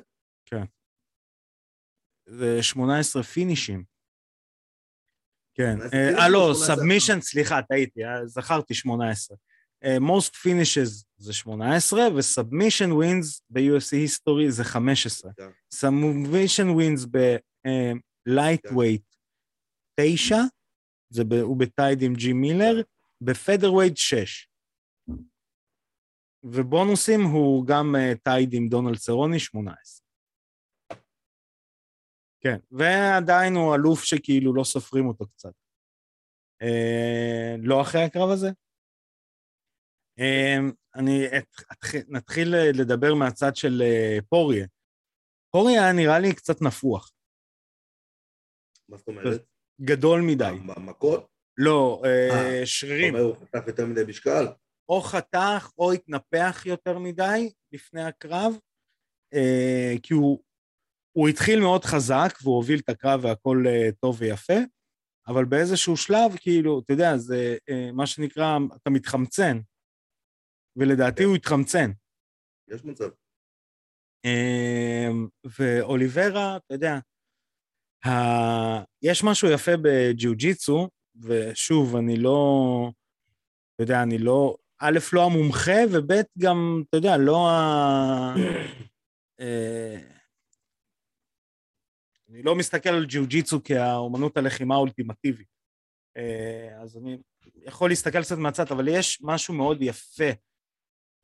זה 2.26 2.64
18 2.64 3.24
פינישים. 3.24 3.84
כן. 5.54 5.78
18 5.78 6.00
אה, 6.00 6.24
אה, 6.24 6.30
לא, 6.30 6.50
או 6.50 6.56
18 6.56 6.76
submission, 6.76 7.22
סליחה, 7.22 7.62
טעיתי, 7.62 8.06
אה, 8.06 8.28
זכרתי 8.28 8.74
18. 8.74 9.38
אה, 9.86 9.98
most 9.98 10.34
finishes 10.36 11.06
זה 11.18 11.34
18, 11.34 12.00
ו-submission 12.00 12.92
wins 12.92 13.42
ב-UFC 13.50 13.94
history 13.94 14.50
זה 14.50 14.64
15. 14.64 15.32
כן. 15.34 15.50
submission 15.76 16.68
wins 16.78 17.08
lightweight 18.26 19.16
9, 20.00 20.36
זה 21.10 21.24
ב, 21.24 21.34
הוא 21.34 21.60
ב 21.60 21.68
tied 21.68 22.02
עם 22.02 22.14
ג'ים 22.14 22.34
מילר, 22.34 22.82
ב 23.22 23.27
featherweight 23.27 23.98
6. 23.98 24.48
ובונוסים 26.44 27.22
הוא 27.22 27.68
גם 27.68 27.96
uh, 27.96 28.18
tied 28.24 28.54
עם 28.54 28.68
דונלד 28.68 28.96
סרוני 28.96 29.40
18. 29.40 30.06
כן, 32.40 32.58
ועדיין 32.72 33.56
הוא 33.56 33.76
אלוף 33.76 34.04
שכאילו 34.04 34.54
לא 34.54 34.64
סופרים 34.64 35.08
אותו 35.08 35.28
קצת. 35.28 35.54
Uh, 36.64 37.58
לא 37.60 37.82
אחרי 37.82 38.04
הקרב 38.04 38.30
הזה? 38.30 38.50
Uh, 40.20 40.74
אני. 40.96 41.28
נתחיל 42.08 42.56
לדבר 42.56 43.14
מהצד 43.14 43.56
של 43.56 43.82
uh, 43.82 44.26
פוריה. 44.30 44.68
פוריה 45.52 45.84
היה 45.84 45.94
נראה 45.94 46.20
לי 46.20 46.36
קצת 46.36 46.62
נפוח. 46.62 47.12
מה 48.90 48.98
זאת 48.98 49.08
אומרת? 49.08 49.46
גדול 49.82 50.22
מדי. 50.22 50.56
מכות? 50.78 51.28
לא, 51.58 52.02
uh, 52.04 52.66
שרירים. 52.66 53.16
אתה 53.16 53.24
אומר 53.24 53.36
הוא 53.36 53.46
חטף 53.46 53.68
יותר 53.68 53.86
מדי 53.86 54.02
משקל? 54.08 54.46
או 54.90 55.02
חתך 55.02 55.70
או 55.78 55.92
התנפח 55.92 56.64
יותר 56.66 57.00
מדי 57.00 57.52
לפני 57.72 58.04
הקרב, 58.04 58.54
אה, 59.34 59.94
כי 60.04 60.14
הוא, 60.14 60.44
הוא 61.18 61.28
התחיל 61.28 61.60
מאוד 61.60 61.86
חזק 61.86 62.38
והוא 62.42 62.56
הוביל 62.56 62.80
את 62.80 62.90
הקרב 62.90 63.24
והכל 63.24 63.64
אה, 63.68 63.90
טוב 64.02 64.18
ויפה, 64.20 64.60
אבל 65.28 65.46
באיזשהו 65.46 65.98
שלב, 65.98 66.36
כאילו, 66.38 66.80
אתה 66.80 66.94
יודע, 66.94 67.18
זה 67.18 67.58
אה, 67.70 67.92
מה 67.92 68.08
שנקרא, 68.08 68.58
אתה 68.76 68.90
מתחמצן, 68.90 69.60
ולדעתי 70.76 71.24
הוא 71.24 71.36
התחמצן. 71.36 71.92
יש 72.68 72.86
מצב. 72.86 73.10
אה, 74.26 75.08
ואוליברה, 75.60 76.58
אתה 76.58 76.74
יודע, 76.74 77.00
ה... 78.06 78.10
יש 79.02 79.24
משהו 79.24 79.52
יפה 79.52 79.72
בג'יוג'יצו, 79.82 80.90
ושוב, 81.16 81.96
אני 81.96 82.18
לא, 82.18 82.92
אתה 83.76 83.84
יודע, 83.84 84.04
אני 84.04 84.18
לא, 84.18 84.58
א', 84.80 85.00
לא 85.14 85.26
המומחה, 85.26 85.80
וב', 85.92 86.12
גם, 86.38 86.84
אתה 86.90 86.98
יודע, 86.98 87.18
לא 87.18 87.50
ה... 87.50 88.36
אה, 89.40 90.00
אני 92.30 92.44
לא 92.44 92.56
מסתכל 92.56 92.90
על 92.90 93.06
ג'יוג'יצו 93.06 93.64
כאומנות 93.64 94.38
הלחימה 94.38 94.76
האולטימטיבית. 94.76 95.48
אה, 96.18 96.82
אז 96.82 96.98
אני 96.98 97.18
יכול 97.56 97.90
להסתכל 97.90 98.22
קצת 98.22 98.38
מהצד, 98.38 98.72
אבל 98.72 98.88
יש 98.88 99.20
משהו 99.22 99.54
מאוד 99.54 99.78
יפה 99.82 100.32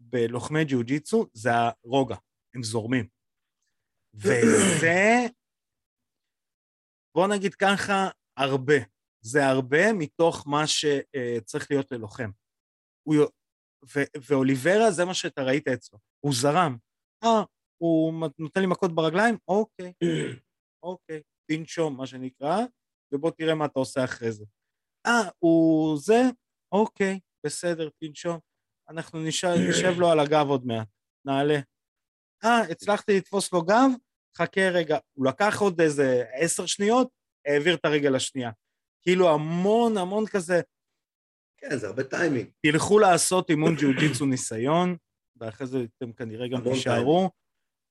בלוחמי 0.10 0.66
ג'יוג'יצו, 0.66 1.26
זה 1.34 1.49
הרוגע, 1.54 2.16
הם 2.56 2.64
זורמים. 2.64 3.08
וזה, 4.24 5.28
בוא 7.16 7.28
נגיד 7.28 7.56
ככה, 7.56 8.10
הרבה. 8.38 8.74
זה 9.24 9.45
הרבה 9.45 9.93
מתוך 9.93 10.47
מה 10.47 10.64
שצריך 10.68 11.72
להיות 11.72 11.91
ללוחם. 11.91 12.30
הוא, 13.08 13.16
ו- 13.95 14.12
ואוליברה, 14.28 14.91
זה 14.91 15.06
מה 15.06 15.14
שאתה 15.14 15.41
ראית 15.43 15.68
אצלו. 15.68 15.99
הוא 16.26 16.34
זרם. 16.34 16.78
אה, 17.24 17.43
הוא 17.82 18.14
נותן 18.39 18.62
לי 18.62 18.68
מכות 18.68 18.95
ברגליים? 18.95 19.38
אוקיי, 19.47 19.93
אוקיי, 20.84 21.22
תנשום, 21.52 21.97
מה 21.97 22.08
שנקרא, 22.08 22.58
ובוא 23.14 23.32
תראה 23.32 23.56
מה 23.56 23.66
אתה 23.66 23.80
עושה 23.80 24.04
אחרי 24.04 24.32
זה. 24.32 24.45
אה, 25.06 25.30
הוא 25.39 25.97
זה? 25.97 26.22
אוקיי, 26.72 27.20
בסדר, 27.45 27.89
תנשום. 27.99 28.39
אנחנו 28.90 29.20
נשב, 29.20 29.54
נשב 29.70 30.00
לו 30.00 30.12
על 30.12 30.20
הגב 30.20 30.46
עוד 30.50 30.66
מעט, 30.66 30.88
נעלה. 31.26 31.60
אה, 32.44 32.62
הצלחתי 32.72 33.18
לתפוס 33.18 33.54
לו 33.54 33.62
גב? 33.62 33.90
חכה 34.38 34.62
רגע. 34.62 34.98
הוא 35.14 35.26
לקח 35.26 35.62
עוד 35.62 35.82
איזה 35.82 36.24
עשר 36.34 36.66
שניות, 36.66 37.10
העביר 37.48 37.76
את 37.76 37.86
הרגל 37.86 38.16
השנייה. 38.16 38.52
כאילו 39.02 39.30
המון 39.30 39.98
המון 39.98 40.26
כזה, 40.28 40.62
כן, 41.62 41.78
זה 41.78 41.88
הרבה 41.88 42.04
טיימינג. 42.04 42.50
תלכו 42.62 43.00
לעשות 43.00 43.50
אימון 43.50 43.76
ג'יוג'יצו 43.76 44.26
ניסיון, 44.26 44.98
ואחרי 45.36 45.68
זה 45.68 45.78
אתם 45.98 46.14
כנראה 46.14 46.48
גם 46.48 46.62
תישארו. 46.64 47.30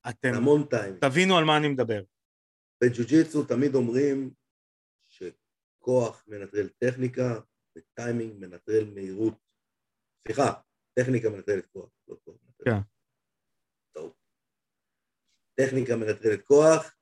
אתם 0.08 0.34
המון 0.34 0.66
טיימינג. 0.66 1.00
תבינו 1.00 1.38
על 1.38 1.44
מה 1.44 1.56
אני 1.56 1.68
מדבר. 1.68 2.02
בג'יוג'יצו 2.84 3.44
תמיד 3.44 3.74
אומרים 3.74 4.30
שכוח 5.08 6.24
מנטרל 6.28 6.68
טכניקה 6.68 7.40
וטיימינג 7.78 8.32
מנטרל 8.38 8.84
מהירות. 8.94 9.34
סליחה, 10.24 10.52
טכניקה 10.98 11.30
מנטרלת 11.30 11.66
כוח, 11.66 11.90
לא 12.08 12.16
כוח 12.24 12.36
מנטרלת. 12.44 12.64
כן. 12.64 12.80
טוב. 13.94 14.12
טכניקה 15.60 15.96
מנטרלת 15.96 16.42
כוח 16.44 16.96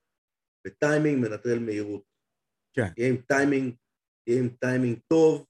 וטיימינג 0.66 1.28
מנטרל 1.28 1.58
מהירות. 1.58 2.02
כן. 2.72 2.94
תהיה 2.94 3.08
עם 3.08 3.16
טיימינג, 3.16 3.74
תהיה 4.24 4.38
עם 4.38 4.48
טיימינג 4.48 4.98
טוב, 5.08 5.46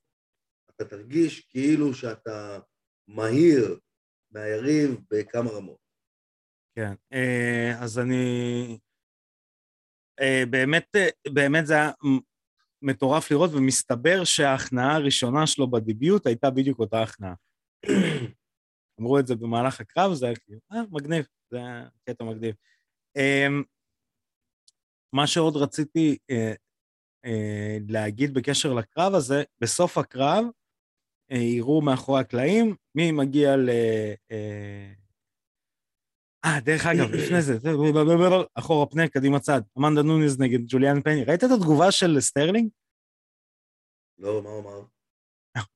אתה 0.70 0.84
תרגיש 0.84 1.41
כאילו 1.41 1.95
שאתה 1.95 2.59
מהיר 3.09 3.78
מהיריב 4.30 5.01
בכמה 5.11 5.51
רמות. 5.51 5.78
כן, 6.74 6.95
אה, 7.12 7.72
אז 7.82 7.99
אני... 7.99 8.78
אה, 10.20 10.43
באמת, 10.51 10.97
אה, 10.97 11.09
באמת 11.32 11.66
זה 11.66 11.74
היה 11.74 11.91
מטורף 12.82 13.30
לראות, 13.30 13.51
ומסתבר 13.55 14.24
שההכנעה 14.24 14.97
הראשונה 14.97 15.47
שלו 15.47 15.70
ב 15.70 15.80
debut 15.80 16.26
הייתה 16.26 16.51
בדיוק 16.51 16.78
אותה 16.78 17.03
הכנעה. 17.03 17.34
אמרו 19.01 19.18
את 19.18 19.26
זה 19.26 19.35
במהלך 19.35 19.81
הקרב, 19.81 20.14
זה 20.14 20.26
היה 20.26 20.37
כאילו, 20.37 20.61
אה, 20.72 20.83
מגניב, 20.91 21.26
זה 21.51 21.59
היה 21.59 21.89
קטע 22.05 22.24
מגניב. 22.24 22.55
מה 25.12 25.26
שעוד 25.26 25.57
רציתי 25.57 26.18
להגיד 27.89 28.35
בקשר 28.35 28.74
לקרב 28.74 29.14
הזה, 29.14 29.43
בסוף 29.61 29.99
הקרב, 29.99 30.45
יראו 31.31 31.83
מאחורי 31.83 32.20
הקלעים, 32.20 32.76
מי 32.95 33.12
מגיע 33.12 33.57
ל... 33.57 33.70
אה, 34.31 34.93
אה 36.45 36.61
דרך 36.61 36.87
אגב, 36.87 37.11
לפני 37.11 37.43
זה, 37.43 37.59
אחורה 38.55 38.87
פנה, 38.87 39.09
קדימה 39.09 39.41
צד, 39.41 39.61
אמנדה 39.79 40.03
נוניז 40.03 40.41
נגד 40.41 40.59
ג'וליאנה 40.68 41.03
פניה. 41.03 41.24
ראית 41.24 41.45
את 41.45 41.49
התגובה 41.55 41.93
של 41.93 42.20
סטרלינג? 42.20 42.68
לא, 44.18 44.43
מה 44.43 44.49
הוא 44.49 44.61
אמר? 44.61 44.85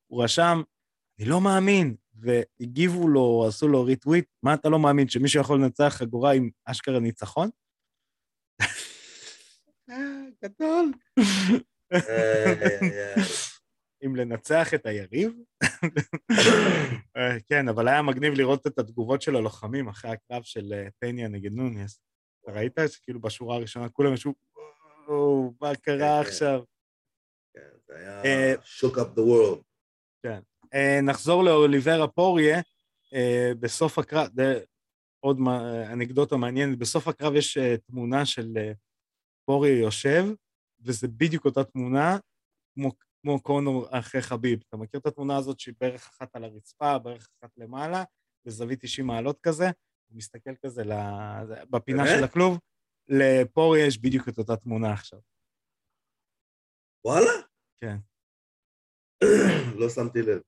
הוא 0.06 0.24
רשם, 0.24 0.62
אני 1.22 1.30
לא 1.30 1.40
מאמין, 1.40 1.96
והגיבו 2.14 3.08
לו, 3.08 3.44
עשו 3.48 3.68
לו 3.68 3.84
ריטוויט, 3.84 4.24
מה 4.42 4.54
אתה 4.54 4.68
לא 4.68 4.78
מאמין, 4.78 5.08
שמישהו 5.08 5.40
יכול 5.40 5.58
לנצח 5.58 5.94
חגורה 5.98 6.32
עם 6.32 6.50
אשכרה 6.64 7.00
ניצחון? 7.00 7.50
גדול. 10.44 10.92
אם 14.06 14.16
לנצח 14.16 14.74
את 14.74 14.86
היריב. 14.86 15.32
אה, 17.16 17.40
כן, 17.48 17.68
אבל 17.68 17.88
היה 17.88 18.02
מגניב 18.02 18.34
לראות 18.34 18.66
את 18.66 18.78
התגובות 18.78 19.22
של 19.22 19.36
הלוחמים 19.36 19.88
אחרי 19.88 20.10
הקרב 20.10 20.42
של 20.42 20.72
אה, 20.72 20.88
פניה 20.98 21.28
נגד 21.28 21.52
נוניס. 21.52 22.00
אתה 22.42 22.52
ראית 22.52 22.78
שכאילו 22.88 23.20
בשורה 23.20 23.56
הראשונה 23.56 23.88
כולם 23.88 24.14
ישבו, 24.14 24.34
וואו, 25.08 25.54
מה 25.60 25.76
קרה 25.76 25.98
כן, 25.98 25.98
כן. 25.98 26.28
עכשיו? 26.28 26.62
כן, 27.54 27.70
זה 27.86 27.94
אה, 27.94 28.22
היה 28.22 28.54
shook 28.54 28.94
up 28.94 29.18
the 29.18 29.20
world. 29.20 29.62
כן. 30.22 30.40
נחזור 31.02 31.44
לאוליברה 31.44 32.08
פוריה, 32.08 32.60
בסוף 33.60 33.98
הקרב, 33.98 34.28
עוד 35.20 35.38
אנקדוטה 35.92 36.36
מעניינת, 36.36 36.78
בסוף 36.78 37.08
הקרב 37.08 37.34
יש 37.34 37.58
תמונה 37.86 38.26
של 38.26 38.72
פוריה 39.44 39.78
יושב, 39.80 40.24
וזה 40.80 41.08
בדיוק 41.08 41.44
אותה 41.44 41.64
תמונה, 41.64 42.18
כמו 42.74 42.90
כמו 43.22 43.42
קונור 43.42 43.86
אחרי 43.90 44.22
חביב. 44.22 44.62
אתה 44.68 44.76
מכיר 44.76 45.00
את 45.00 45.06
התמונה 45.06 45.36
הזאת 45.36 45.60
שהיא 45.60 45.74
בערך 45.80 46.08
אחת 46.08 46.36
על 46.36 46.44
הרצפה, 46.44 46.98
בערך 46.98 47.28
אחת 47.38 47.50
למעלה, 47.56 48.04
בזווית 48.44 48.80
90 48.80 49.06
מעלות 49.06 49.40
כזה? 49.40 49.64
הוא 50.08 50.16
מסתכל 50.16 50.50
כזה 50.66 50.82
בפינה 51.70 52.06
של 52.06 52.24
הכלוב, 52.24 52.58
לפורי 53.08 53.86
יש 53.86 53.98
בדיוק 53.98 54.28
את 54.28 54.38
אותה 54.38 54.56
תמונה 54.56 54.92
עכשיו. 54.92 55.18
וואלה? 57.04 57.32
כן. 57.80 57.96
לא 59.76 59.88
שמתי 59.88 60.22
לב. 60.22 60.40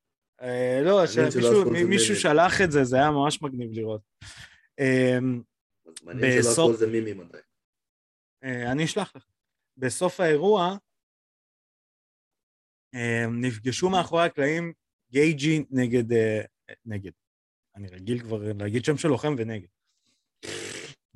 אה, 0.43 0.81
לא, 0.85 1.03
מישהו 1.89 2.17
שלח 2.17 2.61
את 2.65 2.73
זה, 2.73 2.85
זה 2.85 2.97
היה 2.97 3.11
ממש 3.11 3.43
מגניב 3.43 3.71
לראות. 3.73 4.01
אמ, 4.81 5.43
מעניין 6.03 6.43
שלא 6.43 6.53
הכל 6.53 6.77
זה 6.77 6.87
מימים 6.87 7.21
עדיין. 7.21 7.45
אה, 8.45 8.73
אני 8.73 8.85
אשלח 8.85 9.17
לך. 9.17 9.27
בסוף 9.77 10.21
האירוע, 10.21 10.77
נפגשו 13.29 13.91
מאחורי 13.91 14.25
הקלעים 14.25 14.73
גייג'י 15.11 15.65
נגד, 15.71 16.13
אה, 16.13 16.41
נגד, 16.85 17.11
אני 17.77 17.89
רגיל 17.89 18.21
כבר 18.21 18.53
להגיד 18.59 18.85
שם 18.85 18.97
של 18.97 19.09
לוחם 19.09 19.35
ונגד. 19.39 19.69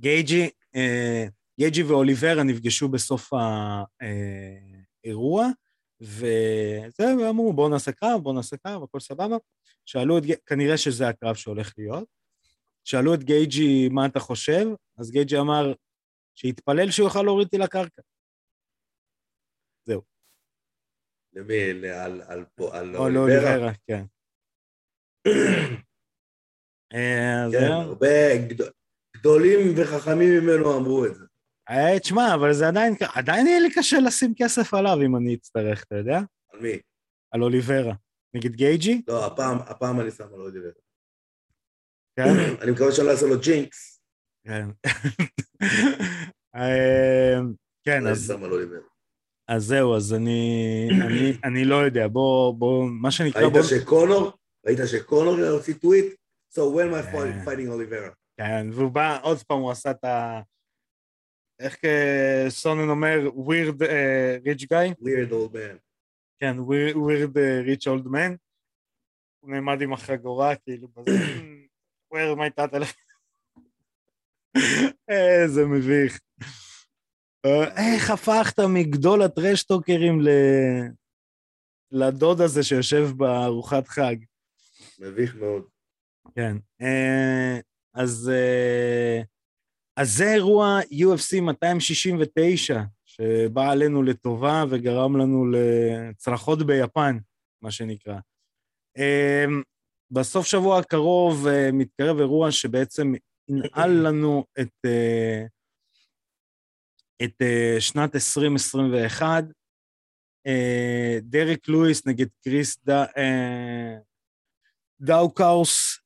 גייג'י, 0.01 0.51
גייג'י 1.59 1.83
ואוליברה 1.83 2.43
נפגשו 2.43 2.89
בסוף 2.89 3.31
האירוע, 5.05 5.47
וזה, 6.01 7.05
ואמרו 7.21 7.53
בואו 7.53 7.69
נעשה 7.69 7.93
קרב, 7.93 8.21
בואו 8.23 8.35
נעשה 8.35 8.57
קרב, 8.57 8.83
הכל 8.83 9.01
סבבה. 9.01 9.37
שאלו 9.87 10.19
את, 10.19 10.23
כנראה 10.47 10.77
שזה 10.79 11.09
הקרב 11.09 11.35
שהולך 11.35 11.75
להיות. 11.79 12.09
שאלו 12.85 13.15
את 13.15 13.25
גייג'י 13.25 13.89
מה 13.89 14.07
אתה 14.07 14.21
חושב, 14.21 14.67
אז 14.99 15.11
גייג'י 15.11 15.39
אמר 15.39 15.73
שיתפלל 16.35 16.91
שהוא 16.91 17.09
יוכל 17.09 17.23
להוריד 17.23 17.47
אותי 17.47 17.59
לקרקע. 17.59 18.03
למי? 21.33 21.73
ל- 21.73 21.85
על- 21.85 22.23
על 22.23 22.45
על 22.73 22.97
או 22.97 23.03
אוליברה? 23.05 23.73
כן. 23.87 24.05
אה, 26.95 27.45
כן, 27.45 27.51
זהו. 27.51 27.73
הרבה 27.73 28.37
גד- 28.49 28.71
גדולים 29.17 29.75
וחכמים 29.77 30.29
ממנו 30.41 30.77
אמרו 30.79 31.07
את 31.07 31.15
זה. 31.15 31.25
אה, 31.71 31.99
תשמע, 31.99 32.35
אבל 32.35 32.53
זה 32.53 32.69
עדיין, 32.69 32.95
עדיין 33.15 33.47
יהיה 33.47 33.61
לי 33.61 33.75
קשה 33.75 34.01
לשים 34.01 34.35
כסף 34.37 34.75
עליו 34.75 35.03
אם 35.07 35.17
אני 35.17 35.35
אצטרך, 35.35 35.85
אתה 35.85 35.97
יודע? 35.97 36.21
על 36.53 36.61
מי? 36.61 36.79
על 37.31 37.43
אוליברה. 37.43 37.95
נגד 38.35 38.55
גייג'י? 38.55 39.03
לא, 39.09 39.27
הפעם, 39.27 39.59
הפעם 39.59 40.01
אני 40.01 40.11
שם 40.11 40.25
על 40.35 40.41
אוליברה. 40.41 40.71
כן. 42.17 42.29
אני 42.63 42.71
מקווה 42.71 42.93
שאני 42.93 43.07
לא 43.07 43.13
אעשה 43.13 43.27
לו 43.27 43.41
ג'ינקס, 43.41 44.01
כן. 44.47 44.69
אה, 46.57 47.39
כן, 47.85 48.07
אז. 48.07 48.33
אז 49.49 49.65
זהו, 49.65 49.97
אז 49.97 50.15
אני, 50.15 50.89
אני, 51.07 51.33
אני 51.45 51.65
לא 51.65 51.77
יודע, 51.77 52.09
בוא, 52.09 52.55
בוא, 52.55 52.89
מה 52.91 53.11
שנקרא, 53.11 53.43
ראית 53.43 53.53
בוא... 53.53 53.63
שקונור, 53.63 54.33
ראית 54.67 54.79
שקונור 54.87 55.41
הוציא 55.41 55.75
טוויט? 55.75 56.15
So 56.55 56.59
when 56.59 56.93
I 56.93 57.17
אה. 57.17 57.45
fighting 57.45 57.69
אוליברה? 57.69 58.09
כן, 58.37 58.67
והוא 58.73 58.91
בא, 58.91 59.19
עוד 59.23 59.43
פעם 59.43 59.59
הוא 59.59 59.71
עשה 59.71 59.91
את 59.91 60.05
ה... 60.05 60.41
איך 61.61 61.85
אה, 61.85 62.47
סונן 62.49 62.89
אומר, 62.89 63.19
weird 63.37 63.81
uh, 63.81 64.47
rich 64.47 64.63
guy? 64.63 65.03
weird 65.03 65.33
old 65.33 65.55
man. 65.55 65.79
כן, 66.41 66.57
weird, 66.59 66.95
weird 66.95 67.35
uh, 67.35 67.67
rich 67.67 67.87
old 67.87 68.07
man. 68.07 68.37
הוא 69.41 69.51
נעמד 69.51 69.83
עם 69.83 69.93
החגורה, 69.93 70.57
כאילו, 70.57 70.89
בזה, 70.89 71.11
where 72.15 72.37
my 72.37 72.61
tattoo? 72.61 72.85
איזה 75.09 75.67
מביך. 75.67 76.21
אה, 77.47 77.95
איך 77.95 78.11
הפכת 78.11 78.61
מגדול 78.61 79.23
הטרשטוקרים 79.23 80.21
ל... 80.21 80.29
לדוד 81.91 82.41
הזה 82.41 82.63
שיושב 82.63 83.09
בארוחת 83.17 83.89
חג? 83.89 84.17
מביך 84.99 85.35
מאוד. 85.35 85.63
כן. 86.35 86.57
אה, 86.83 87.61
אז, 87.95 88.31
אה, 88.35 89.23
אז 89.99 90.17
זה 90.17 90.33
אירוע 90.35 90.81
UFC 90.81 91.41
269, 91.41 92.81
שבא 93.05 93.71
עלינו 93.71 94.03
לטובה 94.03 94.65
וגרם 94.71 95.17
לנו 95.17 95.47
לצרחות 95.51 96.67
ביפן, 96.67 97.19
מה 97.63 97.71
שנקרא. 97.71 98.19
אה, 98.99 99.45
בסוף 100.11 100.47
שבוע 100.47 100.79
הקרוב 100.79 101.47
אה, 101.47 101.73
מתקרב 101.73 102.19
אירוע 102.19 102.51
שבעצם 102.53 103.13
ינעל 103.49 103.91
לנו 103.91 104.45
את, 104.61 104.73
אה, 104.85 105.45
את 107.25 107.43
אה, 107.43 107.77
שנת 107.81 108.15
2021. 108.15 109.45
אה, 110.47 111.19
דריק 111.23 111.69
לואיס 111.69 112.07
נגד 112.07 112.27
קריס 112.45 112.79
ד... 112.89 113.05
דאוקאוס, 115.01 116.01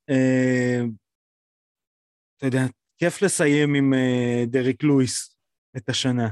אתה 2.36 2.46
יודע, 2.46 2.66
כיף 3.02 3.22
לסיים 3.22 3.74
עם 3.74 3.94
אה, 3.94 4.44
דריק 4.46 4.82
לואיס 4.82 5.36
את 5.76 5.88
השנה. 5.88 6.28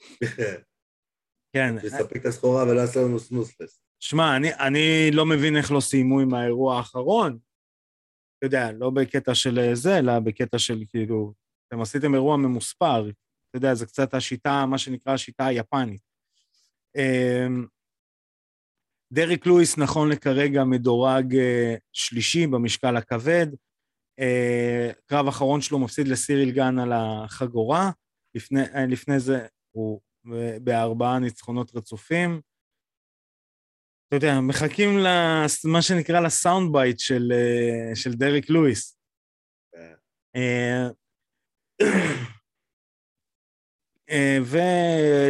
כן, 1.56 1.80
שיספק 1.80 2.16
את 2.16 2.26
הסחורה 2.26 2.62
ולא 2.62 2.80
יעשה 2.80 3.00
לנו 3.00 3.18
snoozefest. 3.18 3.80
שמע, 4.00 4.36
אני, 4.36 4.54
אני 4.54 5.10
לא 5.12 5.26
מבין 5.26 5.56
איך 5.56 5.72
לא 5.72 5.80
סיימו 5.80 6.20
עם 6.20 6.34
האירוע 6.34 6.76
האחרון. 6.76 7.38
אתה 8.38 8.46
יודע, 8.46 8.72
לא 8.72 8.90
בקטע 8.90 9.34
של 9.34 9.58
אה, 9.58 9.74
זה, 9.74 9.98
אלא 9.98 10.18
בקטע 10.18 10.58
של 10.58 10.84
כאילו, 10.88 11.32
אתם 11.68 11.80
עשיתם 11.80 12.14
אירוע 12.14 12.36
ממוספר. 12.36 13.10
אתה 13.50 13.56
יודע, 13.56 13.74
זה 13.74 13.86
קצת 13.86 14.14
השיטה, 14.14 14.66
מה 14.66 14.78
שנקרא 14.78 15.12
השיטה 15.12 15.46
היפנית. 15.46 16.02
אמ, 16.96 17.66
דריק 19.12 19.46
לואיס 19.46 19.78
נכון 19.78 20.08
לכרגע 20.08 20.64
מדורג 20.64 21.36
אה, 21.36 21.74
שלישי 21.92 22.46
במשקל 22.46 22.96
הכבד. 22.96 23.46
אה, 24.20 24.90
קרב 25.06 25.28
אחרון 25.28 25.60
שלו 25.60 25.78
מפסיד 25.78 26.08
לסיריל 26.08 26.50
גן 26.50 26.78
על 26.78 26.92
החגורה. 26.92 27.90
לפני, 28.34 28.60
אה, 28.60 28.86
לפני 28.86 29.20
זה 29.20 29.46
הוא 29.70 30.00
ב- 30.24 30.56
בארבעה 30.64 31.18
ניצחונות 31.18 31.76
רצופים. 31.76 32.40
אתה 34.08 34.16
יודע, 34.16 34.40
מחכים 34.40 34.90
למה 34.98 35.82
שנקרא 35.82 36.20
ל 36.20 36.29
sound 36.29 36.72
bite 36.72 36.98
של, 36.98 37.32
אה, 37.32 37.96
של 37.96 38.12
דריק 38.12 38.50
לואיס. 38.50 38.98
כן. 39.72 39.94
אה, 40.36 40.88
אה, 44.10 44.38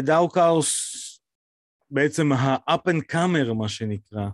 ודאוקאוס 0.01 0.71
בעצם 1.91 2.33
ה-up 2.33 2.91
and 2.91 3.03
comer, 3.13 3.55
מה 3.55 3.69
שנקרא. 3.69 4.29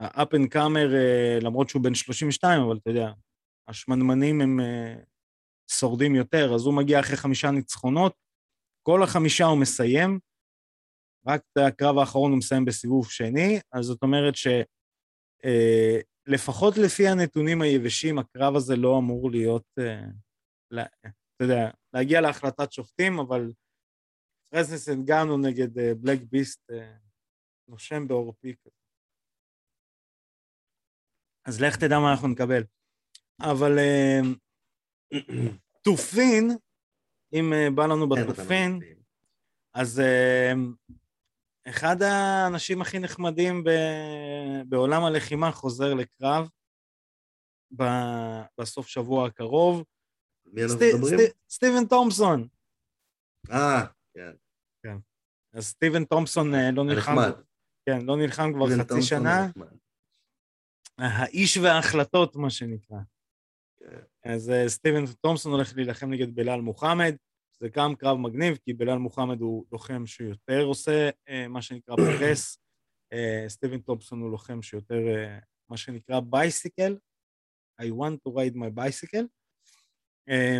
ה-up 0.00 0.30
and 0.34 0.54
comer, 0.54 0.94
אה, 0.94 1.38
למרות 1.42 1.68
שהוא 1.68 1.82
בן 1.82 1.94
32, 1.94 2.62
אבל 2.62 2.76
אתה 2.76 2.90
יודע, 2.90 3.12
השמנמנים 3.68 4.40
הם 4.40 4.60
אה, 4.60 4.94
שורדים 5.70 6.14
יותר, 6.14 6.54
אז 6.54 6.66
הוא 6.66 6.74
מגיע 6.74 7.00
אחרי 7.00 7.16
חמישה 7.16 7.50
ניצחונות, 7.50 8.14
כל 8.82 9.02
החמישה 9.02 9.44
הוא 9.44 9.60
מסיים, 9.60 10.18
רק 11.26 11.40
את 11.52 11.58
הקרב 11.68 11.98
האחרון 11.98 12.30
הוא 12.30 12.38
מסיים 12.38 12.64
בסיבוב 12.64 13.10
שני, 13.10 13.60
אז 13.72 13.84
זאת 13.84 14.02
אומרת 14.02 14.34
שלפחות 16.26 16.74
לפי 16.76 17.08
הנתונים 17.08 17.62
היבשים, 17.62 18.18
הקרב 18.18 18.56
הזה 18.56 18.76
לא 18.76 18.98
אמור 18.98 19.30
להיות, 19.30 19.66
אה, 19.78 20.04
אתה 21.36 21.44
יודע, 21.44 21.70
להגיע 21.94 22.20
להחלטת 22.20 22.72
שופטים, 22.72 23.18
אבל 23.18 23.52
פרזנס 24.52 24.88
אנגנו 24.88 25.38
נגד 25.38 25.78
אה, 25.78 25.94
בלק 25.94 26.20
ביסט 26.30 26.70
אה, 26.70 26.96
נושם 27.68 28.08
בעורפי. 28.08 28.54
אז 31.44 31.60
לך 31.60 31.76
תדע 31.76 31.98
מה 31.98 32.10
אנחנו 32.12 32.28
נקבל. 32.28 32.62
אבל 33.50 33.78
אה, 33.78 34.20
תופין, 35.82 36.50
אם 37.32 37.52
אה, 37.52 37.68
בא 37.74 37.86
לנו 37.86 38.08
בתופין. 38.08 38.80
אז 39.74 40.00
אה, 40.00 40.52
אחד 41.68 41.96
האנשים 42.02 42.80
הכי 42.82 42.98
נחמדים 42.98 43.64
בעולם 44.66 45.04
הלחימה 45.04 45.52
חוזר 45.52 45.94
לקרב 45.94 46.48
בסוף 48.58 48.86
שבוע 48.88 49.26
הקרוב. 49.26 49.84
מי 50.46 50.62
אנחנו 50.64 50.76
מדברים? 50.94 51.18
סטי- 51.18 51.32
סטיבן 51.50 51.86
תומפסון. 51.88 52.48
אה, 53.50 53.82
אז 55.52 55.66
סטיבן 55.66 56.04
תומפסון 56.04 56.54
אה, 56.54 56.70
לא 56.72 56.84
נלחם, 56.84 57.18
הנחמד. 57.18 57.42
כן, 57.86 58.06
לא 58.06 58.16
נלחם 58.16 58.52
כבר 58.54 58.66
חצי 58.66 59.02
שנה. 59.02 59.46
האיש 60.98 61.56
וההחלטות, 61.56 62.36
מה 62.36 62.50
שנקרא. 62.50 62.96
אז 64.24 64.50
אה, 64.50 64.68
סטיבן 64.68 65.04
תומפסון 65.20 65.52
הולך 65.52 65.76
להילחם 65.76 66.10
נגד 66.10 66.34
בלאל 66.34 66.60
מוחמד, 66.60 67.16
זה 67.60 67.68
גם 67.68 67.94
קרב 67.94 68.18
מגניב, 68.18 68.58
כי 68.64 68.72
בלאל 68.72 68.98
מוחמד 68.98 69.40
הוא 69.40 69.64
לוחם 69.72 70.06
שיותר 70.06 70.64
עושה 70.64 71.10
אה, 71.28 71.48
מה 71.48 71.62
שנקרא 71.62 71.96
press, 71.96 72.58
אה, 73.12 73.44
סטיבן 73.48 73.78
תומפסון 73.78 74.20
הוא 74.20 74.30
לוחם 74.30 74.62
שיותר 74.62 75.00
מה 75.68 75.76
שנקרא 75.76 76.20
bicycle, 76.20 76.96
I 77.80 77.84
want 77.84 78.16
to 78.26 78.32
ride 78.32 78.54
my 78.54 78.70
bicycle. 78.78 79.26
אה, 80.28 80.58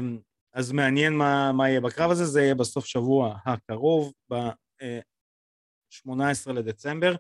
אז 0.53 0.73
מעניין 0.73 1.13
מה, 1.13 1.53
מה 1.53 1.69
יהיה 1.69 1.81
בקרב 1.81 2.11
הזה, 2.11 2.25
זה 2.25 2.43
יהיה 2.43 2.55
בסוף 2.55 2.85
שבוע 2.85 3.39
הקרוב, 3.47 4.13
ב-18 4.33 6.53
לדצמבר. 6.53 7.15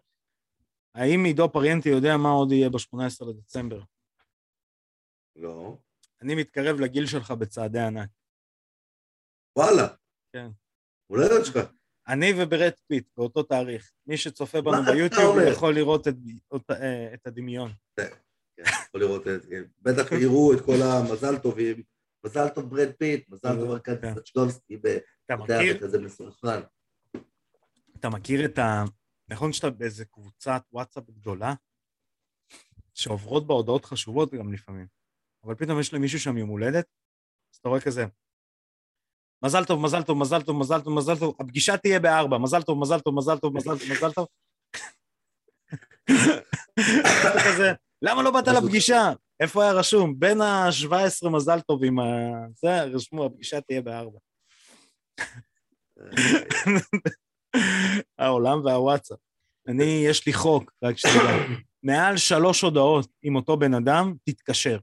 האם 0.94 1.24
עידו 1.24 1.52
פריאנטי 1.52 1.88
יודע 1.88 2.16
מה 2.16 2.28
עוד 2.28 2.52
יהיה 2.52 2.70
ב-18 2.70 3.26
לדצמבר? 3.28 3.80
לא. 5.36 5.76
אני 6.22 6.34
מתקרב 6.34 6.80
לגיל 6.80 7.06
שלך 7.06 7.30
בצעדי 7.30 7.80
ענק. 7.80 8.08
וואלה. 9.58 9.88
כן. 10.32 10.48
הולדת 11.06 11.46
שלך. 11.46 11.58
אני 12.08 12.32
וברד 12.38 12.72
פיט 12.86 13.08
באותו 13.16 13.42
תאריך. 13.42 13.92
מי 14.06 14.16
שצופה 14.16 14.60
בנו 14.60 14.82
ביוטיוב? 14.92 15.36
יכול 15.52 15.74
לראות 15.74 16.08
את, 16.08 16.14
את, 16.56 16.70
אה, 16.70 17.14
את 17.14 17.26
הדמיון. 17.26 17.72
כן, 17.96 18.08
יכול 18.58 19.00
לראות 19.00 19.28
את 19.28 19.42
זה. 19.42 19.62
בטח 19.80 20.12
יראו 20.12 20.52
את 20.52 20.60
כל 20.64 20.76
המזל 20.82 21.38
טובים. 21.38 21.82
מזל 22.26 22.48
טוב 22.48 22.70
ברד 22.70 22.92
פיט, 22.98 23.28
מזל 23.28 23.56
טוב 23.60 23.70
ארכדי 23.70 24.00
כן. 24.00 24.14
סצ'קובסקי, 24.14 24.76
וכזה 24.76 26.00
מסונכרן. 26.00 26.62
אתה 27.98 28.08
מכיר 28.08 28.44
את 28.44 28.58
ה... 28.58 28.84
נכון 29.28 29.52
שאתה 29.52 29.70
באיזה 29.70 30.04
קבוצת 30.04 30.62
וואטסאפ 30.72 31.10
גדולה, 31.10 31.54
שעוברות 32.94 33.46
בה 33.46 33.54
הודעות 33.54 33.84
חשובות 33.84 34.34
גם 34.34 34.52
לפעמים, 34.52 34.86
אבל 35.44 35.54
פתאום 35.54 35.80
יש 35.80 35.94
למישהו 35.94 36.20
שם 36.20 36.36
יום 36.36 36.48
הולדת, 36.48 36.86
אז 37.54 37.58
אתה 37.58 37.68
רואה 37.68 37.80
כזה, 37.80 38.06
מזל 39.44 39.64
טוב, 39.64 39.80
מזל 39.80 40.02
טוב, 40.02 40.18
מזל 40.18 40.42
טוב, 40.42 40.58
מזל 40.60 40.80
טוב, 40.80 40.94
מזל 40.94 41.18
טוב, 41.18 41.34
הפגישה 41.40 41.76
תהיה 41.76 42.00
בארבע, 42.00 42.38
מזל 42.38 42.62
טוב, 42.62 42.78
מזל 42.78 43.00
טוב, 43.00 43.14
מזל 43.16 43.38
טוב, 43.38 43.56
מזל 43.56 43.78
טוב, 43.78 43.90
מזל 43.92 44.12
טוב. 44.12 44.26
כזה, 47.44 47.72
למה 48.02 48.22
לא 48.22 48.30
באת 48.30 48.48
לפגישה? 48.48 49.12
איפה 49.40 49.62
היה 49.62 49.72
רשום? 49.72 50.18
בין 50.18 50.40
ה-17 50.40 51.28
מזל 51.28 51.60
טוב 51.60 51.84
עם 51.84 51.98
ה... 51.98 52.04
זה, 52.56 52.82
רשמו, 52.82 53.26
הפגישה 53.26 53.60
תהיה 53.60 53.82
בארבע. 53.82 54.18
העולם 58.18 58.64
והוואטסאפ. 58.64 59.18
אני, 59.68 60.04
יש 60.08 60.26
לי 60.26 60.32
חוק, 60.32 60.72
רק 60.84 60.98
שתדע. 60.98 61.36
מעל 61.82 62.16
שלוש 62.16 62.62
הודעות 62.62 63.10
עם 63.22 63.36
אותו 63.36 63.56
בן 63.56 63.74
אדם, 63.74 64.14
תתקשר. 64.24 64.78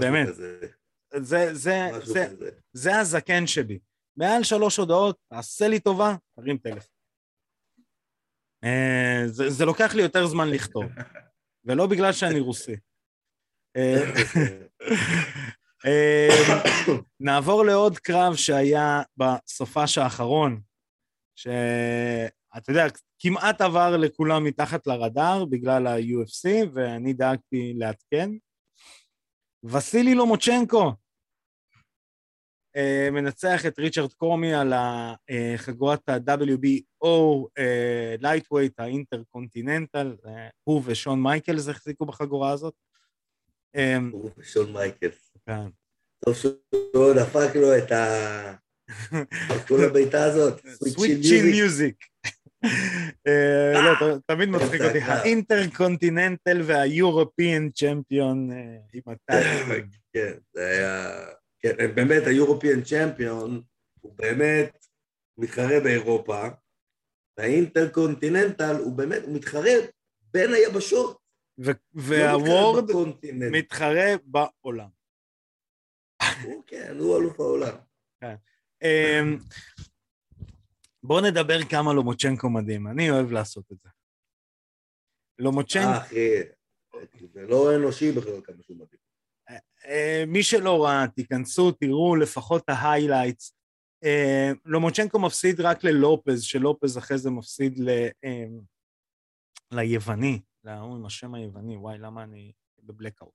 באמת. 0.00 0.28
זה, 1.20 1.54
זה, 1.54 1.90
זה. 2.04 2.28
זה 2.72 2.96
הזקן 2.98 3.46
שלי. 3.46 3.78
מעל 4.16 4.42
שלוש 4.42 4.76
הודעות, 4.76 5.18
תעשה 5.28 5.68
לי 5.68 5.80
טובה, 5.80 6.16
תרים 6.36 6.58
טלפון. 6.58 6.94
אה, 8.64 9.22
זה, 9.26 9.50
זה 9.50 9.64
לוקח 9.64 9.94
לי 9.94 10.02
יותר 10.02 10.26
זמן 10.26 10.48
לכתוב, 10.48 10.84
ולא 11.64 11.86
בגלל 11.86 12.12
שאני 12.12 12.40
רוסי. 12.40 12.76
אה, 13.76 14.04
אה, 15.86 16.28
נעבור 17.20 17.64
לעוד 17.64 17.98
קרב 17.98 18.36
שהיה 18.36 19.02
בסופש 19.16 19.98
האחרון, 19.98 20.60
שאתה 21.38 22.70
יודע, 22.70 22.86
כמעט 23.18 23.60
עבר 23.60 23.96
לכולם 23.96 24.44
מתחת 24.44 24.86
לרדאר 24.86 25.44
בגלל 25.44 25.86
ה-UFC, 25.86 26.48
ואני 26.74 27.12
דאגתי 27.12 27.74
לעדכן. 27.76 28.30
וסילי 29.64 30.14
לומוצ'נקו 30.14 30.92
אה, 32.76 33.08
מנצח 33.12 33.66
את 33.66 33.78
ריצ'רד 33.78 34.12
קומי 34.12 34.54
על 34.54 34.72
חגורת 35.56 36.08
ה-WBO 36.08 37.08
lightweight, 38.20 38.80
ה 38.80 38.88
intercontinental, 38.88 40.16
אה, 40.26 40.48
הוא 40.64 40.82
ושון 40.84 41.22
מייקלס 41.22 41.68
החזיקו 41.68 42.06
בחגורה 42.06 42.50
הזאת. 42.50 42.74
אה, 43.76 43.96
הוא 44.12 44.30
ושון 44.38 44.72
מייקלס. 44.72 45.36
כן. 45.46 45.68
טוב 46.24 46.34
שהוא 46.34 47.14
דפק 47.14 47.56
לו 47.56 47.78
את 47.78 47.92
ה... 47.92 48.54
את 49.56 49.68
כל 49.68 49.84
הביתה 49.84 50.24
הזאת. 50.24 50.60
Sweet 50.66 51.22
chin 51.22 51.46
music. 51.46 52.04
אה, 53.26 53.72
לא, 53.72 54.18
תמיד 54.26 54.48
מצחיק 54.48 54.80
אותי, 54.80 55.00
זה 55.00 55.04
הקרב. 55.04 55.18
ה 55.18 55.26
intercontinental 55.26 56.62
וה 56.64 56.85
European 56.85 57.70
champion 57.70 58.52
אה, 58.52 58.76
עם 58.92 59.02
ה 59.06 59.22
tag. 59.22 59.86
כן, 60.12 60.32
זה 60.52 60.66
היה... 60.66 61.10
כן, 61.60 61.94
באמת, 61.94 62.26
ה 62.26 62.32
European 62.32 62.82
champion 62.82 63.62
הוא 64.00 64.12
באמת 64.16 64.86
מתחרה 65.38 65.80
באירופה, 65.80 66.48
וה 67.38 67.53
intercontinental 67.53 68.76
הוא 68.76 68.92
באמת, 68.92 69.22
הוא 69.22 69.36
מתחרה 69.36 69.72
בין 70.32 70.54
היבשות. 70.54 71.18
לא 71.58 71.72
והוורד. 71.94 72.90
מתחרה 73.32 74.14
בעולם. 74.24 74.88
הוא, 76.42 76.62
כן, 76.66 76.96
הוא 76.98 77.18
אלוף 77.18 77.40
העולם. 77.40 77.76
בואו 81.06 81.20
נדבר 81.20 81.64
כמה 81.70 81.92
לומוצ'נקו 81.92 82.50
מדהים, 82.50 82.86
אני 82.86 83.10
אוהב 83.10 83.30
לעשות 83.32 83.72
את 83.72 83.80
זה. 83.80 83.88
לומוצ'נקו, 85.38 86.16
אה, 86.16 86.42
אחי, 87.04 87.26
זה 87.32 87.42
לא 87.42 87.76
אנושי 87.76 88.12
בכלל 88.12 88.40
כמה 88.44 88.62
שהוא 88.62 88.76
מדהים. 88.76 89.00
אה, 89.86 90.24
מי 90.26 90.42
שלא 90.42 90.84
ראה, 90.84 91.08
תיכנסו, 91.14 91.72
תראו 91.72 92.16
לפחות 92.16 92.64
ההיילייטס. 92.68 93.56
אה, 94.04 94.50
לומוצ'נקו 94.64 95.18
מפסיד 95.18 95.60
רק 95.60 95.84
ללופז, 95.84 96.42
שלופז 96.42 96.98
אחרי 96.98 97.18
זה 97.18 97.30
מפסיד 97.30 97.78
ל, 97.78 97.88
אה, 98.24 98.46
ליווני, 99.72 100.40
להוא 100.64 100.96
עם 100.96 101.06
השם 101.06 101.34
היווני, 101.34 101.76
וואי, 101.76 101.98
למה 101.98 102.22
אני 102.22 102.52
ב 102.82 102.87
blackout. 102.87 103.34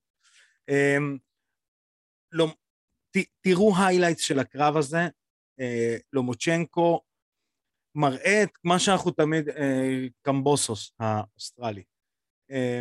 אה, 0.69 0.97
לא, 2.31 2.47
ת, 3.11 3.17
תראו 3.41 3.73
highlights 3.77 4.21
של 4.21 4.39
הקרב 4.39 4.77
הזה, 4.77 5.01
אה, 5.59 5.97
לומוצ'נקו 6.13 7.01
מראה 7.95 8.43
את 8.43 8.49
מה 8.63 8.79
שאנחנו 8.79 9.11
תמיד, 9.11 9.49
אה, 9.49 10.07
קמבוסוס 10.21 10.91
האוסטרלי. 10.99 11.83
אה, 12.51 12.79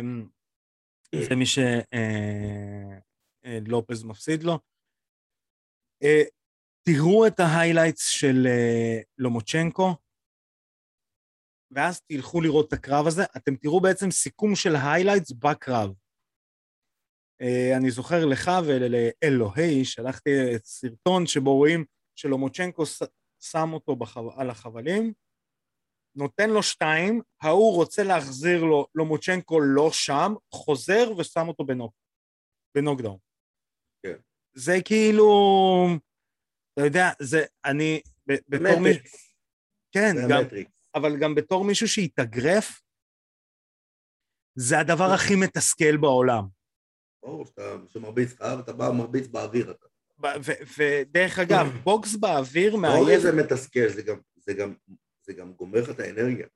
זה 1.15 1.35
מי 1.35 1.45
שלופז 3.61 4.03
מפסיד 4.03 4.43
לו. 4.43 4.59
אה, 6.03 6.23
תראו 6.83 7.27
את 7.27 7.39
ה 7.39 7.45
highlights 7.45 8.07
של 8.07 8.47
אה, 8.47 9.01
לומוצ'נקו, 9.17 9.95
ואז 11.71 12.01
תלכו 12.01 12.41
לראות 12.41 12.67
את 12.67 12.73
הקרב 12.73 13.07
הזה. 13.07 13.23
אתם 13.37 13.55
תראו 13.55 13.81
בעצם 13.81 14.11
סיכום 14.11 14.55
של 14.55 14.75
ה 14.75 14.80
highlights 14.80 15.31
בקרב. 15.31 15.93
אה, 17.41 17.77
אני 17.77 17.91
זוכר 17.91 18.25
לך 18.25 18.51
ולאלוהי, 18.67 19.85
שלחתי 19.85 20.29
סרטון 20.63 21.27
שבו 21.27 21.55
רואים 21.55 21.85
שלומוצ'נקו 22.15 22.83
שם 23.39 23.73
אותו 23.73 23.95
בחו... 23.95 24.31
על 24.37 24.49
החבלים, 24.49 25.13
נותן 26.15 26.49
לו 26.49 26.63
שתיים, 26.63 27.21
ההוא 27.41 27.75
רוצה 27.75 28.03
להחזיר 28.03 28.63
לו, 28.63 28.87
לומוצ'נקו 28.95 29.59
לא 29.59 29.91
שם, 29.91 30.33
חוזר 30.53 31.11
ושם 31.17 31.47
אותו 31.47 31.65
בנוק, 31.65 31.93
בנוקדאון. 32.75 33.17
כן. 34.03 34.19
זה 34.53 34.73
כאילו, 34.85 35.29
אתה 36.73 36.87
יודע, 36.87 37.09
זה, 37.21 37.45
אני, 37.65 38.01
ב- 38.29 38.43
בתור 38.47 38.79
מי... 38.79 38.89
מטריקס, 38.89 39.33
כן, 39.91 40.15
גם. 40.29 40.43
אבל 40.95 41.19
גם 41.21 41.35
בתור 41.35 41.65
מישהו 41.65 41.87
שהתאגרף, 41.87 42.81
זה 44.55 44.79
הדבר 44.79 45.09
הכי 45.15 45.33
מתסכל 45.35 45.97
בעולם. 45.97 46.43
ברור 47.23 47.45
שאתה 47.45 47.61
שמרביץ 47.87 48.33
לך, 48.33 48.41
ואתה 48.57 48.73
בא 48.73 48.89
מרביץ 48.97 49.27
באוויר. 49.27 49.71
אתה. 49.71 49.87
ודרך 50.77 51.39
אגב, 51.39 51.67
בוקס 51.83 52.15
באוויר 52.15 52.73
לא 52.73 52.79
מאיים, 52.81 53.09
איזה 53.09 53.31
מתסכל, 53.31 53.89
זה 53.89 54.01
גם- 54.01 54.19
זה 54.35 54.53
גם- 54.53 54.73
זה 55.23 55.33
גם 55.33 55.53
גומר 55.53 55.81
לך 55.81 55.89
את 55.89 55.99
האנרגיה. 55.99 56.47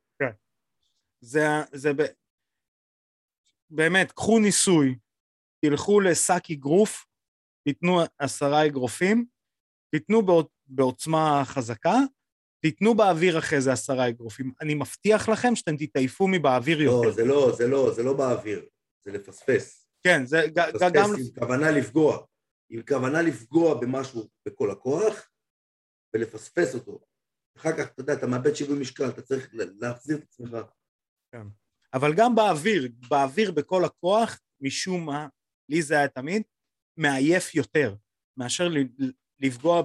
זה, 1.22 1.42
זה 1.74 1.94
ב... 1.94 2.02
באמת, 3.70 4.12
קחו 4.12 4.40
ניסוי, 4.40 4.96
תלכו 5.66 6.00
לשק 6.00 6.44
אגרוף, 6.52 7.06
תיתנו 7.64 8.02
עשרה 8.20 8.66
אגרופים, 8.66 9.26
תיתנו 9.92 10.22
בעוצ... 10.26 10.48
בעוצמה 10.68 11.42
חזקה, 11.46 11.96
תיתנו 12.62 12.96
באוויר 12.96 13.40
אחרי 13.40 13.62
זה 13.62 13.72
עשרה 13.74 14.10
אגרופים. 14.10 14.52
אני 14.62 14.74
מבטיח 14.76 15.30
לכם 15.30 15.56
שאתם 15.56 15.78
תתעייפו 15.78 16.28
מבאוויר 16.28 16.78
לא, 16.78 16.92
יותר. 16.92 17.12
זה 17.12 17.26
לא, 17.26 17.52
זה 17.58 17.68
לא, 17.68 17.92
זה 17.94 18.04
לא 18.04 18.14
באוויר, 18.14 18.66
זה 19.02 19.12
לפספס. 19.12 19.88
כן, 20.04 20.26
זה 20.26 20.42
לפספס 20.56 20.92
גם... 20.94 21.10
עם 21.10 21.22
כוונה 21.40 21.72
לפגוע. 21.72 22.26
עם 22.70 22.82
כוונה 22.88 23.22
לפגוע 23.22 23.82
במשהו 23.82 24.30
בכל 24.46 24.72
הכוח, 24.72 25.30
ולפספס 26.14 26.76
אותו. 26.76 27.00
אחר 27.58 27.78
כך, 27.78 27.88
אתה 27.88 28.02
יודע, 28.02 28.14
אתה 28.14 28.28
מאבד 28.28 28.56
שיווי 28.56 28.80
משקל, 28.80 29.10
אתה 29.10 29.22
צריך 29.22 29.50
להחזיר 29.54 30.18
את 30.18 30.24
עצמך. 30.24 30.58
אבל 31.94 32.14
גם 32.16 32.36
באוויר, 32.36 32.92
באוויר 33.10 33.52
בכל 33.52 33.86
הכוח, 33.86 34.40
משום 34.62 35.06
מה, 35.06 35.28
לי 35.70 35.82
זה 35.82 35.98
היה 35.98 36.08
תמיד, 36.08 36.44
מעייף 36.98 37.56
יותר, 37.56 37.96
מאשר 38.38 38.70
לפגוע 39.40 39.84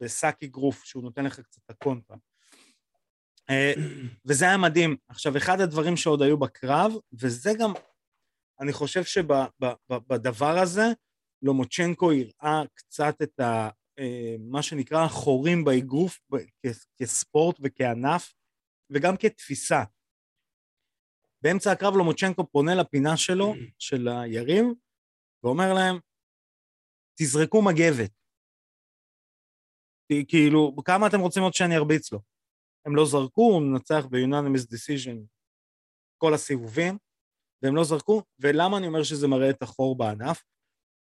בשק 0.00 0.36
אגרוף, 0.44 0.84
שהוא 0.84 1.02
נותן 1.02 1.24
לך 1.24 1.40
קצת 1.40 1.60
את 1.64 1.70
הקונטרה. 1.70 2.16
אה, 3.50 3.72
וזה 4.24 4.44
היה 4.44 4.56
מדהים. 4.56 4.96
עכשיו, 5.08 5.36
אחד 5.36 5.60
הדברים 5.60 5.96
שעוד 5.96 6.22
היו 6.22 6.38
בקרב, 6.38 6.92
וזה 7.12 7.50
גם, 7.58 7.72
אני 8.60 8.72
חושב 8.72 9.04
שבדבר 9.04 10.58
הזה, 10.58 10.86
לומוצ'נקו 11.42 12.10
הראה 12.12 12.62
קצת 12.74 13.14
את 13.22 13.40
ה... 13.40 13.68
אה, 13.98 14.36
מה 14.38 14.62
שנקרא 14.62 15.08
חורים 15.08 15.64
באגרוף 15.64 16.20
כספורט 16.96 17.56
וכענף, 17.62 18.34
וגם 18.90 19.16
כתפיסה. 19.16 19.82
באמצע 21.42 21.72
הקרב 21.72 21.94
לומוצ'נקו 21.94 22.46
פונה 22.46 22.74
לפינה 22.74 23.16
שלו, 23.16 23.54
של 23.78 24.08
היריב, 24.08 24.64
ואומר 25.44 25.74
להם, 25.74 25.98
תזרקו 27.18 27.62
מגבת. 27.62 28.10
כאילו, 30.28 30.76
כמה 30.84 31.06
אתם 31.06 31.20
רוצים 31.20 31.42
עוד 31.42 31.52
שאני 31.52 31.76
ארביץ 31.76 32.12
לו? 32.12 32.20
הם 32.86 32.96
לא 32.96 33.06
זרקו, 33.06 33.42
הוא 33.42 33.62
מנצח 33.62 34.04
ב-unanimous 34.10 34.66
decision 34.74 35.26
כל 36.18 36.34
הסיבובים, 36.34 36.98
והם 37.62 37.76
לא 37.76 37.84
זרקו, 37.84 38.22
ולמה 38.38 38.78
אני 38.78 38.86
אומר 38.86 39.02
שזה 39.02 39.28
מראה 39.28 39.50
את 39.50 39.62
החור 39.62 39.98
בענף? 39.98 40.42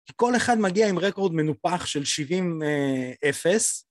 כי 0.07 0.13
כל 0.17 0.37
אחד 0.37 0.57
מגיע 0.59 0.89
עם 0.89 0.99
רקורד 0.99 1.33
מנופח 1.33 1.87
של 1.87 2.03
70-0, 2.03 3.85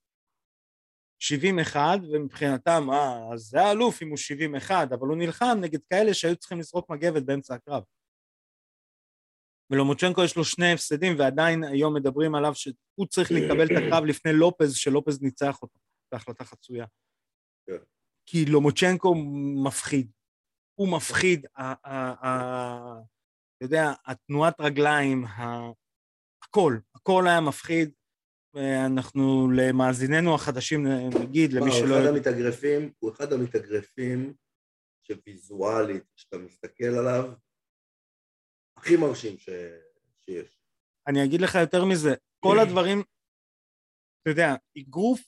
70-1, 1.22 1.78
ומבחינתם, 2.12 2.90
אה, 2.92 3.34
אז 3.34 3.40
זה 3.42 3.62
האלוף 3.62 4.02
אם 4.02 4.10
הוא 4.10 4.18
70-1, 4.18 4.72
אבל 4.94 5.08
הוא 5.08 5.18
נלחם 5.18 5.58
נגד 5.62 5.80
כאלה 5.90 6.14
שהיו 6.14 6.36
צריכים 6.36 6.60
לזרוק 6.60 6.90
מגבת 6.90 7.24
באמצע 7.24 7.56
הקרב. 7.56 7.84
ולומוצ'נקו 9.72 10.24
יש 10.24 10.36
לו 10.36 10.44
שני 10.44 10.74
הפסדים, 10.74 11.20
ועדיין 11.20 11.64
היום 11.64 11.96
מדברים 11.96 12.36
עליו 12.36 12.56
שהוא 12.56 13.08
צריך 13.10 13.32
לקבל 13.32 13.66
את 13.66 13.72
הקרב 13.78 14.06
לפני 14.06 14.34
לופז, 14.34 14.76
שלופז 14.76 15.22
ניצח 15.22 15.62
אותו 15.62 15.80
בהחלטה 16.12 16.44
חצויה. 16.44 16.86
כן. 17.68 17.84
כי 18.26 18.46
לומוצ'נקו 18.46 19.16
מפחיד. 19.66 20.12
הוא 20.80 20.92
מפחיד. 20.96 21.46
אתה 21.56 23.02
יודע, 23.62 23.92
התנועת 24.06 24.56
רגליים, 24.60 25.26
ה- 25.26 25.72
הכל, 26.52 26.78
הכל 26.96 27.28
היה 27.28 27.42
מפחיד. 27.42 27.92
אנחנו 28.88 29.52
למאזיננו 29.52 30.36
החדשים 30.36 30.88
נגיד, 31.22 31.54
למי 31.54 31.66
מה, 31.66 31.72
הוא 31.72 31.80
שלא... 31.80 32.00
אחד 32.00 32.08
המתאגרפים, 32.08 32.92
הוא 33.00 33.12
אחד 33.12 33.34
המתאגרפים 33.34 34.34
שוויזואלית, 35.08 36.04
כשאתה 36.16 36.38
מסתכל 36.38 36.84
עליו, 36.84 37.34
הכי 38.78 38.98
מרשים 38.98 39.38
ש... 39.38 39.50
שיש. 40.26 40.60
אני 41.08 41.26
אגיד 41.26 41.42
לך 41.42 41.56
יותר 41.56 41.86
מזה, 41.86 42.14
כל 42.40 42.60
הדברים, 42.64 43.00
אתה 44.22 44.30
יודע, 44.30 44.56
אגרוף 44.78 45.22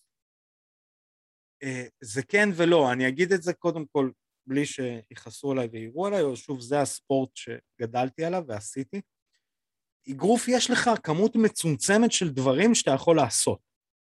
אה, 1.63 1.85
זה 2.01 2.21
כן 2.23 2.49
ולא, 2.57 2.91
אני 2.91 3.07
אגיד 3.07 3.31
את 3.31 3.43
זה 3.43 3.53
קודם 3.53 3.85
כל 3.85 4.11
בלי 4.47 4.65
שיכעסו 4.65 5.51
עליי 5.51 5.67
ויראו 5.67 6.07
עליי, 6.07 6.21
או 6.21 6.35
שוב, 6.35 6.61
זה 6.61 6.81
הספורט 6.81 7.29
שגדלתי 7.35 8.25
עליו 8.25 8.43
ועשיתי. 8.47 9.01
אגרוף 10.11 10.47
יש 10.47 10.71
לך 10.71 10.89
כמות 11.03 11.35
מצומצמת 11.35 12.11
של 12.11 12.29
דברים 12.29 12.75
שאתה 12.75 12.91
יכול 12.91 13.15
לעשות, 13.15 13.59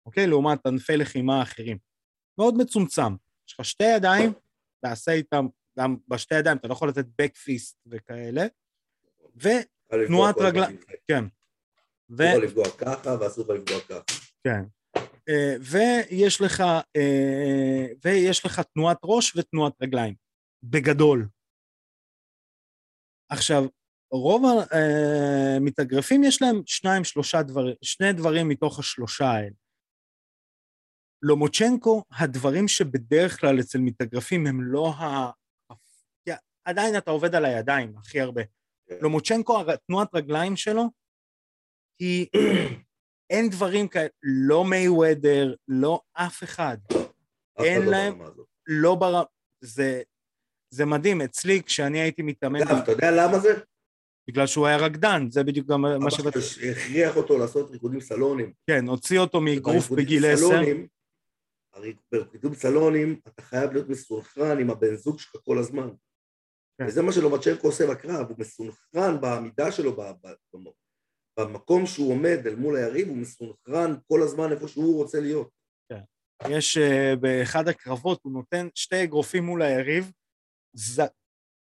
אוקיי? 0.05 0.27
לעומת 0.27 0.65
ענפי 0.65 0.97
לחימה 0.97 1.41
אחרים. 1.41 1.77
מאוד 2.37 2.57
מצומצם. 2.57 3.15
יש 3.47 3.53
לך 3.53 3.65
שתי 3.65 3.83
ידיים, 3.95 4.33
תעשה 4.81 5.11
איתם, 5.11 5.47
גם 5.79 5.97
בשתי 6.07 6.35
ידיים, 6.35 6.57
אתה 6.57 6.67
לא 6.67 6.73
יכול 6.73 6.89
לתת 6.89 7.05
backfist 7.21 7.75
וכאלה, 7.87 8.45
ו... 9.43 9.49
יכול 9.49 10.03
לפגוע 10.03 10.07
תנועת 10.07 10.35
כל 10.35 10.45
רגליים. 10.45 10.77
כן. 11.07 11.23
ו... 12.09 12.29
אסור 12.29 12.43
לפגוע 12.43 12.65
ככה 12.77 13.15
ואסור 13.19 13.43
לך 13.43 13.49
לפגוע 13.49 13.81
ככה. 13.81 14.19
כן. 14.43 14.63
אה, 15.29 15.55
ויש 15.61 16.41
לך, 16.41 16.61
אה, 16.95 17.85
ויש 18.05 18.45
לך 18.45 18.61
תנועת 18.73 18.97
ראש 19.03 19.35
ותנועת 19.35 19.73
רגליים, 19.81 20.15
בגדול. 20.63 21.27
עכשיו, 23.29 23.63
רוב 24.11 24.43
המתאגרפים 25.57 26.23
יש 26.23 26.41
להם 26.41 26.61
שניים, 26.65 27.03
שלושה 27.03 27.41
דברים, 27.43 27.75
שני 27.81 28.13
דברים 28.13 28.47
מתוך 28.47 28.79
השלושה 28.79 29.25
האלה. 29.25 29.55
לומוצ'נקו, 31.21 32.03
הדברים 32.11 32.67
שבדרך 32.67 33.39
כלל 33.39 33.59
אצל 33.59 33.79
מתאגרפים 33.79 34.47
הם 34.47 34.61
לא 34.63 34.93
ה... 34.93 35.31
עדיין 36.65 36.97
אתה 36.97 37.11
עובד 37.11 37.35
על 37.35 37.45
הידיים 37.45 37.97
הכי 37.97 38.21
הרבה. 38.21 38.41
כן. 38.89 38.95
לומוצ'נקו, 39.01 39.63
תנועת 39.87 40.07
רגליים 40.15 40.55
שלו 40.55 40.83
היא 41.99 42.27
אין 43.29 43.49
דברים 43.49 43.87
כאלה, 43.87 44.07
לא 44.23 44.65
מייוודר, 44.65 45.55
לא 45.67 46.01
אף 46.13 46.43
אחד. 46.43 46.77
אחד 46.91 47.63
אין 47.63 47.81
לא 47.81 47.91
להם- 47.91 48.13
ברמה 48.17 48.25
הזאת. 48.27 48.47
לא. 48.67 49.25
זה, 49.61 50.01
זה 50.73 50.85
מדהים, 50.85 51.21
אצלי 51.21 51.63
כשאני 51.63 51.99
הייתי 51.99 52.21
מתאמן, 52.21 52.59
אתה 52.83 52.91
יודע 52.91 53.11
למה 53.11 53.39
זה? 53.39 53.49
בגלל 54.27 54.47
שהוא 54.47 54.67
היה 54.67 54.77
רקדן, 54.77 55.27
זה 55.29 55.43
בדיוק 55.43 55.67
גם 55.67 55.81
מה 55.81 55.95
אבא 55.95 56.09
שבאתי, 56.09 56.41
שלו 56.41 56.71
הכריח 56.71 57.17
אותו 57.17 57.37
לעשות 57.37 57.71
ריקודים 57.71 58.01
סלונים. 58.01 58.53
כן, 58.67 58.87
הוציא 58.87 59.19
אותו 59.19 59.41
מאגרוף 59.41 59.91
בגיל 59.91 60.25
עשר, 60.25 60.61
הרי 61.73 61.95
בריקודים 62.11 62.53
סלונים 62.53 63.19
אתה 63.27 63.41
חייב 63.41 63.73
להיות 63.73 63.89
מסונכרן 63.89 64.59
עם 64.59 64.69
הבן 64.69 64.95
זוג 64.95 65.19
שלך 65.19 65.35
כל 65.45 65.57
הזמן. 65.57 65.89
כן. 66.77 66.85
וזה 66.87 67.01
מה 67.01 67.11
שלובצ'נקו 67.11 67.67
עושה 67.67 67.87
בקרב, 67.87 68.29
הוא 68.29 68.35
מסונכרן 68.39 69.21
בעמידה 69.21 69.71
שלו, 69.71 69.95
במקום 71.39 71.85
שהוא 71.85 72.11
עומד 72.11 72.39
אל 72.45 72.55
מול 72.55 72.75
היריב, 72.75 73.07
הוא 73.07 73.17
מסונכרן 73.17 73.95
כל 74.07 74.21
הזמן 74.23 74.51
איפה 74.51 74.67
שהוא 74.67 75.03
רוצה 75.03 75.19
להיות. 75.19 75.57
יש 76.49 76.77
uh, 76.77 77.15
באחד 77.15 77.67
הקרבות, 77.67 78.19
הוא 78.23 78.33
נותן 78.33 78.67
שתי 78.75 79.03
אגרופים 79.03 79.43
מול 79.43 79.61
היריב, 79.61 80.11
ז... 80.73 81.01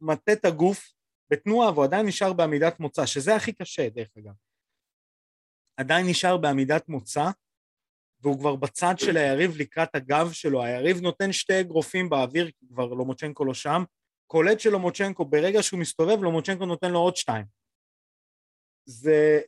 מטה 0.00 0.32
את 0.32 0.44
הגוף 0.44 0.92
בתנועה, 1.30 1.72
והוא 1.72 1.84
עדיין 1.84 2.06
נשאר 2.06 2.32
בעמידת 2.32 2.80
מוצא, 2.80 3.06
שזה 3.06 3.36
הכי 3.36 3.52
קשה, 3.52 3.88
דרך 3.88 4.08
אגב. 4.18 4.32
עדיין 5.76 6.06
נשאר 6.06 6.36
בעמידת 6.36 6.88
מוצא, 6.88 7.30
והוא 8.20 8.38
כבר 8.38 8.56
בצד 8.56 8.94
של 8.98 9.16
היריב 9.16 9.56
לקראת 9.56 9.94
הגב 9.94 10.32
שלו, 10.32 10.62
היריב 10.62 11.00
נותן 11.00 11.32
שתי 11.32 11.60
אגרופים 11.60 12.08
באוויר, 12.08 12.50
כי 12.50 12.66
כבר 12.68 12.86
לומוצ'נקו 12.86 13.44
לא 13.44 13.54
שם, 13.54 13.82
קולט 14.26 14.60
של 14.60 14.70
לומוצ'נקו, 14.70 15.24
ברגע 15.24 15.62
שהוא 15.62 15.80
מסתובב, 15.80 16.22
לומוצ'נקו 16.22 16.66
נותן 16.66 16.90
לו 16.90 16.98
עוד 16.98 17.16
שתיים. 17.16 17.44
זה 18.88 19.40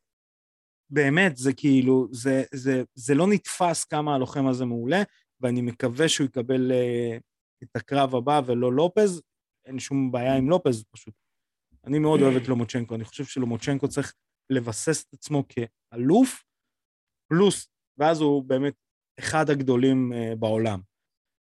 באמת, 0.91 1.37
זה 1.37 1.53
כאילו, 1.57 2.09
זה, 2.13 2.43
זה, 2.55 2.83
זה 2.95 3.15
לא 3.15 3.27
נתפס 3.27 3.85
כמה 3.85 4.15
הלוחם 4.15 4.47
הזה 4.47 4.65
מעולה, 4.65 5.03
ואני 5.41 5.63
מקווה 5.63 6.09
שהוא 6.09 6.27
יקבל 6.27 6.73
uh, 6.73 7.21
את 7.63 7.77
הקרב 7.77 8.15
הבא 8.15 8.41
ולא 8.47 8.73
לופז, 8.73 9.23
אין 9.67 9.79
שום 9.79 10.13
בעיה 10.13 10.37
עם 10.37 10.51
לופז 10.51 10.85
פשוט. 10.91 11.15
אני 11.87 11.99
מאוד 11.99 12.21
אוהב 12.21 12.37
את 12.37 12.49
לומוצ'נקו, 12.49 12.95
אני 12.95 13.05
חושב 13.05 13.25
שלומוצ'נקו 13.25 13.89
צריך 13.89 14.15
לבסס 14.51 15.05
את 15.05 15.13
עצמו 15.13 15.45
כאלוף, 15.49 16.45
פלוס, 17.31 17.69
ואז 17.99 18.21
הוא 18.21 18.45
באמת 18.45 18.75
אחד 19.19 19.51
הגדולים 19.51 20.13
uh, 20.13 20.37
בעולם. 20.37 20.81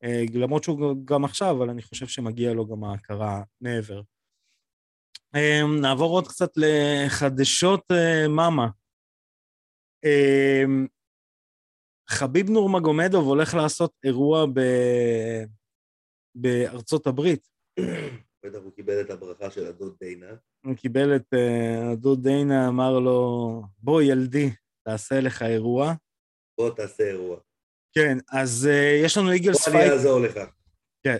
Uh, 0.04 0.38
למרות 0.38 0.64
שהוא 0.64 1.06
גם 1.06 1.24
עכשיו, 1.24 1.56
אבל 1.56 1.70
אני 1.70 1.82
חושב 1.82 2.06
שמגיע 2.06 2.52
לו 2.52 2.66
גם 2.66 2.84
ההכרה 2.84 3.42
מעבר. 3.60 4.02
נעבור 5.80 6.10
עוד 6.10 6.28
קצת 6.28 6.50
לחדשות 6.56 7.84
מאמה. 8.28 8.68
חביב 12.10 12.50
נורמגומדוב 12.50 13.26
הולך 13.26 13.54
לעשות 13.54 13.92
אירוע 14.04 14.46
ב... 14.46 14.60
בארצות 16.34 17.06
הברית. 17.06 17.48
בטח 18.46 18.58
הוא 18.58 18.72
קיבל 18.72 19.00
את 19.00 19.10
הברכה 19.10 19.50
של 19.50 19.66
הדוד 19.66 19.96
דיינה. 20.00 20.34
הוא 20.66 20.76
קיבל 20.76 21.16
את... 21.16 21.34
uh, 21.34 21.92
הדוד 21.92 22.22
דיינה 22.22 22.68
אמר 22.68 22.98
לו, 22.98 23.62
בוא 23.78 24.02
ילדי, 24.02 24.50
תעשה 24.84 25.20
לך 25.20 25.42
אירוע. 25.42 25.94
בוא 26.58 26.70
תעשה 26.70 27.04
אירוע. 27.04 27.38
כן, 27.92 28.18
אז 28.32 28.68
uh, 28.70 29.04
יש 29.04 29.16
לנו 29.16 29.32
איגלס 29.32 29.68
בוא 29.68 29.80
אני. 29.80 29.90
אעזור 29.90 30.20
לך. 30.20 30.38
כן, 31.06 31.16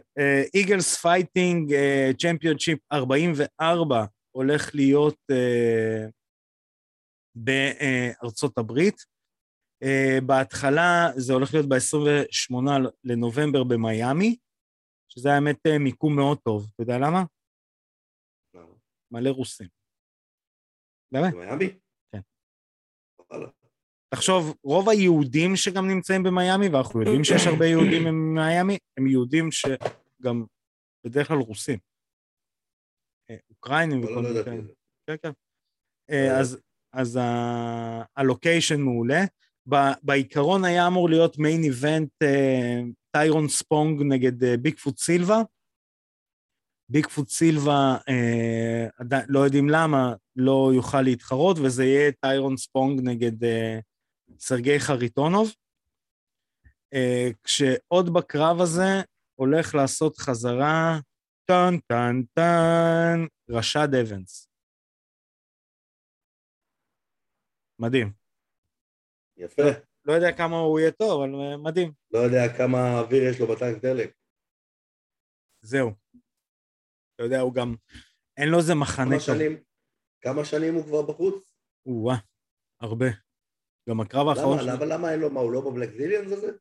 Eagles 0.55 0.97
Fighting 0.97 1.75
Championship 2.19 2.79
44 2.93 4.05
הולך 4.37 4.75
להיות 4.75 5.19
אה, 5.33 6.11
בארצות 7.35 8.59
הברית. 8.59 9.05
אה, 9.85 10.25
בהתחלה 10.25 11.11
זה 11.17 11.33
הולך 11.33 11.55
להיות 11.55 11.69
ב-28 11.69 12.55
לנובמבר 13.05 13.65
במיאמי, 13.65 14.37
שזה 15.19 15.33
האמת 15.33 15.57
אה, 15.67 15.79
מיקום 15.79 16.17
מאוד 16.17 16.39
טוב. 16.39 16.71
אתה 16.75 16.83
יודע 16.83 16.99
למה? 16.99 17.25
למה? 18.55 18.75
מלא 19.11 19.31
רוסים. 19.31 19.69
באמת. 21.13 21.35
במיאמי? 21.35 21.79
כן. 22.13 22.21
וואלה. 23.31 23.49
תחשוב, 24.15 24.57
רוב 24.65 24.89
היהודים 24.89 25.57
שגם 25.57 25.89
נמצאים 25.89 26.23
במיאמי, 26.23 26.69
ואנחנו 26.69 27.01
יודעים 27.01 27.25
שיש 27.25 27.47
הרבה 27.47 27.67
יהודים 27.67 28.05
במיאמי, 28.05 28.79
הם 28.99 29.07
יהודים 29.07 29.49
שגם 29.51 30.45
בדרך 31.07 31.29
כלל 31.29 31.39
רוסים. 31.39 31.79
אה, 33.31 33.37
אוקראינים 33.51 34.05
וכל 34.05 34.11
לא 34.11 34.23
מיני 34.23 34.45
כאלה. 34.45 34.63
כן, 35.07 35.17
כן. 35.23 35.31
אה, 36.11 36.41
אז, 36.41 36.59
אז 36.93 37.19
הלוקיישן 38.17 38.81
מעולה. 38.81 39.21
בעיקרון 40.03 40.65
היה 40.65 40.87
אמור 40.87 41.09
להיות 41.09 41.39
מיין 41.39 41.63
איבנט 41.65 42.13
טיירון 43.19 43.49
ספונג 43.49 44.03
נגד 44.03 44.45
אה, 44.45 44.57
ביגפוט 44.57 44.99
סילבה. 44.99 45.43
ביגפוט 46.89 47.29
סילבה, 47.29 47.97
אה, 48.09 48.87
לא 49.29 49.41
יודעים 49.41 49.69
למה, 49.69 50.15
לא 50.37 50.71
יוכל 50.75 51.03
להתחרות, 51.03 51.57
וזה 51.65 51.85
יהיה 51.85 52.13
טיירון 52.13 52.57
ספונג 52.57 53.01
נגד 53.05 53.45
אה, 53.45 53.79
סרגי 54.39 54.81
חריטונוב. 54.81 55.49
אה, 56.95 57.29
כשעוד 57.45 58.13
בקרב 58.13 58.61
הזה 58.61 59.03
הולך 59.35 59.75
לעשות 59.75 60.17
חזרה, 60.17 60.99
טן 61.45 61.79
טן 61.87 62.23
טן, 62.35 63.27
רשד 63.49 63.89
אבנס. 63.95 64.49
מדהים. 67.79 68.13
יפה. 69.37 69.63
לא 70.07 70.13
יודע 70.13 70.33
כמה 70.37 70.57
הוא 70.57 70.81
יהיה 70.81 70.91
טוב, 70.91 71.23
אבל 71.23 71.35
אה, 71.35 71.57
מדהים. 71.57 71.93
לא 72.11 72.19
יודע 72.19 72.57
כמה 72.57 72.99
אוויר 72.99 73.23
יש 73.23 73.41
לו 73.41 73.47
בטנק 73.47 73.83
דלק. 73.83 74.13
זהו. 75.63 75.91
אתה 77.15 77.25
יודע, 77.25 77.41
הוא 77.41 77.55
גם, 77.55 77.75
אין 78.37 78.49
לו 78.49 78.59
איזה 78.59 78.75
מחנה 78.75 79.05
כמה 79.05 79.17
טוב. 79.17 79.37
שנים, 79.37 79.57
כמה 80.21 80.45
שנים 80.45 80.75
הוא 80.75 80.85
כבר 80.85 81.03
בחוץ? 81.03 81.55
או-אה, 81.87 82.17
הרבה. 82.81 83.07
גם 83.89 84.01
הקרב 84.01 84.29
האחרון 84.29 84.59
למה. 84.59 84.75
למה, 84.75 84.85
למה 84.85 85.13
אין 85.13 85.21
לו, 85.21 85.31
מה, 85.31 85.41
הוא 85.41 85.53
לא 85.53 85.61
בבלק 85.61 85.91
זיליאנס 85.97 86.33
הזה? 86.33 86.53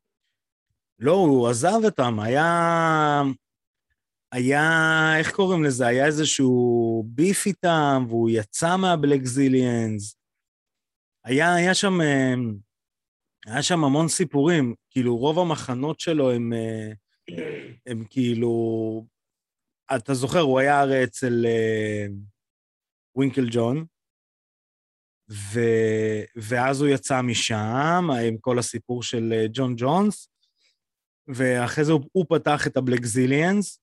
לא, 0.99 1.11
הוא 1.11 1.49
עזב 1.49 1.79
אותם, 1.85 2.19
היה... 2.19 3.21
היה, 4.31 4.61
איך 5.19 5.31
קוראים 5.31 5.63
לזה? 5.63 5.87
היה 5.87 6.05
איזשהו 6.05 7.03
ביף 7.07 7.45
איתם, 7.45 8.05
והוא 8.07 8.29
יצא 8.29 8.77
מהבלקזיליאנס. 8.77 10.17
היה, 11.25 11.55
היה 11.55 11.73
שם... 11.73 11.93
היה 13.45 13.63
שם 13.63 13.83
המון 13.83 14.07
סיפורים, 14.07 14.75
כאילו 14.89 15.17
רוב 15.17 15.39
המחנות 15.39 15.99
שלו 15.99 16.31
הם, 16.31 16.53
אה, 16.53 16.91
הם 17.85 18.05
כאילו... 18.09 19.05
אתה 19.95 20.13
זוכר, 20.13 20.39
הוא 20.39 20.59
היה 20.59 20.79
הרי 20.79 21.03
אצל 21.03 21.45
אה, 21.45 22.05
ווינקל 23.15 23.47
ג'ון, 23.51 23.85
ו... 25.31 25.59
ואז 26.35 26.81
הוא 26.81 26.89
יצא 26.89 27.21
משם 27.21 28.07
עם 28.27 28.37
כל 28.37 28.59
הסיפור 28.59 29.03
של 29.03 29.33
אה, 29.33 29.45
ג'ון 29.53 29.73
ג'ונס, 29.77 30.29
ואחרי 31.27 31.85
זה 31.85 31.91
הוא, 31.91 32.01
הוא 32.11 32.25
פתח 32.29 32.67
את 32.67 32.77
הבלקזיליאנס, 32.77 33.79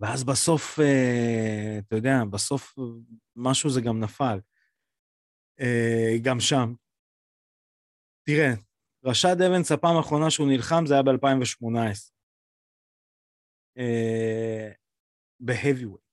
ואז 0.00 0.24
בסוף, 0.24 0.78
אתה 1.78 1.96
יודע, 1.96 2.24
בסוף 2.30 2.74
משהו 3.36 3.70
זה 3.70 3.80
גם 3.80 4.00
נפל. 4.00 4.38
גם 6.22 6.40
שם. 6.40 6.74
תראה, 8.26 8.50
רשד 9.04 9.36
אבנס, 9.42 9.72
הפעם 9.72 9.96
האחרונה 9.96 10.30
שהוא 10.30 10.48
נלחם 10.48 10.84
זה 10.86 10.94
היה 10.94 11.02
ב-2018. 11.02 12.10
ב 15.40 15.45
heavyweight. 15.45 16.04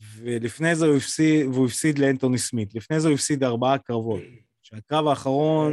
ולפני 0.00 0.76
זה 0.76 0.86
הוא 0.86 0.96
הפסיד, 0.96 1.46
והוא 1.46 1.66
הפסיד 1.66 1.98
לאנטוני 1.98 2.38
סמית. 2.38 2.74
לפני 2.74 3.00
זה 3.00 3.08
הוא 3.08 3.14
הפסיד 3.14 3.44
ארבעה 3.44 3.78
קרבות. 3.78 4.20
שהקרב 4.62 5.06
האחרון 5.06 5.72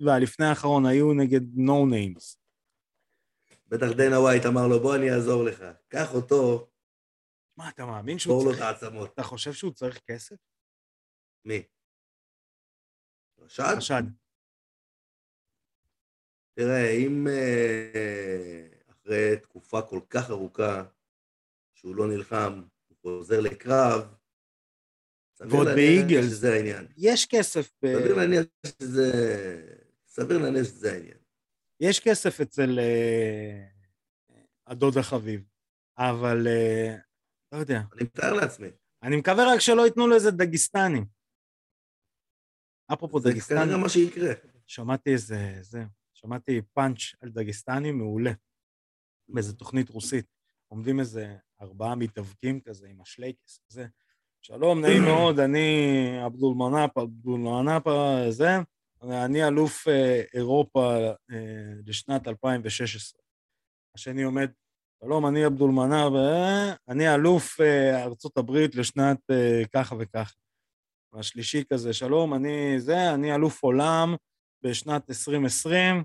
והלפני 0.00 0.46
האחרון 0.46 0.86
היו 0.86 1.12
נגד 1.12 1.40
no 1.54 1.90
no 1.90 2.02
names. 2.02 2.38
בטח 3.68 3.86
דנה 3.96 4.20
ווייט 4.20 4.46
אמר 4.46 4.68
לו, 4.68 4.80
בוא 4.80 4.96
אני 4.96 5.10
אעזור 5.10 5.44
לך. 5.44 5.64
קח 5.88 6.14
אותו. 6.14 6.70
מה, 7.56 7.68
אתה 7.68 7.86
מאמין 7.86 8.18
שהוא 8.18 8.44
צריך... 8.44 8.60
לו 8.60 8.66
את 8.66 8.68
העצמות. 8.68 9.12
אתה 9.14 9.22
חושב 9.22 9.52
שהוא 9.52 9.72
צריך 9.72 10.00
כסף? 10.06 10.36
מי? 11.44 11.62
רשד? 13.48 13.74
רשד. 13.76 14.02
תראה, 16.54 16.90
אם 16.90 17.26
אה, 17.28 18.66
אחרי 18.90 19.36
תקופה 19.42 19.82
כל 19.82 20.00
כך 20.10 20.30
ארוכה 20.30 20.84
שהוא 21.74 21.96
לא 21.96 22.08
נלחם, 22.08 22.62
חוזר 23.02 23.40
לקרב, 23.40 24.14
ועוד 25.40 25.68
באיגלס. 25.74 26.24
שזה 26.24 26.52
העניין. 26.52 26.86
יש 26.96 27.26
כסף 27.26 27.70
ב... 27.82 27.98
סביר 27.98 28.16
להניח 28.16 28.44
שזה... 28.66 29.12
סביר 30.06 30.38
להניח 30.38 30.64
שזה 30.64 30.92
העניין. 30.92 31.18
יש 31.80 32.00
כסף 32.00 32.40
אצל 32.40 32.78
uh, 32.78 34.32
הדוד 34.66 34.98
החביב, 34.98 35.44
אבל 35.98 36.46
uh, 36.46 37.00
לא 37.52 37.58
יודע. 37.58 37.80
אני 37.92 38.04
מתאר 38.04 38.32
לעצמי. 38.32 38.68
אני 39.02 39.16
מקווה 39.16 39.54
רק 39.54 39.60
שלא 39.60 39.82
ייתנו 39.82 40.06
לו 40.06 40.14
איזה 40.14 40.30
דגיסטנים. 40.30 41.17
אפרופו 42.92 43.18
דגיסטנים. 43.18 43.60
זה 43.60 43.64
כנראה 43.64 43.78
מה 43.82 43.88
שיקרה. 43.88 44.32
שמעתי 44.66 45.12
איזה, 45.12 45.58
זה, 45.60 45.84
שמעתי 46.14 46.60
פאנץ' 46.74 47.00
על 47.20 47.30
דגיסטנים 47.30 47.98
מעולה, 47.98 48.32
באיזה 49.28 49.56
תוכנית 49.56 49.90
רוסית. 49.90 50.26
עומדים 50.68 51.00
איזה 51.00 51.36
ארבעה 51.60 51.94
מתאבקים 51.94 52.60
כזה 52.60 52.86
עם 52.88 53.00
השלייקס 53.00 53.60
וזה. 53.70 53.86
שלום, 54.40 54.80
נעים 54.80 55.02
מאוד, 55.08 55.38
אני 55.38 55.78
עבדול 56.24 56.54
מנאפ, 56.54 56.98
עבדול 56.98 57.40
מנאפ, 57.40 57.82
זה. 58.28 58.48
אני 59.02 59.48
אלוף 59.48 59.88
אה, 59.88 60.22
אירופה 60.34 60.96
אה, 61.30 61.72
לשנת 61.86 62.28
2016. 62.28 63.20
השני 63.94 64.22
עומד, 64.22 64.50
שלום, 65.04 65.26
אני 65.26 65.44
עבדול 65.44 65.70
מנאפ, 65.70 66.12
אה, 66.12 66.74
אני 66.88 67.14
אלוף 67.14 67.60
ארצות 67.94 68.38
הברית 68.38 68.74
לשנת 68.74 69.18
ככה 69.72 69.96
וככה. 69.98 70.34
והשלישי 71.12 71.64
כזה, 71.72 71.92
שלום, 71.92 72.34
אני 72.34 72.80
זה, 72.80 73.14
אני 73.14 73.34
אלוף 73.34 73.62
עולם 73.62 74.14
בשנת 74.62 75.10
2020, 75.10 76.04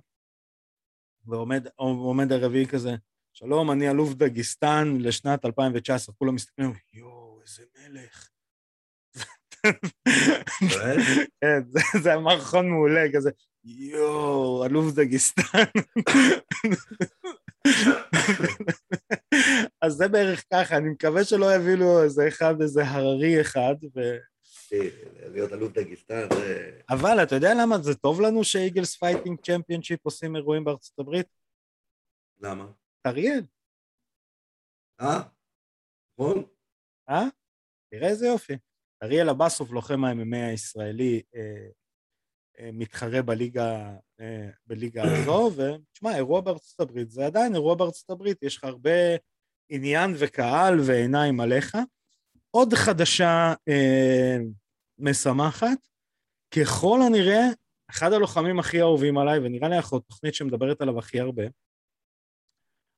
ועומד 1.26 2.32
הרביעי 2.32 2.68
כזה, 2.68 2.96
שלום, 3.34 3.72
אני 3.72 3.90
אלוף 3.90 4.14
דגיסטן 4.14 4.98
לשנת 5.00 5.46
2019. 5.46 6.16
כולם 6.16 6.36
מסתכלים, 6.36 6.74
יואו, 6.94 7.40
איזה 7.42 7.64
מלך. 7.78 8.30
כן, 11.42 11.62
זה 12.04 12.10
היה 12.10 12.20
מערכון 12.20 12.70
מעולה, 12.70 13.02
כזה, 13.14 13.32
יואו, 13.64 14.66
אלוף 14.66 14.94
דגיסטן. 14.94 15.64
אז 19.82 19.94
זה 19.94 20.08
בערך 20.08 20.44
ככה, 20.54 20.78
אני 20.78 20.90
מקווה 20.90 21.24
שלא 21.24 21.56
יביאו 21.56 21.76
לו 21.78 22.04
איזה 22.04 22.28
אחד, 22.28 22.62
איזה 22.62 22.88
הררי 22.88 23.42
אחד, 23.42 23.76
להיות 25.34 25.54
אלוף 25.54 25.74
דגיסטן 25.74 26.28
זה... 26.34 26.80
אבל 26.90 27.24
אתה 27.24 27.36
יודע 27.36 27.54
למה 27.62 27.78
זה 27.82 27.96
טוב 27.96 28.22
לנו 28.22 28.44
ש 28.44 28.57
Eagles 28.57 28.96
Fighting 28.96 29.40
Championship 29.42 30.06
עושים 30.06 30.36
אירועים 30.36 30.64
בארצות 30.64 31.00
הברית? 31.00 31.28
למה? 32.40 32.72
אריאל. 33.06 33.44
אה? 35.02 35.22
נכון? 36.14 36.44
אה? 37.10 37.24
תראה 37.92 38.10
איזה 38.10 38.28
יופי. 38.28 38.54
אריאל 39.04 39.30
אבסוף, 39.30 39.72
לוחם 39.72 40.06
ה-MMA 40.06 40.50
הישראלי, 40.50 41.22
אה, 41.36 41.68
אה, 42.60 42.70
מתחרה 42.74 43.22
בליגה, 43.22 43.96
אה, 44.20 44.50
בליגה 44.68 45.04
הזו, 45.12 45.52
ותשמע, 45.56 46.16
אירוע 46.16 46.42
בארצות 46.42 46.80
הברית 46.80 47.10
זה 47.10 47.26
עדיין 47.26 47.56
אירוע 47.56 47.76
בארצות 47.76 48.10
הברית, 48.10 48.44
יש 48.44 48.58
לך 48.58 48.64
הרבה 48.64 48.92
עניין 49.70 50.14
וקהל 50.20 50.80
ועיניים 50.80 51.40
עליך. 51.40 51.78
עוד 52.52 52.74
חדשה 52.74 53.54
אה, 53.68 54.38
משמחת, 55.04 55.88
ככל 56.52 57.00
הנראה, 57.08 57.44
אחד 57.90 58.14
הלוחמים 58.14 58.60
הכי 58.60 58.82
אהובים 58.82 59.18
עליי, 59.18 59.40
ונראה 59.40 59.70
לי 59.70 59.76
אנחנו 59.76 60.00
תוכנית 60.00 60.36
שמדברת 60.36 60.82
עליו 60.82 61.00
הכי 61.00 61.20
הרבה, 61.20 61.44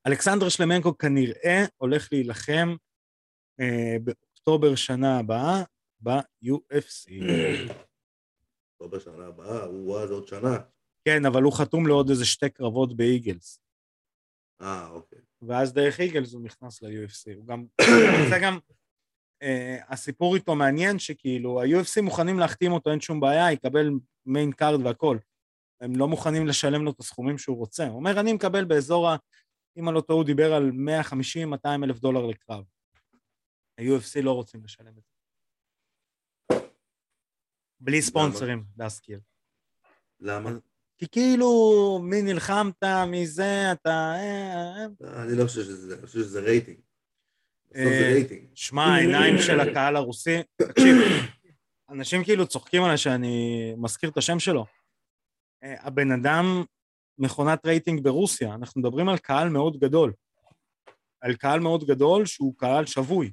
אלכסנדר 0.07 0.49
שלמנקו 0.49 0.97
כנראה 0.97 1.65
הולך 1.77 2.09
להילחם 2.11 2.75
אה, 3.59 3.95
באוקטובר 4.03 4.75
שנה 4.75 5.19
הבאה 5.19 5.63
ב-UFC. 5.99 7.11
אוקטובר 8.71 8.99
שנה 8.99 9.25
הבאה, 9.27 9.63
הוא 9.63 9.99
אז 9.99 10.11
עוד 10.11 10.27
שנה. 10.27 10.57
כן, 11.05 11.25
אבל 11.25 11.43
הוא 11.43 11.53
חתום 11.53 11.87
לעוד 11.87 12.09
איזה 12.09 12.25
שתי 12.25 12.49
קרבות 12.49 12.97
באיגלס. 12.97 13.59
אה, 14.61 14.89
אוקיי. 14.89 15.19
ואז 15.41 15.73
דרך 15.73 15.99
Eagles 15.99 16.33
הוא 16.33 16.41
נכנס 16.41 16.81
ל-UFC. 16.81 17.35
הוא 17.35 17.45
גם... 17.45 17.65
זה 18.29 18.35
גם... 18.41 18.57
אה, 19.43 19.93
הסיפור 19.93 20.35
איתו 20.35 20.55
מעניין 20.55 20.99
שכאילו 20.99 21.61
ה-UFC 21.61 22.01
מוכנים 22.01 22.39
להחתים 22.39 22.71
אותו, 22.71 22.91
אין 22.91 22.99
שום 23.01 23.19
בעיה, 23.19 23.51
יקבל 23.51 23.89
main 24.25 24.51
card 24.51 24.85
והכל. 24.85 25.17
הם 25.81 25.95
לא 25.95 26.07
מוכנים 26.07 26.47
לשלם 26.47 26.85
לו 26.85 26.91
את 26.91 26.99
הסכומים 26.99 27.37
שהוא 27.37 27.57
רוצה. 27.57 27.87
הוא 27.87 27.95
אומר, 27.95 28.19
אני 28.19 28.33
מקבל 28.33 28.65
באזור 28.65 29.09
ה... 29.09 29.15
אם 29.77 29.89
אני 29.89 29.95
לא 29.95 30.01
טועה, 30.01 30.17
הוא 30.17 30.25
דיבר 30.25 30.53
על 30.53 30.71
150-200 30.71 31.83
אלף 31.83 31.99
דולר 31.99 32.25
לקרב. 32.25 32.63
ה-UFC 33.79 34.21
לא 34.21 34.31
רוצים 34.31 34.63
לשלם 34.63 34.97
את 34.97 35.03
זה. 35.03 35.15
בלי 37.79 38.01
ספונסרים, 38.01 38.63
להזכיר. 38.77 39.19
למה? 40.19 40.51
כי 40.97 41.07
כאילו, 41.07 41.49
מי 42.03 42.21
נלחמת, 42.21 42.83
מי 43.07 43.27
זה, 43.27 43.71
אתה... 43.71 43.89
אה, 43.89 44.85
אה. 45.03 45.23
אני 45.23 45.37
לא 45.37 45.43
חושב 45.43 45.63
שזה, 45.63 45.95
אני 45.95 46.07
חושב 46.07 46.19
שזה 46.19 46.39
רייטינג. 46.39 46.79
רייטינג. 47.75 48.47
שמע, 48.55 48.83
העיניים 48.83 49.35
של 49.37 49.59
הקהל 49.59 49.95
הרוסי, 49.95 50.37
תקשיב, 50.61 50.95
אנשים 51.89 52.23
כאילו 52.23 52.47
צוחקים 52.47 52.83
עליי 52.83 52.97
שאני 52.97 53.73
מזכיר 53.77 54.09
את 54.09 54.17
השם 54.17 54.39
שלו. 54.39 54.65
הבן 55.61 56.11
אדם 56.11 56.63
מכונת 57.17 57.65
רייטינג 57.65 58.03
ברוסיה, 58.03 58.55
אנחנו 58.55 58.81
מדברים 58.81 59.09
על 59.09 59.17
קהל 59.17 59.49
מאוד 59.49 59.77
גדול. 59.77 60.13
על 61.21 61.35
קהל 61.35 61.59
מאוד 61.59 61.83
גדול 61.83 62.25
שהוא 62.25 62.57
קהל 62.57 62.85
שבוי. 62.85 63.31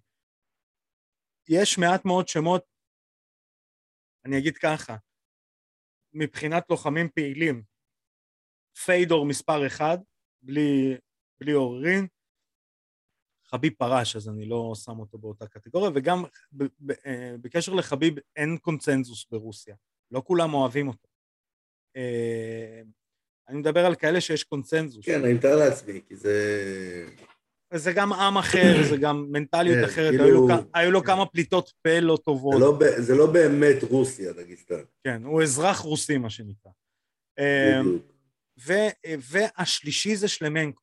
יש 1.49 1.79
מעט 1.79 2.05
מאוד 2.05 2.29
שמות, 2.29 2.65
אני 4.25 4.39
אגיד 4.39 4.57
ככה, 4.57 4.97
מבחינת 6.13 6.71
לוחמים 6.71 7.09
פעילים, 7.09 7.63
פיידור 8.85 9.27
מספר 9.27 9.67
אחד, 9.67 9.99
בלי, 10.43 10.97
בלי 11.41 11.53
עוררין, 11.53 12.07
חביב 13.55 13.73
פרש, 13.79 14.17
אז 14.17 14.29
אני 14.29 14.47
לא 14.47 14.73
שם 14.85 14.99
אותו 14.99 15.19
באותה 15.19 15.47
קטגוריה, 15.47 15.91
וגם 15.95 16.25
אה, 17.07 17.35
בקשר 17.41 17.75
לחביב 17.75 18.15
אין 18.37 18.57
קונצנזוס 18.57 19.27
ברוסיה, 19.31 19.75
לא 20.11 20.23
כולם 20.25 20.55
אוהבים 20.55 20.89
אותו. 20.89 21.09
אה, 21.97 22.83
אני 23.49 23.59
מדבר 23.59 23.87
על 23.87 23.95
כאלה 23.95 24.21
שיש 24.21 24.45
קונצנזוס. 24.45 25.07
כן, 25.07 25.25
אני 25.25 25.33
מתאר 25.33 25.57
לעצמי, 25.57 26.01
כי 26.07 26.17
זה... 26.17 26.35
וזה 27.75 27.93
גם 27.93 28.13
עם 28.13 28.39
אחר, 28.39 28.83
זה 28.91 28.97
גם 28.97 29.27
מנטליות 29.33 29.79
כן, 29.79 29.85
אחרת, 29.85 30.11
כאילו... 30.11 30.25
היו, 30.25 30.49
לו, 30.49 30.55
היו 30.75 30.91
לו 30.91 31.05
כמה 31.05 31.27
פליטות 31.27 31.73
פה 31.83 32.01
לא 32.01 32.19
טובות. 32.25 32.55
זה 32.55 32.61
לא, 32.61 32.79
זה 32.99 33.15
לא 33.15 33.33
באמת 33.33 33.83
רוסיה, 33.83 34.33
דגיסטן. 34.33 34.83
כן, 35.05 35.25
הוא 35.25 35.43
אזרח 35.43 35.79
רוסי, 35.79 36.19
מה 36.19 36.31
שנקרא. 36.31 36.71
אמ, 37.39 37.99
ו, 38.67 38.73
והשלישי 39.19 40.17
זה 40.17 40.29
שלמנקו. 40.29 40.83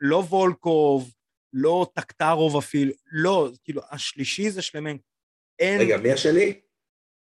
לא 0.00 0.16
וולקוב, 0.16 1.14
לא 1.52 1.86
טקטרוב 1.94 2.56
אפילו, 2.56 2.92
לא, 3.12 3.48
כאילו, 3.64 3.82
השלישי 3.90 4.50
זה 4.50 4.62
שלמנקו. 4.62 5.04
אין... 5.58 5.80
רגע, 5.80 5.96
מי 5.96 6.12
השני? 6.12 6.60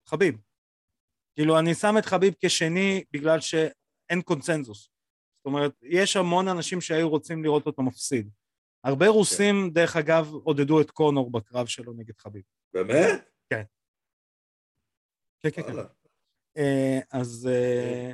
חביב. 0.07 0.37
כאילו, 1.35 1.59
אני 1.59 1.73
שם 1.73 1.95
את 1.97 2.05
חביב 2.05 2.33
כשני 2.39 3.03
בגלל 3.11 3.39
שאין 3.39 4.21
קונצנזוס. 4.25 4.89
זאת 5.37 5.45
אומרת, 5.45 5.73
יש 5.81 6.17
המון 6.17 6.47
אנשים 6.47 6.81
שהיו 6.81 7.09
רוצים 7.09 7.43
לראות 7.43 7.65
אותו 7.65 7.83
מפסיד. 7.83 8.29
הרבה 8.83 9.07
רוסים, 9.07 9.55
כן. 9.67 9.73
דרך 9.73 9.95
אגב, 9.95 10.33
עודדו 10.33 10.81
את 10.81 10.91
קונור 10.91 11.31
בקרב 11.31 11.67
שלו 11.67 11.93
נגד 11.93 12.17
חביב. 12.17 12.43
באמת? 12.73 13.29
כן. 13.49 13.63
כן, 15.39 15.49
כן, 15.51 15.61
כן. 15.61 15.77
אה, 16.57 16.99
אז, 17.11 17.49
אה, 17.51 18.11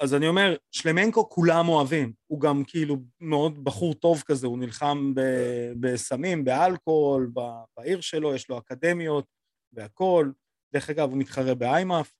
אז 0.00 0.14
אני 0.14 0.28
אומר, 0.28 0.56
שלמנקו 0.70 1.28
כולם 1.28 1.68
אוהבים. 1.68 2.12
הוא 2.26 2.40
גם 2.40 2.62
כאילו 2.66 2.96
מאוד 3.20 3.64
בחור 3.64 3.94
טוב 3.94 4.22
כזה, 4.26 4.46
הוא 4.46 4.58
נלחם 4.58 5.12
ב- 5.14 5.72
בסמים, 5.80 6.44
באלכוהול, 6.44 7.30
ב- 7.34 7.64
בעיר 7.76 8.00
שלו, 8.00 8.34
יש 8.34 8.48
לו 8.48 8.58
אקדמיות 8.58 9.26
והכול. 9.72 10.32
דרך 10.72 10.90
אגב, 10.90 11.10
הוא 11.10 11.18
מתחרה 11.18 11.54
באיימאף, 11.54 12.12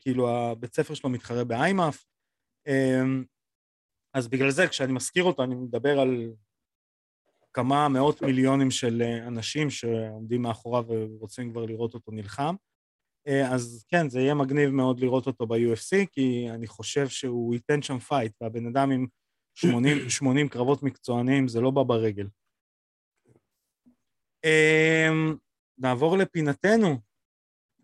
כאילו 0.00 0.28
הבית 0.30 0.74
ספר 0.74 0.94
שלו 0.94 1.10
מתחרה 1.10 1.44
באיימאף. 1.44 2.04
אמ, 2.66 3.24
אז 4.14 4.28
בגלל 4.28 4.50
זה, 4.50 4.68
כשאני 4.68 4.92
מזכיר 4.92 5.24
אותו, 5.24 5.42
אני 5.42 5.54
מדבר 5.54 6.00
על 6.00 6.32
כמה 7.52 7.88
מאות 7.88 8.22
מיליונים 8.22 8.70
של 8.70 9.02
אה, 9.02 9.26
אנשים 9.26 9.70
שעומדים 9.70 10.42
מאחוריו 10.42 10.84
ורוצים 10.88 11.50
כבר 11.50 11.64
לראות 11.64 11.94
אותו 11.94 12.12
נלחם. 12.12 12.54
אה, 13.28 13.54
אז 13.54 13.84
כן, 13.88 14.08
זה 14.08 14.20
יהיה 14.20 14.34
מגניב 14.34 14.70
מאוד 14.70 15.00
לראות 15.00 15.26
אותו 15.26 15.46
ב-UFC, 15.46 16.06
כי 16.12 16.46
אני 16.50 16.66
חושב 16.66 17.08
שהוא 17.08 17.54
ייתן 17.54 17.82
שם 17.82 17.98
fight, 17.98 18.32
והבן 18.40 18.66
אדם 18.66 18.90
עם 18.90 19.06
80, 19.54 20.10
80 20.10 20.48
קרבות 20.54 20.82
מקצוענים, 20.82 21.48
זה 21.48 21.60
לא 21.60 21.70
בא 21.70 21.82
ברגל. 21.82 22.28
אמ, 24.44 25.36
נעבור 25.78 26.18
לפינתנו, 26.18 27.00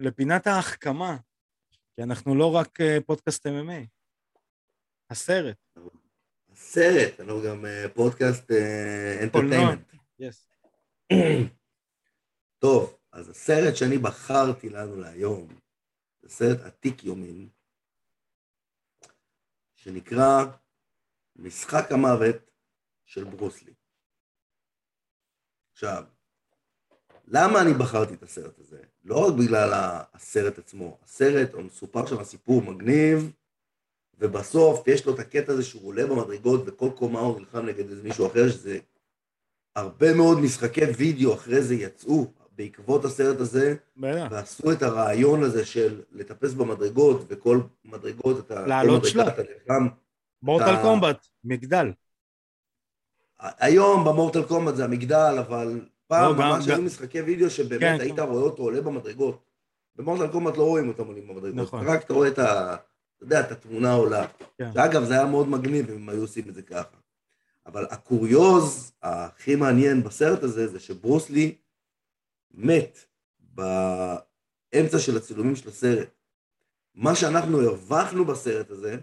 לפינת 0.01 0.47
ההחכמה, 0.47 1.17
כי 1.97 2.03
אנחנו 2.03 2.35
לא 2.35 2.55
רק 2.55 2.81
אה, 2.81 2.99
פודקאסט 3.07 3.47
MMA. 3.47 3.87
הסרט, 5.11 5.57
סרט, 6.55 7.21
אנחנו 7.21 7.43
גם 7.47 7.67
אה, 7.67 7.87
פודקאסט 7.95 8.51
אנטרטיימנט. 9.23 9.93
טוב, 12.65 12.97
אז 13.15 13.29
הסרט 13.29 13.77
שאני 13.77 13.99
בחרתי 13.99 14.69
לנו 14.69 14.97
להיום, 14.97 15.49
זה 16.23 16.29
סרט 16.29 16.61
עתיק 16.61 17.05
יומין, 17.05 17.49
שנקרא 19.75 20.45
משחק 21.37 21.93
המוות 21.93 22.37
של 23.05 23.25
ברוסלי. 23.25 23.75
עכשיו, 25.73 26.05
למה 27.27 27.61
אני 27.63 27.75
בחרתי 27.75 28.15
את 28.15 28.23
הסרט 28.23 28.59
הזה? 28.59 28.83
לא 29.05 29.27
רק 29.27 29.35
בגלל 29.39 29.71
הסרט 30.15 30.59
עצמו, 30.59 30.99
הסרט, 31.03 31.55
מסופר 31.55 32.07
שם 32.07 32.25
סיפור 32.25 32.63
מגניב, 32.63 33.33
ובסוף 34.19 34.89
יש 34.89 35.07
לו 35.07 35.15
את 35.15 35.19
הקטע 35.19 35.53
הזה 35.53 35.63
שהוא 35.63 35.89
עולה 35.89 36.07
במדרגות 36.07 36.63
וכל 36.67 36.91
קומה 36.97 37.21
הוא 37.21 37.39
נלחם 37.39 37.67
נגד 37.67 37.91
איזה 37.91 38.03
מישהו 38.03 38.27
אחר, 38.27 38.49
שזה 38.49 38.79
הרבה 39.77 40.15
מאוד 40.15 40.39
משחקי 40.39 40.85
וידאו 40.85 41.35
אחרי 41.35 41.63
זה 41.63 41.75
יצאו 41.75 42.44
בעקבות 42.57 43.05
הסרט 43.05 43.41
הזה. 43.41 43.75
ועשו 44.31 44.73
את 44.73 44.83
הרעיון 44.83 45.43
הזה 45.43 45.67
של 45.67 46.03
לטפס 46.13 46.53
במדרגות, 46.53 47.25
וכל 47.29 47.61
מדרגות 47.85 48.39
אתה... 48.39 48.67
לעלות 48.67 49.05
שלב. 49.05 49.27
אתה 49.27 49.43
נלחם. 49.43 49.89
מורטל 50.43 50.83
קומבט, 50.83 51.27
מגדל. 51.45 51.93
היום 53.41 54.05
במורטל 54.05 54.43
קומבט 54.43 54.77
זה 54.77 54.85
המגדל, 54.85 55.37
אבל 55.39 55.81
פעם 56.07 56.39
לא, 56.39 56.39
ממש 56.39 56.69
היו 56.69 56.83
משחקי 56.83 57.21
וידאו 57.21 57.51
שבאמת 57.51 57.81
כן, 57.81 57.97
היית 58.01 58.17
כן. 58.17 58.23
רואה 58.23 58.43
אותו 58.43 58.63
עולה 58.63 58.81
במדרגות. 58.81 59.45
במורטל 59.97 60.29
קומבט 60.29 60.57
לא 60.57 60.63
רואים 60.63 60.89
אותם 60.89 61.07
עולים 61.07 61.29
במדרגות, 61.29 61.55
נכון. 61.55 61.87
רק 61.87 62.05
אתה 62.05 62.13
רואה 62.15 62.29
את 62.29 62.39
ה... 62.39 62.77
אתה 63.17 63.25
יודע, 63.25 63.41
את 63.41 63.53
התמונה 63.53 63.93
עולה. 63.93 64.27
כן. 64.59 64.71
שאגב, 64.75 65.05
זה 65.05 65.15
היה 65.15 65.27
מאוד 65.27 65.49
מגניב 65.49 65.91
אם 65.91 66.09
היו 66.09 66.21
עושים 66.21 66.45
את 66.49 66.55
זה 66.55 66.63
ככה. 66.63 66.97
אבל 67.67 67.87
הקוריוז 67.91 68.93
הכי 69.03 69.57
מעניין 69.57 70.03
בסרט 70.03 70.43
הזה, 70.43 70.67
זה 70.67 70.81
שברוסלי 70.81 71.55
מת 72.57 72.99
באמצע 73.39 74.99
של 74.99 75.17
הצילומים 75.17 75.57
של 75.57 75.69
הסרט. 75.69 76.09
מה 76.95 77.15
שאנחנו 77.15 77.61
הרווחנו 77.61 78.25
בסרט 78.25 78.71
הזה, 78.71 78.97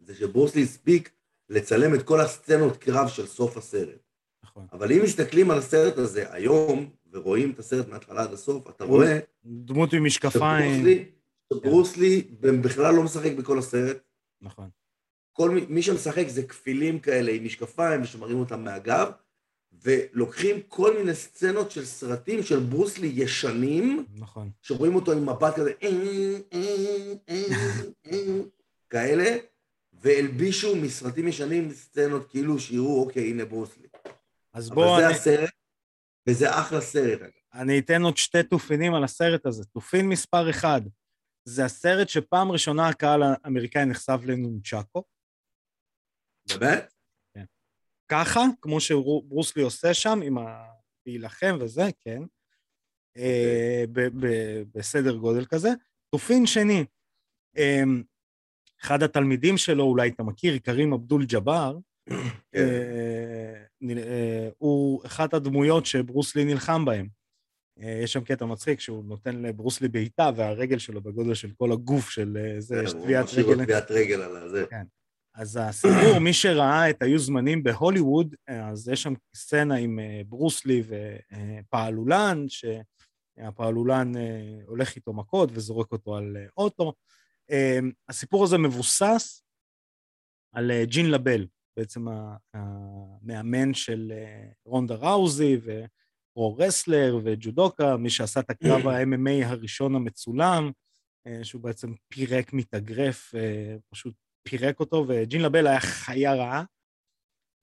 זה 0.00 0.14
שברוסלי 0.14 0.62
הספיק 0.62 1.10
לצלם 1.48 1.94
את 1.94 2.02
כל 2.02 2.20
הסצנות 2.20 2.76
קרב 2.76 3.08
של 3.08 3.26
סוף 3.26 3.56
הסרט. 3.56 4.06
נכון. 4.44 4.66
אבל 4.72 4.92
אם 4.92 5.00
מסתכלים 5.04 5.50
על 5.50 5.58
הסרט 5.58 5.98
הזה 5.98 6.32
היום, 6.32 6.90
ורואים 7.12 7.50
את 7.50 7.58
הסרט 7.58 7.88
מההתחלה 7.88 8.22
עד 8.22 8.32
הסוף, 8.32 8.68
אתה 8.70 8.84
רואה 8.84 9.18
דמות 9.44 9.92
עם 9.92 10.04
משקפיים. 10.04 10.74
שברוסלי, 10.74 11.04
שברוסלי 11.52 12.22
בכלל 12.40 12.94
לא 12.94 13.02
משחק 13.02 13.32
בכל 13.32 13.58
הסרט. 13.58 13.96
נכון. 14.40 14.68
כל 15.32 15.50
מי, 15.50 15.66
מי 15.68 15.82
שמשחק 15.82 16.28
זה 16.28 16.42
כפילים 16.42 16.98
כאלה 16.98 17.32
עם 17.32 17.44
משקפיים 17.44 18.02
ושמראים 18.02 18.38
אותם 18.38 18.64
מהגב, 18.64 19.10
ולוקחים 19.82 20.60
כל 20.68 20.98
מיני 20.98 21.14
סצנות 21.14 21.70
של 21.70 21.84
סרטים 21.84 22.42
של 22.42 22.58
ברוסלי 22.58 23.12
ישנים, 23.14 24.06
נכון. 24.14 24.50
שרואים 24.62 24.94
אותו 24.94 25.12
עם 25.12 25.28
מבט 25.28 25.54
כזה, 25.56 25.72
"אה, 25.82 25.88
אה, 26.52 27.14
אה, 27.28 27.42
אה", 28.06 28.42
כאלה, 28.90 29.36
והלבישו 29.92 30.76
מסרטים 30.76 31.28
ישנים 31.28 31.72
סצנות 31.72 32.30
כאילו 32.30 32.58
שיראו, 32.58 33.02
אוקיי, 33.02 33.30
הנה 33.30 33.44
ברוסלי. 33.44 33.86
אז 34.52 34.66
אבל 34.66 34.74
בואו 34.74 35.00
זה 35.00 35.06
אני, 35.06 35.14
הסרט, 35.14 35.50
וזה 36.28 36.58
אחלה 36.58 36.80
סרט. 36.80 37.30
אני 37.54 37.78
אתן 37.78 38.02
עוד 38.02 38.16
שתי 38.16 38.42
תופינים 38.42 38.94
על 38.94 39.04
הסרט 39.04 39.46
הזה. 39.46 39.64
תופין 39.64 40.08
מספר 40.08 40.50
אחד, 40.50 40.80
זה 41.44 41.64
הסרט 41.64 42.08
שפעם 42.08 42.52
ראשונה 42.52 42.88
הקהל 42.88 43.22
האמריקאי 43.22 43.84
נחשף 43.84 44.20
לנונצ'קו. 44.24 45.02
באמת? 46.58 46.95
ככה, 48.08 48.44
כמו 48.60 48.80
שברוסלי 48.80 49.62
עושה 49.62 49.94
שם, 49.94 50.20
עם 50.22 50.38
ה... 50.38 50.64
להילחם 51.06 51.56
וזה, 51.60 51.84
כן. 52.00 52.22
אה, 53.16 53.84
בסדר 54.74 55.16
גודל 55.16 55.44
כזה. 55.44 55.68
תופין 56.10 56.46
שני, 56.46 56.84
אה, 57.56 57.82
אחד 58.82 59.02
התלמידים 59.02 59.56
שלו, 59.56 59.84
אולי 59.84 60.08
אתה 60.08 60.22
מכיר, 60.22 60.58
קרים 60.58 60.92
אבדול 60.92 61.24
ג'באר, 61.24 61.78
כן. 62.08 62.14
אה, 62.54 63.88
אה, 63.98 64.48
הוא 64.58 65.06
אחת 65.06 65.34
הדמויות 65.34 65.86
שברוסלי 65.86 66.44
נלחם 66.44 66.84
בהן. 66.84 67.08
יש 67.78 68.12
שם 68.12 68.24
קטע 68.24 68.44
מצחיק 68.44 68.80
שהוא 68.80 69.04
נותן 69.04 69.42
לברוסלי 69.42 69.88
בעיטה 69.88 70.30
והרגל 70.36 70.78
שלו 70.78 71.00
בגודל 71.00 71.34
של 71.34 71.50
כל 71.58 71.72
הגוף 71.72 72.10
של 72.10 72.56
זה, 72.58 72.82
יש 72.84 72.92
הוא 72.92 73.02
טביעת 73.02 73.24
משאיר 73.24 73.46
לו 73.46 73.52
רגל. 73.52 73.64
טביעת 73.64 73.90
רגל 73.90 74.22
על 74.22 74.36
הזה. 74.36 74.64
אז 75.36 75.58
הסיפור, 75.62 76.18
מי 76.18 76.32
שראה 76.32 76.90
את 76.90 77.02
היו 77.02 77.18
זמנים 77.18 77.62
בהוליווד, 77.62 78.34
אז 78.48 78.88
יש 78.88 79.02
שם 79.02 79.14
סצנה 79.36 79.74
עם 79.74 79.98
אה, 79.98 80.22
ברוסלי 80.26 80.82
ופעלולן, 81.62 82.44
שהפעלולן 82.48 84.16
אה, 84.16 84.58
הולך 84.66 84.96
איתו 84.96 85.12
מכות 85.12 85.50
וזורק 85.52 85.92
אותו 85.92 86.16
על 86.16 86.36
אה, 86.36 86.46
אוטו. 86.56 86.92
אה, 87.50 87.78
הסיפור 88.08 88.44
הזה 88.44 88.58
מבוסס 88.58 89.42
על 90.52 90.70
אה, 90.70 90.84
ג'ין 90.84 91.10
לבל, 91.10 91.46
בעצם 91.76 92.06
המאמן 92.54 93.74
של 93.74 94.12
אה, 94.16 94.48
רונדה 94.64 94.94
ראוזי 94.94 95.56
ופרו 95.56 96.56
רסלר 96.56 97.20
וג'ודוקה, 97.24 97.96
מי 97.96 98.10
שעשה 98.10 98.40
את 98.40 98.50
הקרב 98.50 98.86
ה-MMA 98.88 99.46
הראשון 99.46 99.94
המצולם, 99.94 100.70
אה, 101.26 101.44
שהוא 101.44 101.62
בעצם 101.62 101.94
פירק 102.08 102.52
מתאגרף, 102.52 103.34
אה, 103.34 103.76
פשוט 103.90 104.14
פירק 104.48 104.80
אותו, 104.80 105.04
וג'ין 105.08 105.42
לבל 105.42 105.66
היה 105.66 105.80
חיה 105.80 106.34
רעה. 106.34 106.64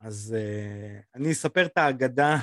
אז 0.02 0.36
uh, 0.38 1.04
אני 1.16 1.32
אספר 1.32 1.66
את 1.66 1.78
האגדה 1.78 2.38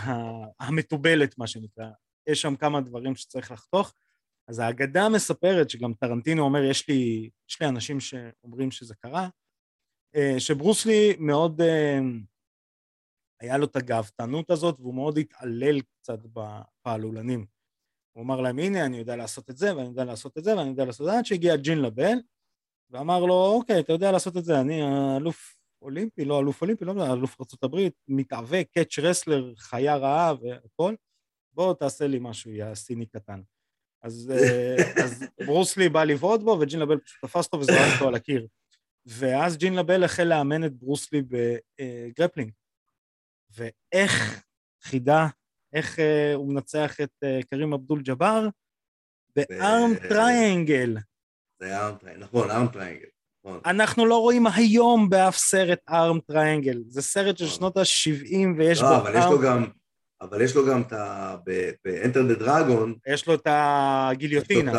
המתובלת, 0.61 1.39
מה 1.39 1.47
שנקרא. 1.47 1.91
יש 2.27 2.43
שם 2.43 2.57
כמה 2.57 2.81
דברים 2.81 3.15
שצריך 3.15 3.51
לחתוך. 3.51 3.95
אז 4.49 4.59
האגדה 4.59 5.09
מספרת, 5.09 5.71
שגם 5.71 5.95
טרנטינו 5.95 6.43
אומר, 6.43 6.63
יש 6.63 6.89
לי, 6.89 7.31
יש 7.51 7.63
לי 7.63 7.69
אנשים 7.69 8.01
שאומרים 8.01 8.71
שזה 8.71 8.95
קרה, 8.95 9.29
uh, 10.17 10.41
שברוסלי 10.41 11.17
מאוד, 11.19 11.61
uh, 11.61 11.65
היה 13.41 13.59
לו 13.59 13.67
את 13.67 13.77
הגאוותנות 13.77 14.51
הזאת, 14.51 14.81
והוא 14.81 14.95
מאוד 14.95 15.19
התעלל 15.19 15.81
קצת 15.81 16.19
בפעלולנים. 16.33 17.47
הוא 18.13 18.25
אמר 18.25 18.41
להם, 18.41 18.59
הנה, 18.59 18.87
אני 18.87 18.97
יודע 18.97 19.17
לעשות 19.17 19.51
את 19.51 19.57
זה, 19.57 19.77
ואני 19.77 19.89
יודע 19.89 20.05
לעשות 20.05 20.39
את 20.39 20.45
זה, 20.45 20.57
ואני 20.57 20.69
יודע 20.71 20.85
לעשות 20.85 21.01
את 21.01 21.13
זה, 21.13 21.19
עד 21.19 21.25
שהגיע 21.25 21.57
ג'ין 21.57 21.79
לבל, 21.79 22.19
ואמר 22.91 23.25
לו, 23.25 23.35
אוקיי, 23.35 23.81
אתה 23.81 23.93
יודע 23.93 24.13
לעשות 24.13 24.37
את 24.37 24.45
זה, 24.45 24.61
אני 24.61 24.83
אלוף 25.17 25.57
אולימפי, 25.83 26.25
לא 26.25 26.41
אלוף 26.41 26.63
אולימפי, 26.63 26.85
לא 26.85 27.13
אלוף 27.13 27.37
ארה"ב, 27.41 27.89
מתאבק, 28.09 28.67
catch 28.75 28.99
wrestler, 28.99 29.55
חיה 29.57 29.97
רעה 29.97 30.35
והכל, 30.43 30.95
בוא 31.53 31.75
תעשה 31.75 32.07
לי 32.07 32.19
משהו, 32.21 32.51
יא 32.51 32.75
סיני 32.75 33.07
קטן. 33.07 33.41
אז, 34.03 34.33
אה, 34.35 35.05
אז 35.05 35.25
ברוסלי 35.47 35.89
בא 35.89 36.05
לבעוט 36.05 36.41
בו, 36.41 36.59
וג'ין 36.61 36.81
לבל 36.81 36.99
פשוט 36.99 37.25
תפס 37.25 37.47
אותו 37.47 37.61
וזרק 37.61 37.93
אותו 37.95 38.09
על 38.09 38.15
הקיר. 38.15 38.47
ואז 39.07 39.57
ג'ין 39.57 39.75
לבל 39.75 40.05
החל 40.05 40.25
לאמן 40.25 40.65
את 40.65 40.73
ברוסלי 40.73 41.23
ב 41.23 41.35
grappling. 41.35 42.53
ואיך 43.51 44.45
חידה, 44.83 45.27
איך 45.73 45.99
אה, 45.99 46.35
הוא 46.35 46.53
מנצח 46.53 47.01
את 47.01 47.11
אה, 47.25 47.41
קרים 47.51 47.73
אבדול 47.73 48.03
ג'באר? 48.03 48.49
ב 49.37 49.50
arm 49.50 49.91
triangle. 50.09 50.97
זה 51.61 51.67
היה 51.67 51.87
arm 51.87 51.97
triangle, 51.97 52.25
נכון, 52.25 52.51
arm 52.51 52.67
triangle. 52.67 53.07
נכון. 53.45 53.61
אנחנו 53.67 54.07
לא 54.07 54.19
רואים 54.19 54.47
היום 54.47 55.11
באף 55.11 55.37
סרט 55.37 55.79
arm 55.89 56.19
triangle. 56.21 56.83
זה 56.89 57.03
סרט 57.03 57.39
של 57.39 57.45
נכון. 57.45 57.57
שנות 57.57 57.77
ה-70 57.77 58.59
ויש 58.59 58.81
בו 58.81 58.87
לא, 58.87 58.97
אבל 58.97 59.15
יש 59.19 59.25
לו 59.25 59.33
arm... 59.33 59.45
גם, 59.45 59.67
אבל 60.21 60.41
יש 60.41 60.55
לו 60.55 60.67
גם 60.67 60.83
את 60.83 60.93
ה... 60.93 61.37
ב-Enter 61.47 62.37
the 62.37 62.43
Dragon, 62.43 62.89
יש 63.07 63.27
לו 63.27 63.35
את 63.35 63.41
יש 63.41 63.47
לו 63.47 63.53
הגיליוטינה. 63.53 64.73
את 64.73 64.77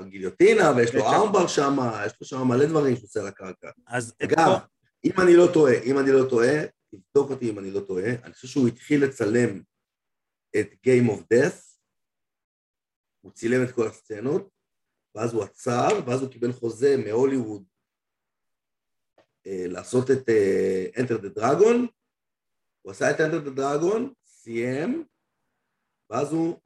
הגיליוטינה, 0.00 0.72
ויש 0.76 0.94
לו 0.94 1.06
armbar 1.06 1.46
שם, 1.46 1.76
יש 2.06 2.12
לו 2.20 2.26
שם 2.26 2.48
מלא 2.48 2.66
דברים 2.66 2.96
שהוא 2.96 3.06
עושה 3.06 3.20
על 3.20 3.26
הקרקע. 3.26 3.70
אז 3.86 4.14
אגב, 4.22 4.58
אם 5.04 5.12
אני 5.18 5.36
לא 5.36 5.46
טועה, 5.52 5.74
אם 5.84 5.98
אני 5.98 6.12
לא 6.12 6.24
טועה, 6.30 6.54
תבדוק 6.90 7.30
אותי 7.30 7.50
אם 7.50 7.58
אני 7.58 7.70
לא 7.70 7.80
טועה, 7.80 8.10
אני 8.24 8.32
חושב 8.32 8.48
שהוא 8.48 8.68
התחיל 8.68 9.04
לצלם 9.04 9.60
את 10.56 10.68
Game 10.86 11.10
of 11.10 11.20
Death, 11.34 11.78
הוא 13.20 13.32
צילם 13.32 13.62
את 13.64 13.70
כל 13.70 13.86
הסצנות, 13.86 14.53
ואז 15.14 15.34
הוא 15.34 15.42
עצר, 15.42 15.88
ואז 16.06 16.22
הוא 16.22 16.30
קיבל 16.30 16.52
חוזה 16.52 16.96
מהוליווד 17.06 17.64
אה, 19.46 19.64
לעשות 19.68 20.10
את 20.10 20.28
אה, 20.28 20.86
Enter 20.96 21.18
the 21.24 21.38
Dragon, 21.40 21.86
הוא 22.82 22.90
עשה 22.92 23.10
את 23.10 23.16
Enter 23.20 23.46
the 23.48 23.58
Dragon, 23.58 24.00
סיים, 24.26 25.04
ואז 26.10 26.32
הוא 26.32 26.56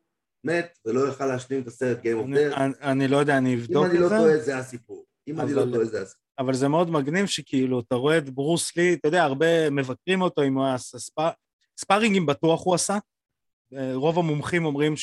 מת 0.45 0.79
ולא 0.85 1.09
יכל 1.09 1.27
להשלים 1.27 1.63
את 1.63 1.67
הסרט 1.67 1.99
Game 1.99 2.23
of 2.23 2.25
אני- 2.25 2.49
Death. 2.51 2.57
אני- 2.57 2.75
אני 2.83 3.09
לא 3.09 3.17
יודע, 3.17 3.39
אני 3.39 3.55
אם 3.55 3.59
אבדוק 3.59 3.87
אני 3.87 3.99
לא 3.99 4.05
את 4.05 4.11
זה. 4.11 4.17
טועה, 4.17 4.39
זה 4.39 4.59
הסיפור. 4.59 5.05
אם 5.29 5.41
אני 5.41 5.53
לא 5.55 5.63
טועה, 5.73 5.85
זה 5.85 6.03
הסיפור. 6.03 6.23
אבל 6.39 6.55
זה 6.55 6.69
מאוד 6.69 6.91
מגניב 6.91 7.27
שכאילו, 7.27 7.81
אתה 7.81 7.95
רואה 7.95 8.19
את 8.19 8.31
ברוס 8.31 8.77
לי, 8.77 8.95
אתה 8.95 9.09
יודע, 9.09 9.23
הרבה 9.25 9.71
מבקרים 9.71 10.23
אותו 10.23 10.43
אם 10.43 10.55
הוא 10.55 10.65
היה 10.65 10.75
עשה 10.75 10.99
ספא... 10.99 11.31
ספארינגים 11.79 12.27
בטוח 12.27 12.65
הוא 12.67 12.75
עשה. 12.75 12.99
אה, 13.75 13.95
רוב 13.95 14.19
המומחים 14.19 14.65
אומרים 14.65 14.95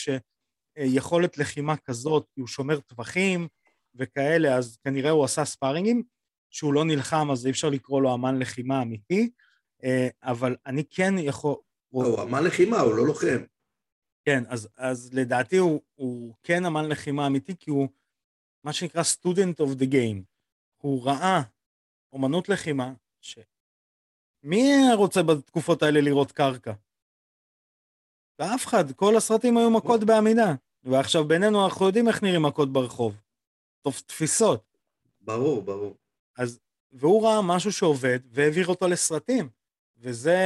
שיכולת 0.79 1.37
לחימה 1.37 1.77
כזאת, 1.77 2.27
כי 2.33 2.41
הוא 2.41 2.47
שומר 2.47 2.79
טווחים 2.79 3.47
וכאלה, 3.95 4.57
אז 4.57 4.77
כנראה 4.83 5.09
הוא 5.09 5.23
עשה 5.23 5.45
ספארינגים. 5.45 6.03
שהוא 6.55 6.73
לא 6.73 6.85
נלחם, 6.85 7.31
אז 7.31 7.45
אי 7.45 7.51
אפשר 7.51 7.69
לקרוא 7.69 8.01
לו 8.01 8.13
אמן 8.13 8.39
לחימה 8.39 8.81
אמיתי. 8.81 9.29
אה, 9.83 10.07
אבל 10.23 10.55
אני 10.65 10.83
כן 10.89 11.13
יכול... 11.17 11.55
לא, 11.93 12.07
הוא 12.07 12.23
אמן 12.23 12.43
לחימה, 12.43 12.79
הוא 12.79 12.95
לא 12.95 13.05
לוחם. 13.05 13.43
כן, 14.25 14.43
אז, 14.47 14.67
אז 14.77 15.13
לדעתי 15.13 15.57
הוא, 15.57 15.81
הוא 15.95 16.35
כן 16.43 16.65
אמן 16.65 16.85
לחימה 16.89 17.27
אמיתי, 17.27 17.55
כי 17.59 17.71
הוא 17.71 17.87
מה 18.63 18.73
שנקרא 18.73 19.01
student 19.01 19.63
of 19.63 19.79
the 19.79 19.91
game. 19.91 20.23
הוא 20.77 21.05
ראה 21.05 21.41
אומנות 22.13 22.49
לחימה, 22.49 22.93
ש... 23.21 23.39
מי 24.43 24.73
רוצה 24.97 25.23
בתקופות 25.23 25.83
האלה 25.83 26.01
לראות 26.01 26.31
קרקע? 26.31 26.73
ואף 28.39 28.65
אחד, 28.65 28.91
כל 28.91 29.17
הסרטים 29.17 29.57
היו 29.57 29.71
מכות 29.71 30.03
בעמידה. 30.03 30.53
ועכשיו 30.85 31.23
בינינו 31.27 31.65
אנחנו 31.65 31.85
יודעים 31.85 32.07
איך 32.07 32.23
נראים 32.23 32.41
מכות 32.41 32.73
ברחוב. 32.73 33.15
טוב, 33.81 34.01
תפיסות. 34.05 34.77
ברור, 35.21 35.61
ברור. 35.61 35.95
אז, 36.37 36.59
והוא 36.91 37.27
ראה 37.27 37.41
משהו 37.41 37.71
שעובד 37.71 38.19
והעביר 38.29 38.67
אותו 38.67 38.87
לסרטים. 38.87 39.49
וזה, 39.97 40.37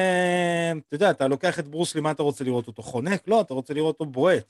אתה 0.87 0.95
יודע, 0.95 1.11
אתה 1.11 1.27
לוקח 1.27 1.59
את 1.59 1.67
ברוסלי, 1.67 2.01
מה 2.01 2.11
אתה 2.11 2.23
רוצה 2.23 2.43
לראות 2.43 2.67
אותו? 2.67 2.81
חונק? 2.81 3.27
לא, 3.27 3.41
אתה 3.41 3.53
רוצה 3.53 3.73
לראות 3.73 3.99
אותו 3.99 4.11
בועט. 4.11 4.45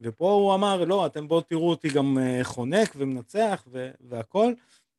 ופה 0.00 0.32
הוא 0.32 0.54
אמר, 0.54 0.84
לא, 0.84 1.06
אתם 1.06 1.28
בואו 1.28 1.40
תראו 1.40 1.70
אותי 1.70 1.88
גם 1.88 2.18
אה, 2.18 2.44
חונק 2.44 2.92
ומנצח 2.96 3.64
ו- 3.66 3.90
והכל, 4.00 4.52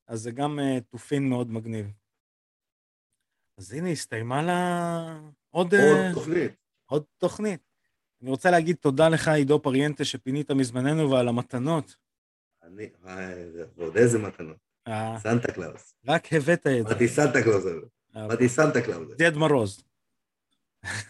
אז 0.08 0.22
זה 0.22 0.32
גם 0.32 0.60
אה, 0.60 0.80
תופין 0.90 1.30
מאוד 1.30 1.52
מגניב. 1.52 1.92
אז 3.58 3.74
הנה, 3.74 3.90
הסתיימה 3.90 4.42
לה 4.42 5.20
עוד, 5.50 5.74
עוד 5.74 5.74
אה, 5.74 6.12
תוכנית. 6.14 6.52
עוד 6.86 7.04
תוכנית. 7.18 7.69
אני 8.22 8.30
רוצה 8.30 8.52
להגיד 8.52 8.76
תודה 8.76 9.10
לך, 9.10 9.28
עידו 9.28 9.62
פריאנטה, 9.62 10.06
שפינית 10.06 10.52
מזמנך 10.52 11.12
ועל 11.12 11.28
המתנות. 11.28 11.96
אני, 12.64 12.90
וואי, 13.04 13.34
ועוד 13.78 13.98
איזה 13.98 14.20
מתנות. 14.20 14.58
אה, 14.88 15.20
סנטה 15.20 15.52
קלאוס. 15.52 15.94
רק 16.08 16.34
הבאת 16.34 16.68
את 16.68 16.88
זה. 16.88 16.94
באתי 16.94 17.08
סנטה 17.08 17.44
קלאוס. 17.44 17.64
אה, 18.16 18.28
באתי 18.28 18.50
סנטה 18.50 18.82
קלאוס. 18.82 19.16
דד 19.18 19.38
מרוז. 19.38 19.84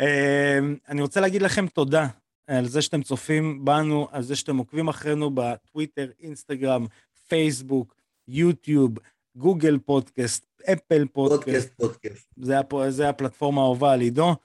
אמ, 0.00 0.76
אני 0.88 1.02
רוצה 1.02 1.20
להגיד 1.20 1.42
לכם 1.42 1.66
תודה 1.66 2.06
על 2.46 2.66
זה 2.66 2.82
שאתם 2.82 3.02
צופים 3.02 3.64
בנו, 3.64 4.08
על 4.10 4.22
זה 4.22 4.36
שאתם 4.36 4.56
עוקבים 4.56 4.88
אחרינו 4.88 5.30
בטוויטר, 5.34 6.10
אינסטגרם, 6.20 6.86
פייסבוק, 7.28 7.94
יוטיוב, 8.28 8.98
גוגל 9.36 9.78
פודקאסט, 9.78 10.46
אפל 10.72 11.06
פודקאסט, 11.12 11.44
פודקאסט, 11.46 11.72
פודקאסט. 11.76 12.28
זה, 12.36 12.58
הפ... 12.58 12.74
זה 12.88 13.08
הפלטפורמה 13.08 13.60
האהובה 13.60 13.92
על 13.92 14.00
עידו. 14.00 14.36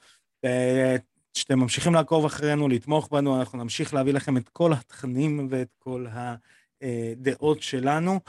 שאתם 1.37 1.59
ממשיכים 1.59 1.93
לעקוב 1.93 2.25
אחרינו, 2.25 2.67
לתמוך 2.67 3.09
בנו, 3.11 3.39
אנחנו 3.39 3.57
נמשיך 3.57 3.93
להביא 3.93 4.13
לכם 4.13 4.37
את 4.37 4.49
כל 4.49 4.73
התכנים 4.73 5.47
ואת 5.49 5.75
כל 5.79 6.05
הדעות 6.81 7.61
שלנו. 7.61 8.19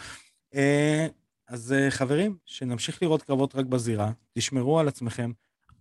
אה, 0.55 1.07
אז 1.49 1.73
אה, 1.73 1.91
חברים, 1.91 2.37
שנמשיך 2.45 3.03
לראות 3.03 3.23
קרבות 3.23 3.55
רק 3.55 3.67
בזירה, 3.67 4.13
תשמרו 4.33 4.81
על 4.81 4.89
עצמכם, 4.89 5.33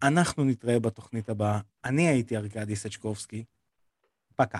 אנחנו 0.03 0.43
נתראה 0.43 0.79
בתוכנית 0.79 1.29
הבאה. 1.29 1.59
אני 1.85 2.07
הייתי 2.07 2.37
ארכדי 2.37 2.75
סצ'קובסקי, 2.75 3.43
פקה. 4.35 4.59